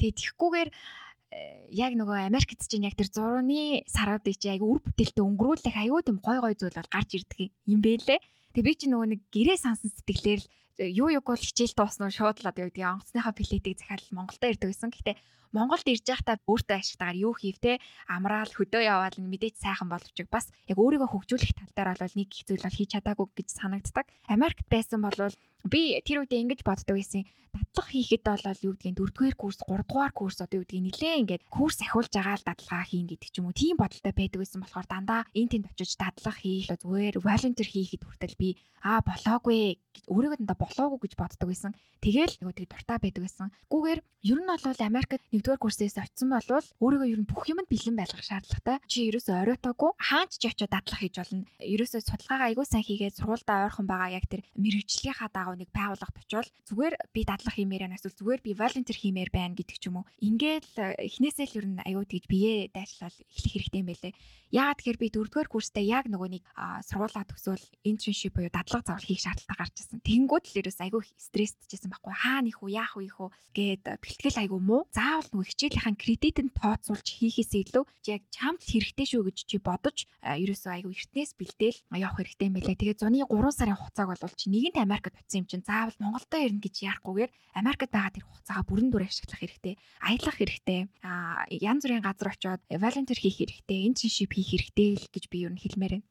Тэгээ 0.00 0.16
тэгхгүйгээр 0.16 0.70
э, 0.72 1.68
яг 1.76 1.92
нөгөө 1.92 2.24
Америкт 2.24 2.64
чинь 2.64 2.88
яг 2.88 2.96
тэр 2.96 3.12
зурны 3.12 3.84
саруудыг 3.84 4.40
чи 4.40 4.48
яг 4.48 4.64
үр 4.64 4.80
бүтээлтэй 4.80 5.20
өнгөрүүлэх 5.20 5.76
аюу 5.76 6.00
тийм 6.00 6.18
гой 6.24 6.40
гой 6.40 6.56
зүйл 6.56 6.72
бол 6.72 6.88
гарч 6.88 7.20
ирдэг 7.20 7.52
юм 7.68 7.84
бэлээ. 7.84 8.18
Тэгээ 8.56 8.64
би 8.64 8.72
чи 8.80 8.86
нөгөө 8.88 9.08
нэг 9.12 9.20
гэрээ 9.28 9.58
сансан 9.60 9.92
сэтгэлээр 9.92 10.40
л 10.40 10.48
э, 10.80 10.88
юу 10.88 11.12
юг 11.12 11.28
бол 11.28 11.36
хичээл 11.36 11.76
дуусна 11.76 12.08
шууд 12.08 12.40
л 12.40 12.48
одоо 12.48 12.64
юу 12.64 12.72
гэдэг 12.72 12.88
онгоцныхаа 12.88 13.36
плетийг 13.36 13.76
захиалал 13.76 14.16
Монголдо 14.16 14.46
ирдэг 14.48 14.68
гэсэн. 14.72 14.88
Гэхдээ 14.88 15.16
Монголд 15.50 15.86
ирж 15.90 16.06
байхдаа 16.06 16.38
өөртөө 16.46 16.76
ашигтайгаар 16.78 17.18
юу 17.26 17.34
хийв 17.34 17.58
те 17.58 17.82
амраал 18.06 18.52
хөдөө 18.54 18.82
яваал 18.86 19.18
мэдээч 19.18 19.58
сайхан 19.58 19.90
боловч 19.90 20.18
бас 20.30 20.46
яг 20.70 20.78
өөрийгөө 20.78 21.10
хөгжүүлэх 21.10 21.52
тал 21.58 21.74
дээр 21.74 21.98
бол 21.98 22.14
нэг 22.14 22.30
их 22.30 22.46
зүйл 22.46 22.62
бол 22.62 22.78
хийж 22.78 22.90
чадаагүй 22.94 23.26
гэж 23.34 23.48
санагддаг. 23.58 24.06
Америкт 24.30 24.66
байсан 24.70 25.02
бол 25.02 25.18
би 25.66 25.98
тэр 26.06 26.22
үедээ 26.22 26.42
ингэж 26.46 26.60
боддог 26.62 26.96
байсан. 26.96 27.26
Дадлага 27.50 27.90
хийхэд 27.90 28.22
бол 28.22 28.62
юу 28.62 28.74
гэдгийг 28.78 28.94
дөрөвдүгээр 28.94 29.34
курс, 29.34 29.58
гуравдугаар 29.66 30.14
курс 30.14 30.38
одоо 30.38 30.62
юу 30.62 30.64
гэдгийг 30.64 30.86
нилээ 30.86 31.18
ингээд 31.26 31.42
курс 31.50 31.82
ахиулж 31.82 32.14
байгаа 32.14 32.38
л 32.38 32.46
дадлага 32.46 32.86
хийн 32.86 33.10
гэдэг 33.10 33.30
ч 33.34 33.42
юм 33.42 33.50
уу. 33.50 33.58
Тийм 33.58 33.74
бодолтой 33.74 34.14
байдаг 34.14 34.38
байсан 34.38 34.62
болохоор 34.62 34.86
дандаа 34.86 35.26
энэ 35.34 35.50
тэнд 35.50 35.66
очиж 35.74 35.98
дадлага 35.98 36.38
хийх 36.38 36.70
зүгээр 36.70 37.18
волонтер 37.18 37.66
хийхэд 37.66 38.06
хүртэл 38.06 38.38
би 38.38 38.54
аа 38.86 39.02
болоогүй 39.02 39.82
өөрийгөө 40.06 40.38
дандаа 40.38 40.58
болоогүй 40.62 40.98
гэж 41.10 41.14
боддог 41.18 41.48
байсан. 41.50 41.74
Тэгэл 41.98 42.38
нөгөө 42.38 42.54
тэг 42.54 42.68
дуртай 42.70 42.98
байдаг 43.02 43.22
байсан. 43.26 43.48
Гүүгээр 43.66 44.00
ер 44.30 44.38
нь 44.40 44.46
бол 44.46 44.80
Америкт 44.86 45.20
нэгдүгээр 45.40 45.64
курсээс 45.64 45.96
очисон 45.96 46.36
болвол 46.36 46.68
өөрийгөө 46.84 47.08
ер 47.16 47.20
нь 47.24 47.30
бүх 47.32 47.48
юмд 47.48 47.64
бэлэн 47.64 47.96
байлгах 47.96 48.28
шаардлагатай. 48.28 48.76
Чи 48.84 49.08
ерөөсөө 49.08 49.40
оройтоогүй 49.40 49.90
хаач 49.96 50.36
ч 50.36 50.52
очиод 50.52 50.68
дадлага 50.68 51.00
хийж 51.00 51.16
болно. 51.16 51.48
Ерөөсөө 51.64 52.00
судалгаагаа 52.04 52.48
аягүй 52.52 52.66
сайн 52.68 52.84
хийгээд 52.84 53.16
сургуультай 53.16 53.64
ойрхон 53.64 53.88
байгаа 53.88 54.20
яг 54.20 54.28
тэр 54.28 54.44
мэрэгжлийнхаа 54.60 55.32
дагуу 55.32 55.56
нэг 55.56 55.72
байгууллагт 55.72 56.16
очивол 56.20 56.50
зүгээр 56.68 56.94
би 57.08 57.20
дадлах 57.24 57.56
хиймээр 57.56 57.82
байна 57.88 57.96
эсвэл 57.96 58.20
зүгээр 58.20 58.40
би 58.44 58.52
волонтер 58.52 58.96
хиймээр 59.00 59.30
байна 59.32 59.56
гэдэг 59.56 59.76
ч 59.80 59.84
юм 59.88 60.04
уу. 60.04 60.08
Ингээл 60.20 60.72
э, 60.76 61.08
эхнээсээ 61.08 61.46
л 61.48 61.56
ер 61.56 61.66
нь 61.72 61.80
аюу 61.88 62.04
тэгж 62.04 62.24
бие 62.28 62.68
дайчлал 62.68 63.16
эхлэх 63.16 63.52
хэрэгтэй 63.56 63.80
юм 63.80 63.88
байлээ. 63.88 64.12
Яагаад 64.50 64.78
тэгэхээр 64.82 64.98
би 64.98 65.08
дөрөвдүгээр 65.14 65.46
курстай 65.48 65.86
яг 65.86 66.10
нөгөө 66.10 66.28
нэг 66.34 66.44
сургуулаа 66.82 67.22
төгсөөл 67.22 67.64
интernship 67.86 68.34
буюу 68.34 68.50
дадлага 68.50 68.82
заавал 68.82 69.06
хийх 69.06 69.22
шаардлага 69.22 69.62
гарч 69.62 69.78
ирсэн. 69.78 70.02
Тэнгүүд 70.02 70.44
л 70.50 70.58
ерөөс 70.58 70.80
аюу 70.82 71.06
стресстэйжсэн 71.06 71.86
байхгүй 71.86 72.14
хаа 72.18 72.42
нэх 72.42 72.58
үү 72.58 72.74
яах 72.74 72.98
вэ 72.98 73.06
их 73.06 73.16
үү 73.22 73.30
гээд 73.54 74.02
бэлтгэл 74.02 74.42
аюу 74.42 74.58
муу. 74.58 74.90
Заавал 74.90 75.29
нөгөө 75.30 75.46
хичээлийнхэн 75.46 75.96
кредитэнд 75.96 76.52
тооцоолж 76.58 77.06
хийхээс 77.06 77.52
илүү 77.54 77.84
яг 78.10 78.22
чамд 78.34 78.60
хэрэгтэй 78.66 79.06
шүү 79.06 79.22
гэж 79.30 79.38
чи 79.46 79.56
бодож 79.62 80.06
ерөөсөө 80.20 80.72
аюу 80.82 80.90
эртнээс 80.90 81.38
бэлдээл 81.38 81.78
явах 81.94 82.18
хэрэгтэй 82.18 82.46
юм 82.50 82.54
байлээ. 82.58 82.76
Тэгээд 82.82 83.00
зуны 83.00 83.22
3 83.22 83.30
сарын 83.54 83.78
хугацааг 83.78 84.08
бол 84.10 84.34
чи 84.34 84.46
нэгэнт 84.50 84.78
Америкт 84.82 85.14
утсан 85.14 85.42
юм 85.42 85.46
чинь 85.46 85.62
заавал 85.62 85.96
Монголдо 86.02 86.36
ирнэ 86.42 86.62
гэж 86.66 86.74
яахгүйгээр 86.90 87.30
Америкт 87.54 87.90
байгаа 87.94 88.12
тэр 88.14 88.26
хугацаагаа 88.26 88.64
бүрэн 88.66 88.90
дүр 88.90 89.06
ашиглах 89.06 89.40
хэрэгтэй. 89.40 89.74
Аялах 90.02 90.36
хэрэгтэй. 90.38 90.80
Аа 91.06 91.46
янз 91.48 91.82
бүрийн 91.86 92.02
газар 92.02 92.34
очиод 92.34 92.60
волонтер 92.66 93.18
хийх 93.18 93.38
хэрэгтэй. 93.38 93.86
Internship 93.86 94.30
хийх 94.34 94.50
хэрэгтэй 94.50 94.88
л 94.98 95.06
гэж 95.14 95.24
би 95.30 95.46
юу 95.46 95.54
н 95.54 95.62
хэлмээр 95.62 96.02
байна. 96.02 96.08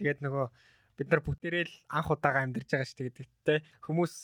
Тэгээд 0.00 0.24
нөгөө 0.24 0.46
бид 1.02 1.10
нар 1.10 1.22
бүгдээрээ 1.26 1.64
л 1.66 1.76
анх 1.90 2.08
удаага 2.14 2.40
амьдарч 2.46 2.68
байгаа 2.70 2.86
шүү 2.86 2.98
дээ 3.02 3.10
гэдэгтэй 3.10 3.58
хүмүүс 3.82 4.14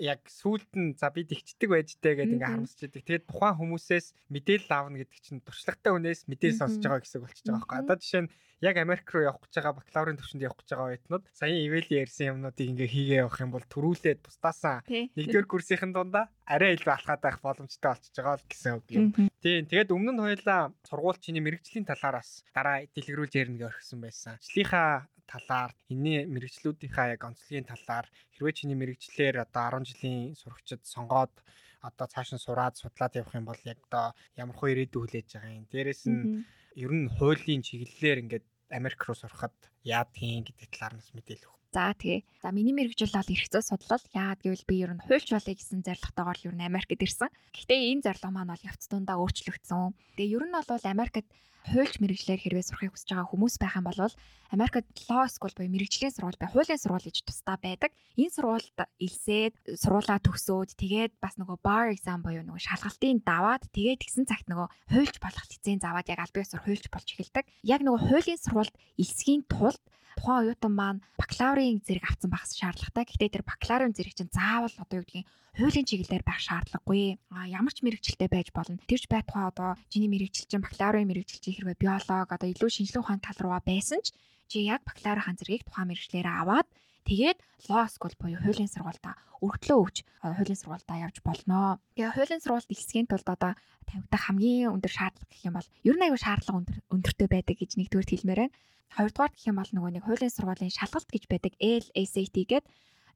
яг 0.00 0.20
сүулт 0.32 0.72
нь 0.72 0.96
за 0.96 1.12
бид 1.12 1.28
ихчдэг 1.36 1.68
байж 1.68 1.88
тээ 2.00 2.24
гэдэг 2.24 2.34
ингээ 2.40 2.48
харамсч 2.48 2.80
идэг. 2.88 3.04
Тэгээд 3.04 3.28
тухайн 3.28 3.60
хүмүүсээс 3.60 4.06
мэдээлэл 4.32 4.72
аавна 4.72 4.96
гэдэг 5.04 5.20
чинь 5.20 5.44
туршлагатай 5.44 5.92
хүнээс 5.92 6.20
мэдээлэл 6.26 6.60
сонсож 6.64 6.80
байгаа 6.80 7.02
гэсэн 7.04 7.18
үг 7.20 7.24
болчихж 7.28 7.46
байгаа 7.46 7.60
байхгүй. 7.60 7.78
Одоо 7.84 7.96
жишээ 8.00 8.22
нь 8.24 8.30
яг 8.62 8.76
Америк 8.78 9.10
руу 9.10 9.26
явах 9.26 9.42
гэж 9.42 9.58
байгаа 9.58 9.74
бакалаврын 9.74 10.18
төвшөнд 10.22 10.46
явах 10.46 10.58
гэж 10.62 10.68
байгаа 10.70 10.88
оюутнууд 10.94 11.24
саяхан 11.34 11.66
ивэли 11.66 11.98
ярьсан 11.98 12.30
юмнуудыг 12.30 12.68
ингээ 12.70 12.94
хийгээ 12.94 13.22
явах 13.26 13.42
юм 13.42 13.50
бол 13.50 13.66
төрүүлээд 13.66 14.20
бусдаасаа 14.22 14.86
нэгдүгээр 14.86 15.50
курсийн 15.50 15.90
дундаа 15.90 16.30
арай 16.46 16.78
илүү 16.78 16.94
алхаад 16.94 17.22
байх 17.26 17.38
боломжтой 17.42 17.90
болчихж 17.90 18.14
байгаа 18.22 18.38
л 18.38 18.46
гэсэн 18.46 18.72
үг 18.78 18.86
юм. 18.94 19.06
Тийм 19.42 19.66
тэгээд 19.66 19.90
өмнө 19.90 20.14
нь 20.14 20.22
хоёлаа 20.22 20.70
сургуульчны 20.86 21.42
мэрэгжлийн 21.42 21.90
талаараас 21.90 22.46
дараа 22.54 22.86
дэлгэрүүлж 22.94 23.34
ярина 23.34 23.58
гэж 23.58 23.66
орхисон 23.66 23.98
байсан. 23.98 24.38
Члийнхаа 24.38 25.10
талаар 25.30 25.70
энэний 25.92 26.26
мэрэгчлүүдийнхаа 26.34 27.06
яг 27.14 27.22
онцлогийн 27.28 27.66
талаар 27.68 28.06
хэрвээ 28.34 28.54
чиний 28.58 28.78
мэрэгчлэр 28.78 29.36
одоо 29.44 29.82
10 29.82 29.88
жилийн 29.90 30.34
сурагчид 30.40 30.82
сонгоод 30.84 31.32
одоо 31.82 32.06
цааш 32.06 32.28
нь 32.34 32.44
сураад 32.46 32.78
судлаад 32.78 33.18
явах 33.20 33.34
юм 33.34 33.46
бол 33.48 33.62
яг 33.66 33.78
одоо 33.86 34.06
ямар 34.38 34.56
хөө 34.56 34.70
ирээдүй 34.72 35.00
хүлээж 35.02 35.28
байгаа 35.34 35.58
юм. 35.58 35.66
Дээрэс 35.72 36.02
нь 36.06 36.22
ер 36.78 36.92
нь 36.94 37.12
хуулийн 37.16 37.62
чиглэлээр 37.66 38.22
ингээд 38.22 38.46
Америк 38.78 39.00
руу 39.04 39.16
сурахад 39.18 39.56
яадгийн 39.84 40.46
гэдэг 40.46 40.68
талаар 40.72 40.94
нас 40.96 41.10
мэдээлэл 41.12 41.46
өгөх. 41.50 41.60
За 41.72 41.96
тэгээ. 41.96 42.20
За 42.44 42.48
миний 42.52 42.76
мэрэгжил 42.76 43.16
бол 43.16 43.32
эрх 43.32 43.48
зүй 43.48 43.64
судлал. 43.64 44.04
Яагаад 44.12 44.40
гэвэл 44.44 44.68
би 44.68 44.76
ер 44.84 44.92
нь 44.92 45.04
хуульч 45.04 45.28
болъё 45.32 45.56
гэсэн 45.56 45.80
зорилготойгоор 45.84 46.38
ер 46.44 46.54
нь 46.56 46.68
Америкт 46.68 47.00
ирсэн. 47.00 47.32
Гэхдээ 47.52 47.80
энэ 47.96 48.04
зорилго 48.04 48.28
маань 48.28 48.52
бол 48.52 48.68
явц 48.68 48.84
дундаа 48.92 49.16
өөрчлөгдсөн. 49.20 49.96
Тэгээ 50.16 50.36
ер 50.36 50.44
нь 50.48 50.52
бол 50.52 50.84
Америкт 50.84 51.26
хуульч 51.70 52.02
мэрэгчлэр 52.02 52.40
хэрвээ 52.42 52.66
сурахыг 52.66 52.92
хүсэж 52.96 53.08
байгаа 53.14 53.30
хүмүүс 53.30 53.56
байх 53.62 53.78
юм 53.78 53.86
бол 53.86 54.00
Америкт 54.52 54.84
law 55.08 55.24
school 55.32 55.54
буюу 55.56 55.72
мэрэгжлийн 55.72 56.12
сургууль 56.12 56.36
бай, 56.36 56.50
хуулийн 56.52 56.76
сургууль 56.76 57.08
гэж 57.08 57.24
тусдаа 57.24 57.56
байдаг. 57.56 57.96
Энэ 58.20 58.36
сургуульд 58.36 58.76
илсээд 59.00 59.54
сургуулаа 59.80 60.20
төгсөөд 60.20 60.76
тэгээд 60.76 61.12
бас 61.24 61.40
нөгөө 61.40 61.56
bar 61.64 61.88
exam 61.88 62.20
буюу 62.20 62.44
нөгөө 62.44 62.60
шалгалтын 62.60 63.24
даваад 63.24 63.64
тэгээд 63.72 64.04
тэгсэн 64.04 64.28
цагт 64.28 64.52
нөгөө 64.52 64.68
хуульч 64.92 65.16
болох 65.24 65.46
лиценз 65.48 65.82
аваад 65.88 66.10
яг 66.12 66.20
аль 66.20 66.36
биесээр 66.36 66.64
хуульч 66.68 66.84
болж 66.92 67.08
эхэлдэг. 67.16 67.44
Яг 67.64 67.80
нөгөө 67.80 68.00
хуулийн 68.12 68.40
сургуульд 68.44 68.76
илсхийн 69.00 69.42
тулд 69.48 69.80
тухайн 70.20 70.52
оюутан 70.52 70.72
маань 70.76 71.00
бакалаврын 71.16 71.80
зэрэг 71.80 72.04
авсан 72.04 72.28
байх 72.28 72.44
шаардлагатай. 72.44 73.08
Гэхдээ 73.08 73.30
тэр 73.32 73.44
бакалаврын 73.48 73.96
зэрэг 73.96 74.12
чинь 74.12 74.28
заавал 74.36 74.76
одоо 74.76 75.00
юу 75.00 75.06
гэдгийг 75.08 75.26
хуулийн 75.52 75.84
чиглэлээр 75.84 76.24
байх 76.24 76.40
шаардлагагүй. 76.40 77.20
А 77.28 77.44
ямар 77.44 77.72
ч 77.76 77.84
мэрэгчлэлтэй 77.84 78.28
байж 78.32 78.48
болно. 78.56 78.80
Тэрч 78.88 79.04
байтугай 79.12 79.44
одоо 79.52 79.70
чиний 79.92 80.08
мэрэгчил 80.08 80.48
чинь 80.48 80.64
бакалаврын 80.64 81.08
мэрэгчил 81.08 81.44
чинь 81.44 81.56
хэрвээ 81.60 81.76
биолог 81.76 82.28
одоо 82.32 82.48
илүү 82.48 82.70
шинжилгээ 82.72 83.02
ухааны 83.04 83.20
тал 83.20 83.40
руугаа 83.40 83.60
байсан 83.60 84.00
ч 84.00 84.16
чи 84.48 84.64
яг 84.64 84.80
бакалаврын 84.88 85.36
зэргийг 85.36 85.68
тухайн 85.68 85.92
мэрэгчлэрээ 85.92 86.34
аваад 86.40 86.68
тэгээд 87.04 87.38
law 87.68 87.84
school 87.84 88.14
буюу 88.16 88.40
хуулийн 88.40 88.72
сургуультай 88.72 89.12
өргөдлөө 89.44 89.78
өгч 89.82 89.96
хуулийн 90.22 90.60
сургуультай 90.60 90.98
явж 91.04 91.16
болно. 91.26 91.82
Тэгээ 91.98 92.14
хуулийн 92.14 92.42
сургуульд 92.42 92.72
илсхийн 92.72 93.10
тулд 93.10 93.28
одоо 93.28 93.52
тавигдах 93.90 94.22
хамгийн 94.22 94.72
өндөр 94.72 94.92
шаардлага 94.94 95.28
гэх 95.28 95.46
юм 95.50 95.54
бол 95.58 95.68
ер 95.82 95.96
нь 95.98 96.06
аюу 96.06 96.16
шаардлага 96.16 96.60
өндөр 96.62 96.78
өндөртэй 96.94 97.28
байдаг 97.28 97.56
гэж 97.58 97.70
нэгдүгээр 97.76 98.08
хэлмээр 98.08 98.40
байна. 98.46 98.56
Хоёрдугаар 98.96 99.32
гэх 99.34 99.48
юм 99.50 99.56
бол 99.58 99.70
нөгөө 99.74 99.90
нэг 99.98 100.04
хуулийн 100.06 100.32
сургуулийн 100.32 100.72
шалгалт 100.72 101.10
гэж 101.10 101.24
байдаг 101.26 101.52
LSAT 101.58 102.36
гэдэг 102.38 102.64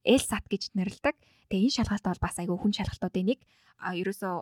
LSAT 0.06 0.46
гэж 0.46 0.62
нэрлэдэг. 0.78 1.16
Тэгээ 1.50 1.66
энэ 1.66 1.76
шалгалт 1.82 2.06
бол 2.06 2.22
бас 2.22 2.36
айгүй 2.38 2.56
хүн 2.56 2.74
шалгалтуудын 2.78 3.26
нэг. 3.34 3.40
А 3.82 3.92
ерөөсөө 3.92 4.34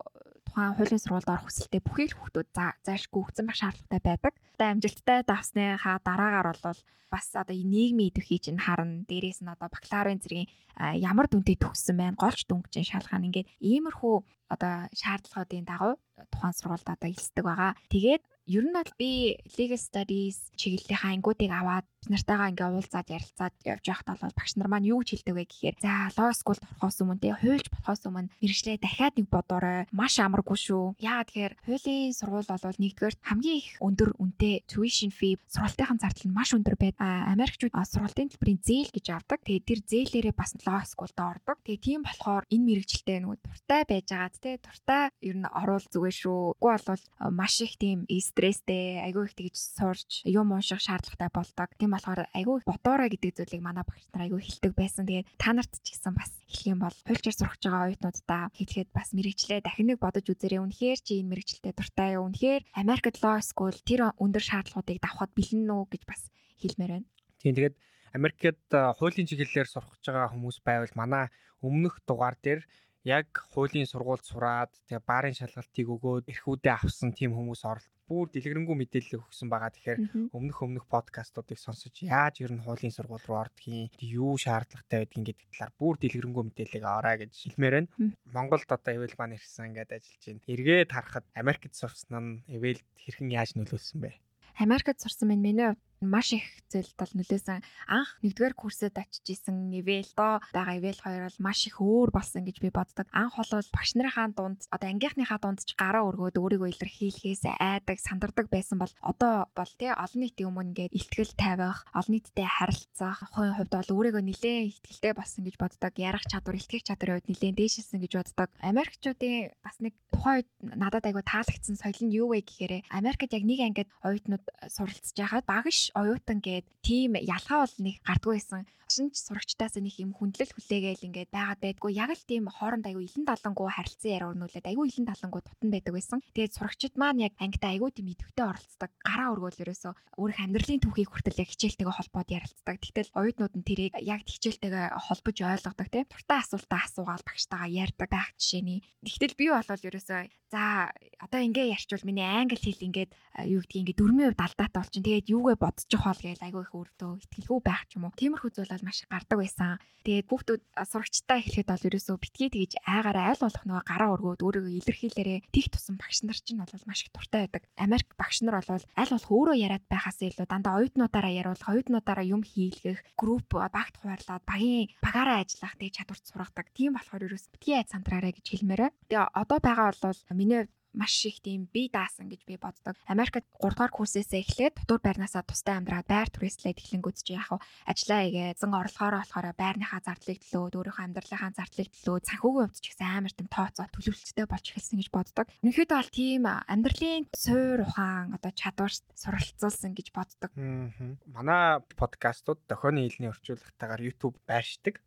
тухайн 0.47 0.77
хуулийн 0.79 1.03
сургуульд 1.03 1.33
орох 1.33 1.49
хүсэлтэй 1.51 1.83
бүхий 1.83 2.07
л 2.13 2.17
хүүхдүүд 2.21 2.49
заашгүй 2.87 3.21
хөгцөн 3.25 3.47
байх 3.49 3.59
шаардлагатай 3.59 4.01
байдаг. 4.05 4.35
Одоо 4.55 4.69
амжилттай 4.71 5.19
давсныхаа 5.27 5.99
дараагаар 6.05 6.49
бол 6.63 6.81
бас 7.11 7.27
одоо 7.35 7.55
нийгмийн 7.55 8.11
идэвхий 8.11 8.39
чинь 8.39 8.63
харна. 8.63 9.03
Дээрээс 9.09 9.43
нь 9.43 9.51
одоо 9.51 9.71
бакалаврын 9.71 10.23
зэргийн 10.23 10.51
ямар 10.99 11.27
дүнтэй 11.31 11.57
төгссөн 11.59 11.97
байна, 11.99 12.19
голч 12.19 12.47
дүнг 12.47 12.71
чинь 12.71 12.87
шалгах 12.87 13.19
нь 13.19 13.27
ингээд 13.31 13.51
иймэрхүү 13.63 14.15
одоо 14.55 14.91
шаардлагуудын 14.95 15.67
дагуу 15.67 15.95
тухайн 16.31 16.55
сургуульд 16.55 16.89
одоо 16.91 17.09
элсдэг 17.11 17.45
байгаа. 17.47 17.73
Тэгээд 17.91 18.23
ер 18.47 18.65
нь 18.65 18.77
бол 18.77 18.93
би 19.01 19.41
legal 19.57 19.81
studies 19.81 20.53
чиглэлийнхаа 20.61 21.17
ангиудыг 21.17 21.49
аваад 21.49 21.87
нартайгаа 22.13 22.53
ингээ 22.53 22.69
уулзаад 22.69 23.09
ярилцаад 23.09 23.55
явж 23.65 23.85
байхад 23.89 24.21
бол 24.21 24.37
багш 24.37 24.53
нар 24.57 24.69
маань 24.69 24.89
юу 24.93 25.01
гэж 25.01 25.25
хэлдэг 25.25 25.35
вэ 25.35 25.45
гэхээр 25.49 25.77
за 25.81 26.13
law 26.21 26.31
school 26.37 26.59
орохоос 26.61 27.01
өмнө 27.01 27.23
те 27.25 27.33
хуульч 27.33 27.67
болохоос 27.73 28.03
өмнө 28.05 28.29
мэрэгчлээ 28.45 28.77
дахиад 28.85 29.15
нэг 29.17 29.29
бодоорой 29.33 29.89
маш 29.89 30.21
амаргүй 30.21 30.59
шүү. 30.61 30.85
Яагаад 31.01 31.29
тэгэхээр 31.33 31.55
хуулийн 31.65 32.13
сургууль 32.13 32.51
бол 32.53 32.83
нэгдүгээр 32.85 33.17
хамгийн 33.25 33.59
их 33.65 33.69
өндөр 33.81 34.11
үнэтэй 34.21 34.55
tuition 34.69 35.09
fee 35.09 35.41
сургалтынхаа 35.49 35.97
зардал 36.05 36.29
нь 36.29 36.37
маш 36.37 36.51
өндөр 36.53 36.77
байд. 36.77 36.97
Америкчууд 37.01 37.73
сургалтын 37.73 38.29
төлбөрийн 38.29 38.61
зээл 38.61 38.93
гэж 38.93 39.07
авдаг. 39.09 39.41
Тэгээд 39.41 39.65
тэр 39.65 39.81
зээлээрээ 39.89 40.35
бас 40.37 40.53
law 40.69 40.85
school-д 40.85 41.17
ордог. 41.17 41.57
Тэгээд 41.65 41.85
тийм 41.85 42.01
болохоор 42.05 42.45
энэ 42.53 42.67
мэрэгчлээ 42.69 43.19
нөгөө 43.25 43.39
дуртай 43.41 43.83
байж 43.89 44.07
байгаад 44.13 44.37
те 44.45 44.51
дуртай 44.61 45.03
ер 45.25 45.37
нь 45.41 45.49
оруул 45.49 45.87
зүгээр 45.89 46.17
шүү. 46.21 46.61
Үгүй 46.61 46.73
бол 46.85 47.05
маш 47.33 47.55
их 47.65 47.81
тийм 47.81 48.05
стресстэй 48.35 48.99
айгүй 49.07 49.31
их 49.31 49.39
тэгж 49.39 49.55
сурч 49.55 50.27
юм 50.27 50.51
унших 50.51 50.83
шаардлагатай 50.83 51.31
болдог. 51.31 51.71
Тийм 51.79 51.95
болохоор 51.95 52.27
айгүй 52.35 52.67
бодоорой 52.67 53.09
гэдэг 53.15 53.39
зүйлийг 53.39 53.63
манай 53.63 53.87
багш 53.87 54.11
нар 54.11 54.27
айгүй 54.27 54.43
хэлдэг 54.43 54.75
байсан. 54.75 55.07
Тэгээд 55.07 55.31
та 55.39 55.55
нарт 55.55 55.71
ч 55.79 55.95
гэсэн 55.95 56.19
бас 56.19 56.35
хэлэх 56.51 56.67
юм 56.75 56.83
бол 56.83 56.97
хуульчаар 57.07 57.39
сурах 57.39 57.57
байгаа 57.63 57.95
оюутнуудаа 57.95 58.43
хэлэхэд 58.59 58.91
бас 58.91 59.09
мэрэгчлээ 59.15 59.63
дахин 59.63 59.95
нэг 59.95 60.03
бодож 60.03 60.27
үзээрэй. 60.27 60.61
Үнэхээр 60.67 60.99
чи 60.99 61.23
энэ 61.23 61.31
мэрэгчлээ 61.31 61.73
дуртай 61.79 62.19
юу? 62.19 62.27
Үнэхээр 62.27 62.63
American 62.75 63.15
Law 63.23 63.39
School 63.39 63.75
тэр 63.87 64.11
өндөр 64.19 64.43
шаардлагуудыг 64.43 64.99
давхад 64.99 65.31
бэлэн 65.39 65.71
үү 65.71 65.85
гэж 65.95 66.03
бас 66.11 66.27
хэлмээр 66.59 66.93
байна. 66.99 67.09
Тийм 67.39 67.55
тэгээд 67.55 67.77
Америкт 68.15 68.71
хуулийн 68.99 69.27
чиглэлээр 69.31 69.71
сурах 69.71 69.95
гэж 69.95 70.11
байгаа 70.11 70.31
хүмүүс 70.35 70.59
байвал 70.67 70.95
манай 70.99 71.31
өмнөх 71.63 72.03
дугаар 72.07 72.39
дээр 72.39 72.63
яг 73.05 73.27
хуулийн 73.53 73.91
сургуульд 73.91 74.25
сураад 74.25 74.73
тэгээ 74.87 75.03
баарын 75.03 75.37
шалгалтыг 75.37 75.87
өгөөд 75.95 76.31
эрхүүдээ 76.33 76.75
авсан 76.79 77.11
тийм 77.13 77.37
хүмүүс 77.37 77.63
оролт 77.67 77.94
бүр 78.09 78.29
дэлгэрэнгүй 78.29 78.77
мэдээлэл 78.77 79.25
өгсөн 79.25 79.49
байгаа. 79.49 79.73
Тэгэхээр 79.73 80.01
өмнөх 80.37 80.59
өмнөх 80.61 80.85
подкастуудыг 80.89 81.57
сонсож 81.57 81.95
яаж 82.05 82.45
ер 82.45 82.53
нь 82.53 82.61
хуулийн 82.61 82.93
сургууль 82.93 83.25
руу 83.25 83.41
ордгийг 83.45 83.97
юу 83.99 84.37
шаардлагатай 84.37 85.09
байдгийг 85.09 85.25
гэдэг 85.33 85.49
талаар 85.53 85.73
бүр 85.81 85.95
дэлгэрэнгүй 86.01 86.45
мэдээлэл 86.45 86.85
аваарай 86.85 87.17
гэж 87.25 87.33
хэлмээр 87.33 87.75
байна. 87.75 87.91
Монголд 88.29 88.69
одоо 88.69 88.93
эвэл 88.93 89.17
маань 89.17 89.37
ирсэн 89.41 89.73
ингээд 89.73 89.97
ажиллаж 89.97 90.23
байна. 90.29 90.47
Эргээд 90.53 90.91
харахад 90.93 91.25
Америкт 91.33 91.73
сурсан 91.73 92.13
нь 92.21 92.33
эвэл 92.53 92.81
хэрхэн 93.01 93.33
яаж 93.33 93.57
нөлөөлсөн 93.57 94.01
бэ? 94.05 94.13
Америкт 94.61 95.01
сурсан 95.01 95.29
минь 95.33 95.43
миний 95.43 95.75
маш 96.09 96.37
их 96.37 96.47
зүйлд 96.69 96.95
бол 96.99 97.13
нөлөөсөн. 97.15 97.61
Анх 97.89 98.11
нэгдүгээр 98.21 98.55
курсэд 98.59 98.99
очиж 98.99 99.27
исэн 99.31 99.71
Эвэл 99.73 100.11
доо 100.19 100.43
байгаа 100.51 100.79
Эвэл 100.79 101.01
хоёр 101.01 101.23
бол 101.31 101.39
маш 101.41 101.67
их 101.71 101.79
өөр 101.81 102.11
болсон 102.11 102.45
гэж 102.45 102.59
би 102.61 102.71
боддог. 102.75 103.07
Анх 103.15 103.39
бол 103.39 103.51
багш 103.71 103.95
нарынхаа 103.95 104.29
дунд 104.35 104.67
одоо 104.69 104.89
ангийнхныхаа 104.91 105.39
дунд 105.39 105.63
ч 105.63 105.73
гараа 105.79 106.05
өргөөд 106.11 106.37
өөрийгөө 106.37 106.69
илэрхийлэхээс 106.75 107.45
айдаг, 107.59 107.99
сандардаг 108.03 108.51
байсан 108.51 108.83
бол 108.83 108.93
одоо 109.01 109.47
бол 109.55 109.73
тий 109.79 109.91
олон 109.95 110.21
нийтийн 110.21 110.51
өмнө 110.51 110.75
ингээд 110.75 110.93
ихтгэл 110.99 111.33
тавих, 111.39 111.87
олон 111.95 112.13
нийттэй 112.19 112.49
харилцах, 112.49 113.23
хувийн 113.31 113.55
хувьд 113.55 113.73
бол 113.73 113.95
өөрийгөө 113.95 114.23
нэлээд 114.27 114.69
ихтгэлтэй 114.75 115.13
болсон 115.15 115.43
гэж 115.47 115.57
боддог. 115.59 115.93
Ярах 115.95 116.27
чадвар, 116.27 116.59
илтгэх 116.59 116.83
чадрын 116.83 117.23
хувьд 117.23 117.31
нэлээд 117.31 117.59
дээшилсэн 117.59 117.99
гэж 118.03 118.13
боддог. 118.19 118.51
Америкчуудын 118.59 119.55
бас 119.63 119.77
нэг 119.79 119.95
тухайн 120.11 120.43
үед 120.43 120.51
надад 120.75 121.07
айгу 121.07 121.23
таалагдсан 121.23 121.79
соёл 121.79 122.01
нь 122.03 122.15
юу 122.19 122.35
вэ 122.35 122.43
гэхээр 122.43 122.87
Америкт 122.91 123.31
яг 123.31 123.45
нэг 123.47 123.61
ангид 123.63 123.89
оюутнууд 124.03 124.45
суралцж 124.71 125.15
байхад 125.15 125.47
багш 125.47 125.94
оюутан 126.01 126.39
гээд 126.47 126.67
тийм 126.87 127.11
ялгаа 127.35 127.59
бол 127.65 127.77
нэг 127.87 127.97
гардгүй 128.07 128.35
байсан 128.37 128.63
шинж 128.95 129.19
сурагчдаас 129.19 129.75
нэг 129.83 129.97
юм 129.99 130.15
хүндлэл 130.15 130.55
хүлээгээл 130.55 131.07
ингээд 131.09 131.31
байгаад 131.35 131.61
байдгүй 131.61 131.93
яг 131.99 132.11
л 132.15 132.29
тийм 132.29 132.47
хооронд 132.47 132.87
аягүй 132.87 133.11
илэн 133.11 133.27
далангуу 133.27 133.67
харилцан 133.67 134.11
яриа 134.15 134.31
өрнүүлээд 134.31 134.69
аягүй 134.71 134.87
илэн 134.87 135.09
далангуу 135.11 135.43
тутан 135.43 135.71
байдаг 135.75 135.93
байсан. 135.99 136.19
Тэгээд 136.37 136.55
сурагчид 136.55 136.95
маань 136.95 137.25
яг 137.27 137.35
ангитай 137.43 137.75
аягүй 137.75 137.91
тийм 137.91 138.15
идэвхтэй 138.15 138.47
оролцдог. 138.47 138.91
Гараа 139.03 139.33
өргөөл 139.35 139.63
ерөөсөө 139.67 139.93
өөрөх 140.15 140.39
амьдралын 140.39 140.83
түүхийг 140.85 141.11
хүртэл 141.11 141.43
яг 141.43 141.51
хичээлтэйгээ 141.51 141.97
холбоод 141.99 142.29
ярилцдаг. 142.31 142.77
Тэгтэл 142.79 143.11
оюутнууд 143.19 143.55
нь 143.59 143.67
тэрийг 143.67 143.93
яг 143.99 144.23
хичээлтэйгээ 144.31 144.87
холбож 144.95 145.37
ойлгодог 145.43 145.89
тийм. 145.91 146.07
Туртаа 146.07 146.39
асуултаа 146.45 146.81
асуугаал 146.87 147.25
багштайгаа 147.27 147.71
ярьдаг 147.73 148.09
байх 148.15 148.31
жишээний. 148.39 148.79
Тэгтэл 149.03 149.35
би 149.35 149.47
бол 149.51 149.87
ерөөсөө 149.91 150.23
за 150.55 150.95
одоо 151.19 151.41
ингээ 151.43 151.75
ярьчвал 151.75 152.07
миний 152.07 152.23
англи 152.23 152.55
хэл 152.55 152.87
ингээд 152.87 153.11
юу 153.51 153.59
гэдгийг 153.67 153.81
ингээ 153.83 153.99
дөрмийн 153.99 154.29
хувьд 154.31 154.45
алдаатай 154.47 154.79
болчин. 154.79 155.03
Тэгээд 155.03 155.33
юугээ 155.35 155.57
бодчих 155.75 156.01
хоол 156.01 156.21
гээл 156.23 156.47
аягүй 156.47 156.63
их 156.63 156.73
өөртөө 156.79 157.11
ихтгэлгүй 157.19 157.61
байх 157.67 157.83
ч 157.91 157.99
юм 157.99 158.07
уу. 158.07 158.15
Тиймэрхүү 158.15 158.51
зүйл 158.55 158.71
бол 158.71 158.87
маш 158.87 159.03
гардаг 159.11 159.39
байсан. 159.43 159.83
Тэгээд 160.07 160.29
хүүхдүүд 160.31 160.63
сурагчтай 160.87 161.39
хэлэхэд 161.43 161.69
бол 161.75 161.89
ерөөсөө 161.91 162.17
битгий 162.23 162.49
тэгж 162.53 162.73
айгаараа 162.87 163.35
айл 163.35 163.43
болох 163.43 163.65
нөгөө 163.67 163.85
гараа 163.89 164.13
өргөөд 164.15 164.45
өөрийгөө 164.45 164.73
илэрхийлээрээ 164.79 165.39
тех 165.51 165.67
тусан 165.73 165.97
багш 165.99 166.19
нар 166.23 166.39
чинь 166.39 166.61
бол 166.61 166.87
маш 166.87 167.01
их 167.03 167.11
туртай 167.11 167.49
байдаг. 167.49 167.65
Америк 167.75 168.09
багш 168.15 168.37
нар 168.45 168.61
бол 168.63 168.85
аль 168.85 169.13
болох 169.17 169.33
өөрөө 169.33 169.57
яриад 169.59 169.85
байхаас 169.91 170.19
илүү 170.23 170.47
дандаа 170.47 170.79
оюутнуудаараа 170.79 171.33
яриулах, 171.33 171.73
оюутнуудаараа 171.73 172.27
юм 172.29 172.43
хийлгэх, 172.45 173.01
групп 173.17 173.49
багт 173.57 173.97
хуваарлаад 173.99 174.45
багийн 174.45 174.93
багаараа 175.01 175.41
ажиллах 175.41 175.75
тэг 175.81 175.97
чадварт 175.97 176.25
сургадаг. 176.29 176.69
Тийм 176.77 176.95
болохоор 176.95 177.27
ерөөс 177.27 177.49
битгий 177.49 177.81
айц 177.81 177.91
сандраарэ 177.97 178.37
гэж 178.37 178.47
хэлмээрээ. 178.53 178.91
Тэгээ 179.09 179.33
одоо 179.33 179.59
байгаа 179.59 179.97
бол 179.97 180.21
миний 180.37 180.69
маш 180.95 181.27
их 181.27 181.43
тийм 181.43 181.67
бие 181.69 181.91
даасан 181.91 182.31
гэж 182.31 182.47
би 182.47 182.57
боддог. 182.57 182.95
Америкт 183.11 183.45
3 183.59 183.75
дугаар 183.75 183.93
курсээсээ 183.93 184.41
эхлээд 184.41 184.75
дотор 184.87 185.03
байрнаасаа 185.03 185.43
тустай 185.43 185.77
амьдраад 185.77 186.07
байр 186.07 186.31
түрээслээд 186.31 186.81
эхлэнгүүт 186.81 187.19
чи 187.27 187.35
яг 187.35 187.61
ажиллаа 187.85 188.23
игээ 188.31 188.49
зэн 188.55 188.73
орлохоороо 188.73 189.21
болохоор 189.27 189.49
байрныхаа 189.59 190.01
зардлыг 190.07 190.39
төлөөд 190.41 190.75
өөрийнхөө 190.79 191.05
амьдралынхаа 191.05 191.53
зардлыг 191.59 191.89
төлөөд 191.91 192.25
санхүүгийн 192.31 192.67
хувьд 192.71 192.81
ч 192.81 192.87
гэсэн 192.95 193.09
амар 193.11 193.35
тийм 193.35 193.49
тооцоо 193.51 193.87
төлөвлөлттэй 193.91 194.47
болж 194.47 194.67
эхэлсэн 194.71 194.99
гэж 195.03 195.09
боддог. 195.11 195.47
Өнөөхдөө 195.61 195.99
бол 195.99 196.13
тийм 196.15 196.43
амьдралын 196.47 197.25
суур 197.35 197.81
ухаан 197.83 198.35
одоо 198.39 198.53
чадварт 198.55 199.05
суралцуулсан 199.19 199.93
гэж 199.99 200.09
боддог. 200.15 200.51
Манай 200.55 201.83
подкастууд 201.99 202.63
дохионы 202.71 203.11
хэлний 203.11 203.31
орчуулагтайгаар 203.31 204.03
YouTube 204.07 204.39
байршдаг. 204.47 205.03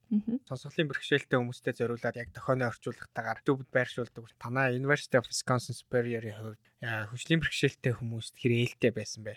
Сонсголын 0.47 0.87
бэрхшээлтэй 0.87 1.35
хүмүүстэй 1.35 1.73
зориулаад 1.75 2.15
яг 2.15 2.31
дохионы 2.31 2.63
орчуулагтайгаар 2.71 3.43
YouTube 3.43 3.67
байршуулдаг. 3.75 4.23
Танаа 4.39 4.71
University 4.71 5.19
of 5.19 5.27
Wisconsin 5.27 5.75
Superior-ийн 5.75 6.37
хувьд 6.39 6.63
хүчлийн 7.11 7.43
бэрхшээлтэй 7.43 7.93
хүмүүст 7.99 8.39
хэр 8.39 8.53
ээлтэй 8.55 8.91
байсан 8.95 9.27
бэ? 9.27 9.35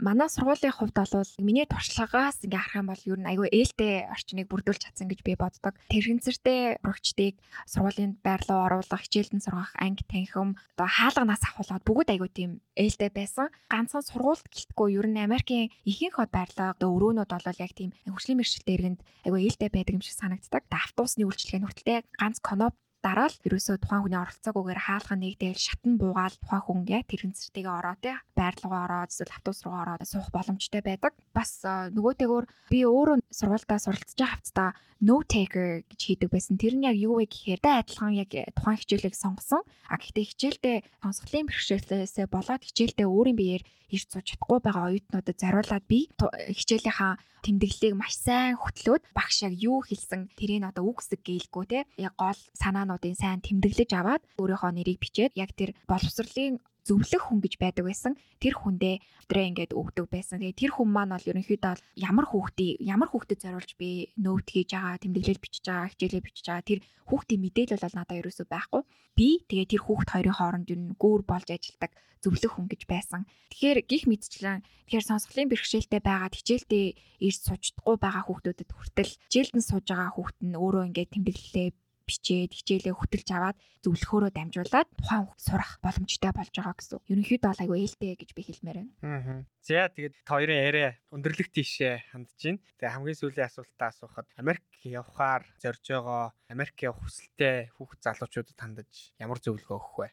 Манай 0.00 0.28
сургуулийн 0.28 0.72
хувьд 0.72 0.96
бол 0.96 1.32
миний 1.40 1.64
туршлагаас 1.68 2.40
ингээ 2.44 2.60
харах 2.60 2.80
юм 2.80 2.88
бол 2.88 3.02
ер 3.12 3.20
нь 3.20 3.30
айгүй 3.32 3.48
ээлтэй 3.52 4.08
орчныг 4.12 4.48
бүрдүүлж 4.48 4.80
чадсан 4.84 5.08
гэж 5.08 5.20
би 5.24 5.36
боддог. 5.36 5.76
Тэрхэнцэртэй 5.92 6.80
урагчдыг 6.84 7.40
сургуулийн 7.64 8.20
байрлал 8.20 8.64
оруулах, 8.68 9.00
хичээлдэн 9.04 9.40
сургах, 9.40 9.72
анги 9.80 10.04
танхим, 10.04 10.56
одоо 10.76 10.88
хаалганаас 10.88 11.44
авахулаад 11.48 11.84
бүгд 11.84 12.08
айгүй 12.12 12.30
тийм 12.32 12.50
ээлтэй 12.76 13.08
байсан. 13.08 13.48
Ганцхан 13.72 14.04
сургуульд 14.04 14.44
гэлтгүй 14.52 14.88
ер 15.00 15.08
нь 15.08 15.24
Америкийн 15.24 15.72
ихэнх 15.88 16.16
хот 16.20 16.32
байрлал 16.32 16.76
одоо 16.76 16.88
өрөөнүүд 16.96 17.32
бол 17.32 17.64
яг 17.64 17.72
тийм 17.72 17.96
хөгжлийн 18.04 18.36
мэрэгчлэлтэй 18.40 18.76
ирэнд 18.76 19.00
айгүй 19.24 19.40
ээлтэй 19.48 19.68
байдаг 19.72 19.96
юм 19.96 20.04
шиг 20.04 20.16
санагддаг. 20.20 20.64
Автобусны 20.68 21.24
үйлчлэгээ 21.24 21.60
нүртэлтэй 21.64 21.98
ганц 22.20 22.40
коноп 22.44 22.76
дараа 23.06 23.30
л 23.30 23.38
ерөөсөө 23.46 23.76
тухайн 23.78 24.02
хүний 24.02 24.18
оролцоогүйгээр 24.18 24.80
хаалга 24.82 25.14
нэгдээл 25.14 25.62
шатан 25.62 25.94
буугаал 25.94 26.34
тухайн 26.42 26.64
хүн 26.66 26.78
яг 26.90 27.06
тэр 27.06 27.22
хэнцэртэйгээ 27.22 27.74
ороо 27.78 27.94
тий 28.02 28.16
байрлалгаа 28.34 28.82
ороод 28.90 29.14
эсвэл 29.14 29.30
автобус 29.30 29.60
руу 29.62 29.78
ороод 29.78 30.02
суух 30.02 30.28
боломжтой 30.34 30.82
байдаг. 30.82 31.14
Бас 31.30 31.62
нөгөөтэйгөр 31.62 32.44
би 32.66 32.78
өөрөө 32.82 33.16
сургуультай 33.30 33.78
суралцж 33.78 34.18
байгаа 34.18 34.34
хавцаа 34.34 34.70
note 34.98 35.28
taker 35.30 35.86
гэж 35.86 36.00
хийдэг 36.02 36.30
байсан. 36.34 36.58
Тэр 36.58 36.74
нь 36.74 36.88
яг 36.88 36.96
юу 36.98 37.22
вэ 37.22 37.30
гэхээр 37.30 37.60
тэ 37.62 37.78
адилхан 37.84 38.16
яг 38.18 38.32
тухайн 38.58 38.80
хичээлийг 38.80 39.14
сонгосон. 39.14 39.62
А 39.86 40.00
гэхдээ 40.00 40.26
хичээлдээ 40.26 40.76
сонсголын 41.04 41.46
бэрхшээлээсээ 41.46 42.26
болоод 42.26 42.62
хичээлдээ 42.64 43.06
өөрийн 43.06 43.38
биеэр 43.38 43.62
ирж 43.92 44.08
сууж 44.10 44.26
чадахгүй 44.34 44.58
байгаа 44.64 44.90
оюутнуудад 44.90 45.38
зариулаад 45.38 45.84
би 45.86 46.10
хичээлийнхаа 46.58 47.20
тэмдэглэлийг 47.46 47.94
маш 47.94 48.18
сайн 48.18 48.58
хөтлөөд 48.58 49.02
багш 49.14 49.46
яг 49.46 49.54
юу 49.54 49.78
хэлсэн 49.86 50.34
тэрийг 50.34 50.66
одоо 50.66 50.90
үгсэг 50.90 51.22
гээйлгүй 51.22 51.64
те. 51.70 51.78
Яг 51.94 52.18
гол 52.18 52.40
санаануудын 52.58 53.14
сайн 53.14 53.38
тэмдэглэж 53.46 53.90
аваад 53.94 54.22
өөрийнхөө 54.42 54.72
нэрийг 54.74 54.98
бичээд 54.98 55.38
яг 55.38 55.54
тэр 55.54 55.78
боловсролын 55.86 56.58
зөвлөх 56.86 57.22
хүн 57.26 57.42
гэж 57.42 57.54
байдаг 57.58 57.84
байсан. 57.90 58.14
Тэр 58.38 58.54
хүндээ 58.62 58.96
өдрөө 59.26 59.44
ингээд 59.50 59.72
өгдөг 59.74 60.06
байсан. 60.06 60.38
Тэгээ 60.38 60.60
тэр 60.62 60.72
хүн 60.78 60.88
маань 60.94 61.12
бол 61.12 61.30
ерөнхийдөө 61.34 61.74
ямар 61.98 62.26
хүүхдийг 62.30 62.78
ямар 62.78 63.08
хүүхдэд 63.10 63.42
зориулж 63.42 63.72
би 63.74 64.14
нөт 64.22 64.46
хийж 64.46 64.70
байгаа, 64.70 65.02
тэмдэглэл 65.02 65.42
бичиж 65.42 65.64
байгаа, 65.66 65.90
хичээлээ 65.90 66.22
бичиж 66.22 66.46
байгаа 66.46 66.62
тэр 66.62 66.80
хүүхдийн 67.10 67.42
мэдээлэл 67.42 67.82
бол 67.82 67.96
надад 67.98 68.20
ерөөсөө 68.22 68.46
байхгүй. 68.46 68.82
Би 69.18 69.28
тэгээ 69.50 69.70
тэр 69.74 69.82
хүүхд 69.82 70.08
хоёрын 70.14 70.38
хооронд 70.38 70.70
юу 70.70 70.94
гүүр 70.94 71.22
болж 71.26 71.48
ажилладаг 71.50 71.92
зөвлөх 72.22 72.52
хүн 72.54 72.66
гэж 72.70 72.82
байсан. 72.86 73.22
Тэгэхээр 73.50 73.78
гих 73.86 74.04
мэдчлэн 74.10 74.62
тэгэхээр 74.86 75.04
сонсголын 75.06 75.50
бэрхшээлтэй 75.50 76.00
байгаад 76.02 76.34
хичээлдээ 76.34 76.86
ирж 77.22 77.38
суухдаггүй 77.46 77.96
байгаа 78.02 78.24
хүүхдүүдэд 78.26 78.70
хүртэл 78.72 79.12
хичээлд 79.26 79.54
нь 79.58 79.68
сууж 79.68 79.86
байгаа 79.86 80.10
хүүхд 80.14 80.38
нь 80.42 80.58
өөрөө 80.58 80.84
ингээд 80.90 81.12
тэмдэглэлээ 81.14 81.68
бичээд 82.06 82.54
хичээлээ 82.54 82.94
хөтөлж 82.94 83.28
аваад 83.34 83.58
зөвлөхөөрөө 83.82 84.30
дамжуулаад 84.30 84.88
тухайн 84.94 85.26
хүүхд 85.26 85.42
сурах 85.42 85.72
боломжтой 85.82 86.32
болж 86.32 86.54
байгаа 86.54 86.74
гэсэн. 86.78 87.02
Ерөнхийдөө 87.10 87.50
бол 87.50 87.62
айгүй 87.66 87.78
ээлтэй 87.82 88.14
гэж 88.14 88.30
би 88.32 88.42
хэлмээр 88.46 88.78
байна. 88.78 88.92
Аа. 89.02 89.38
За 89.66 89.90
тэгээд 89.90 90.14
хоёрын 90.22 90.60
яриа 90.62 90.90
өндөрлөх 91.10 91.50
тийшээ 91.50 91.94
хандж 92.14 92.30
байна. 92.38 92.62
Тэгээ 92.78 92.94
хамгийн 92.94 93.18
сүүлийн 93.18 93.48
асуултаа 93.50 93.88
асуухад 93.90 94.28
Америк 94.38 94.66
явхаар 94.86 95.42
зорж 95.58 95.82
байгаа 95.82 96.24
Америк 96.46 96.76
явах 96.86 97.02
хүсэлтэй 97.02 97.74
хүүхд 97.74 98.00
залуучуудад 98.06 98.58
хандаж 98.58 98.90
ямар 99.18 99.38
зөвлөгөө 99.42 99.76
өгөх 99.76 99.96
вэ? 99.98 100.08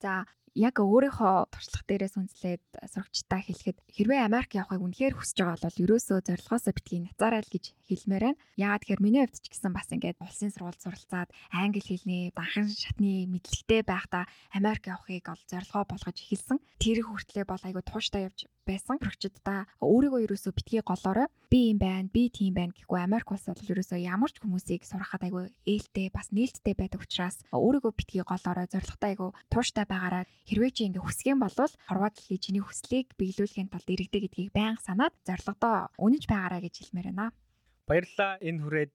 За 0.00 0.24
яг 0.54 0.80
өөрийнхөө 0.80 1.50
туршлага 1.52 1.84
дээрээс 1.88 2.14
үнслээд 2.20 2.62
сурагчтай 2.92 3.40
хэлэхэд 3.44 3.78
хэрвээ 3.90 4.20
Америк 4.24 4.52
явахыг 4.54 4.84
үнэхээр 4.84 5.14
хүсэж 5.16 5.38
байгаа 5.44 5.68
бол 5.68 5.82
ерөөсөө 5.84 6.18
зорилгоосоо 6.24 6.72
битгий 6.72 7.00
нацаарай 7.04 7.42
л 7.44 7.52
гэж 7.52 7.64
хэлмээр 7.88 8.24
байна. 8.28 8.40
Яагаад 8.56 8.82
тэгэхээр 8.84 9.04
миний 9.04 9.22
хувьд 9.24 9.40
ч 9.40 9.46
гэсэн 9.48 9.72
бас 9.72 9.88
ингээд 9.88 10.20
улсын 10.20 10.52
сургууль 10.52 10.80
суралцаад 10.80 11.28
англи 11.52 11.80
хэлний 11.80 12.22
банхан 12.36 12.68
шатны 12.68 13.24
мэдлэгтэй 13.28 13.80
байхдаа 13.84 14.24
Америк 14.52 14.84
явахыг 14.88 15.26
ол 15.28 15.42
зорилгоо 15.48 15.84
болгож 15.88 16.16
эхэлсэн. 16.20 16.58
Тэр 16.78 17.04
хүртлээр 17.04 17.48
бол 17.48 17.62
айгүй 17.64 17.82
тууштай 17.84 18.28
явж 18.28 18.46
байсан. 18.68 19.00
Сурагчдаа 19.00 19.64
өөрийгөө 19.80 20.24
ерөөсөө 20.28 20.52
битгий 20.52 20.82
голоорой 20.84 21.32
би 21.48 21.72
юм 21.72 21.78
байна, 21.80 22.12
би 22.12 22.28
тийм 22.28 22.52
байна 22.52 22.76
гэхгүй 22.76 23.00
Америк 23.00 23.32
улс 23.32 23.48
бол 23.48 23.72
ерөөсөө 23.72 23.98
ямар 24.04 24.28
ч 24.28 24.44
хүмүүсийг 24.44 24.84
сурахад 24.84 25.24
айгүй 25.24 25.48
ээлтэй 25.64 26.12
бас 26.12 26.28
нээлттэй 26.36 26.76
байдаг 26.76 27.00
учраас 27.00 27.40
өөрийгөө 27.56 27.92
битгий 27.96 28.20
голоорой 28.20 28.68
зорилготой 28.68 29.16
айгүй 29.16 29.30
тууштай 29.48 29.88
байгаараа 29.88 30.28
хэрвээ 30.48 30.72
чи 30.72 30.82
ингээ 30.88 31.04
хүсгэн 31.04 31.38
болвол 31.38 31.72
хорвоо 31.84 32.10
дэлхий 32.10 32.40
чиний 32.40 32.64
хүслийг 32.64 33.12
биелүүлэхийн 33.20 33.68
тулд 33.68 33.88
иргэдэг 33.92 34.22
гэдгийг 34.24 34.50
байнга 34.56 34.80
санаад 34.80 35.14
зорилгодоо 35.28 35.92
үнэж 36.00 36.24
байгаараа 36.24 36.64
гэж 36.64 36.74
хэлмээр 36.88 37.12
байна. 37.12 37.36
Баярлалаа. 37.84 38.40
Энэ 38.40 38.60
хүрээд 38.64 38.90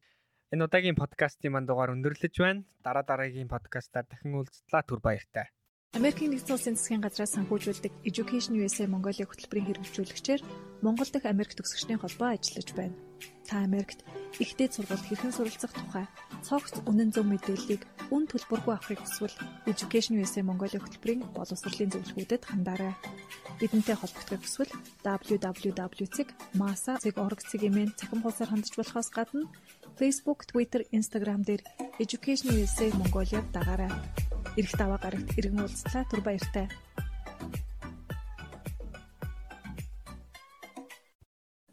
энэ 0.54 0.64
удаагийн 0.66 0.98
подкастын 0.98 1.54
манд 1.54 1.70
дугаар 1.70 1.94
өндөрлөж 1.94 2.36
байна. 2.42 2.66
Дараа 2.82 3.06
дараагийн 3.06 3.50
подкастаар 3.50 4.06
дахин 4.10 4.34
уулзтлаа 4.34 4.82
түр 4.82 5.02
баяртай. 5.02 5.54
Америкийн 5.94 6.34
нэгдсэн 6.34 6.58
улсын 6.58 6.74
засгийн 6.74 7.06
газраас 7.06 7.38
санхүүжүүлдэг 7.38 7.94
Education 8.02 8.58
USA 8.58 8.90
Mongolia 8.90 9.30
хөтөлбөрийн 9.30 9.70
хэрэгжүүлэгчээр 9.70 10.42
Монгол 10.82 11.06
дахь 11.14 11.30
Америк 11.30 11.54
төгсөгчдийн 11.54 12.02
холбоо 12.02 12.34
ажиллаж 12.34 12.74
байна. 12.74 12.98
Та 13.46 13.62
Америкт 13.62 14.02
ихтэй 14.42 14.74
сургуульд 14.74 15.06
хэрхэн 15.06 15.38
суралцах 15.38 15.70
тухай 15.70 16.10
цогц 16.42 16.82
үнэн 16.90 17.14
зөв 17.14 17.30
мэдээллийг 17.30 17.86
үн 18.10 18.26
төлбөргүй 18.26 18.74
авахыг 18.74 19.06
хүсвэл 19.06 19.38
Education 19.70 20.18
USA 20.18 20.42
Mongolia 20.42 20.82
хөтөлбөрийн 20.82 21.30
боловсролын 21.38 21.94
зөвлөгөөдөд 21.94 22.42
хандаарай. 22.42 22.98
Бидэнтэй 23.62 23.94
холбогдохыг 23.94 24.42
хүсвэл 24.42 24.74
www.masa.org-ийн 25.06 27.94
цахим 27.94 28.26
хуудасаар 28.26 28.50
хандж 28.50 28.74
болохоос 28.74 29.14
гадна 29.14 29.46
Facebook, 29.94 30.50
Twitter, 30.50 30.82
Instagram 30.90 31.46
дээр 31.46 31.62
Education 32.02 32.50
USA 32.58 32.90
Mongolia 32.98 33.46
дагаарай. 33.54 33.94
Ирэх 34.54 34.74
даваа 34.78 35.02
гарагт 35.02 35.34
иргэн 35.34 35.66
уулзлаа 35.66 36.06
түр 36.06 36.22
баяртай. 36.22 36.70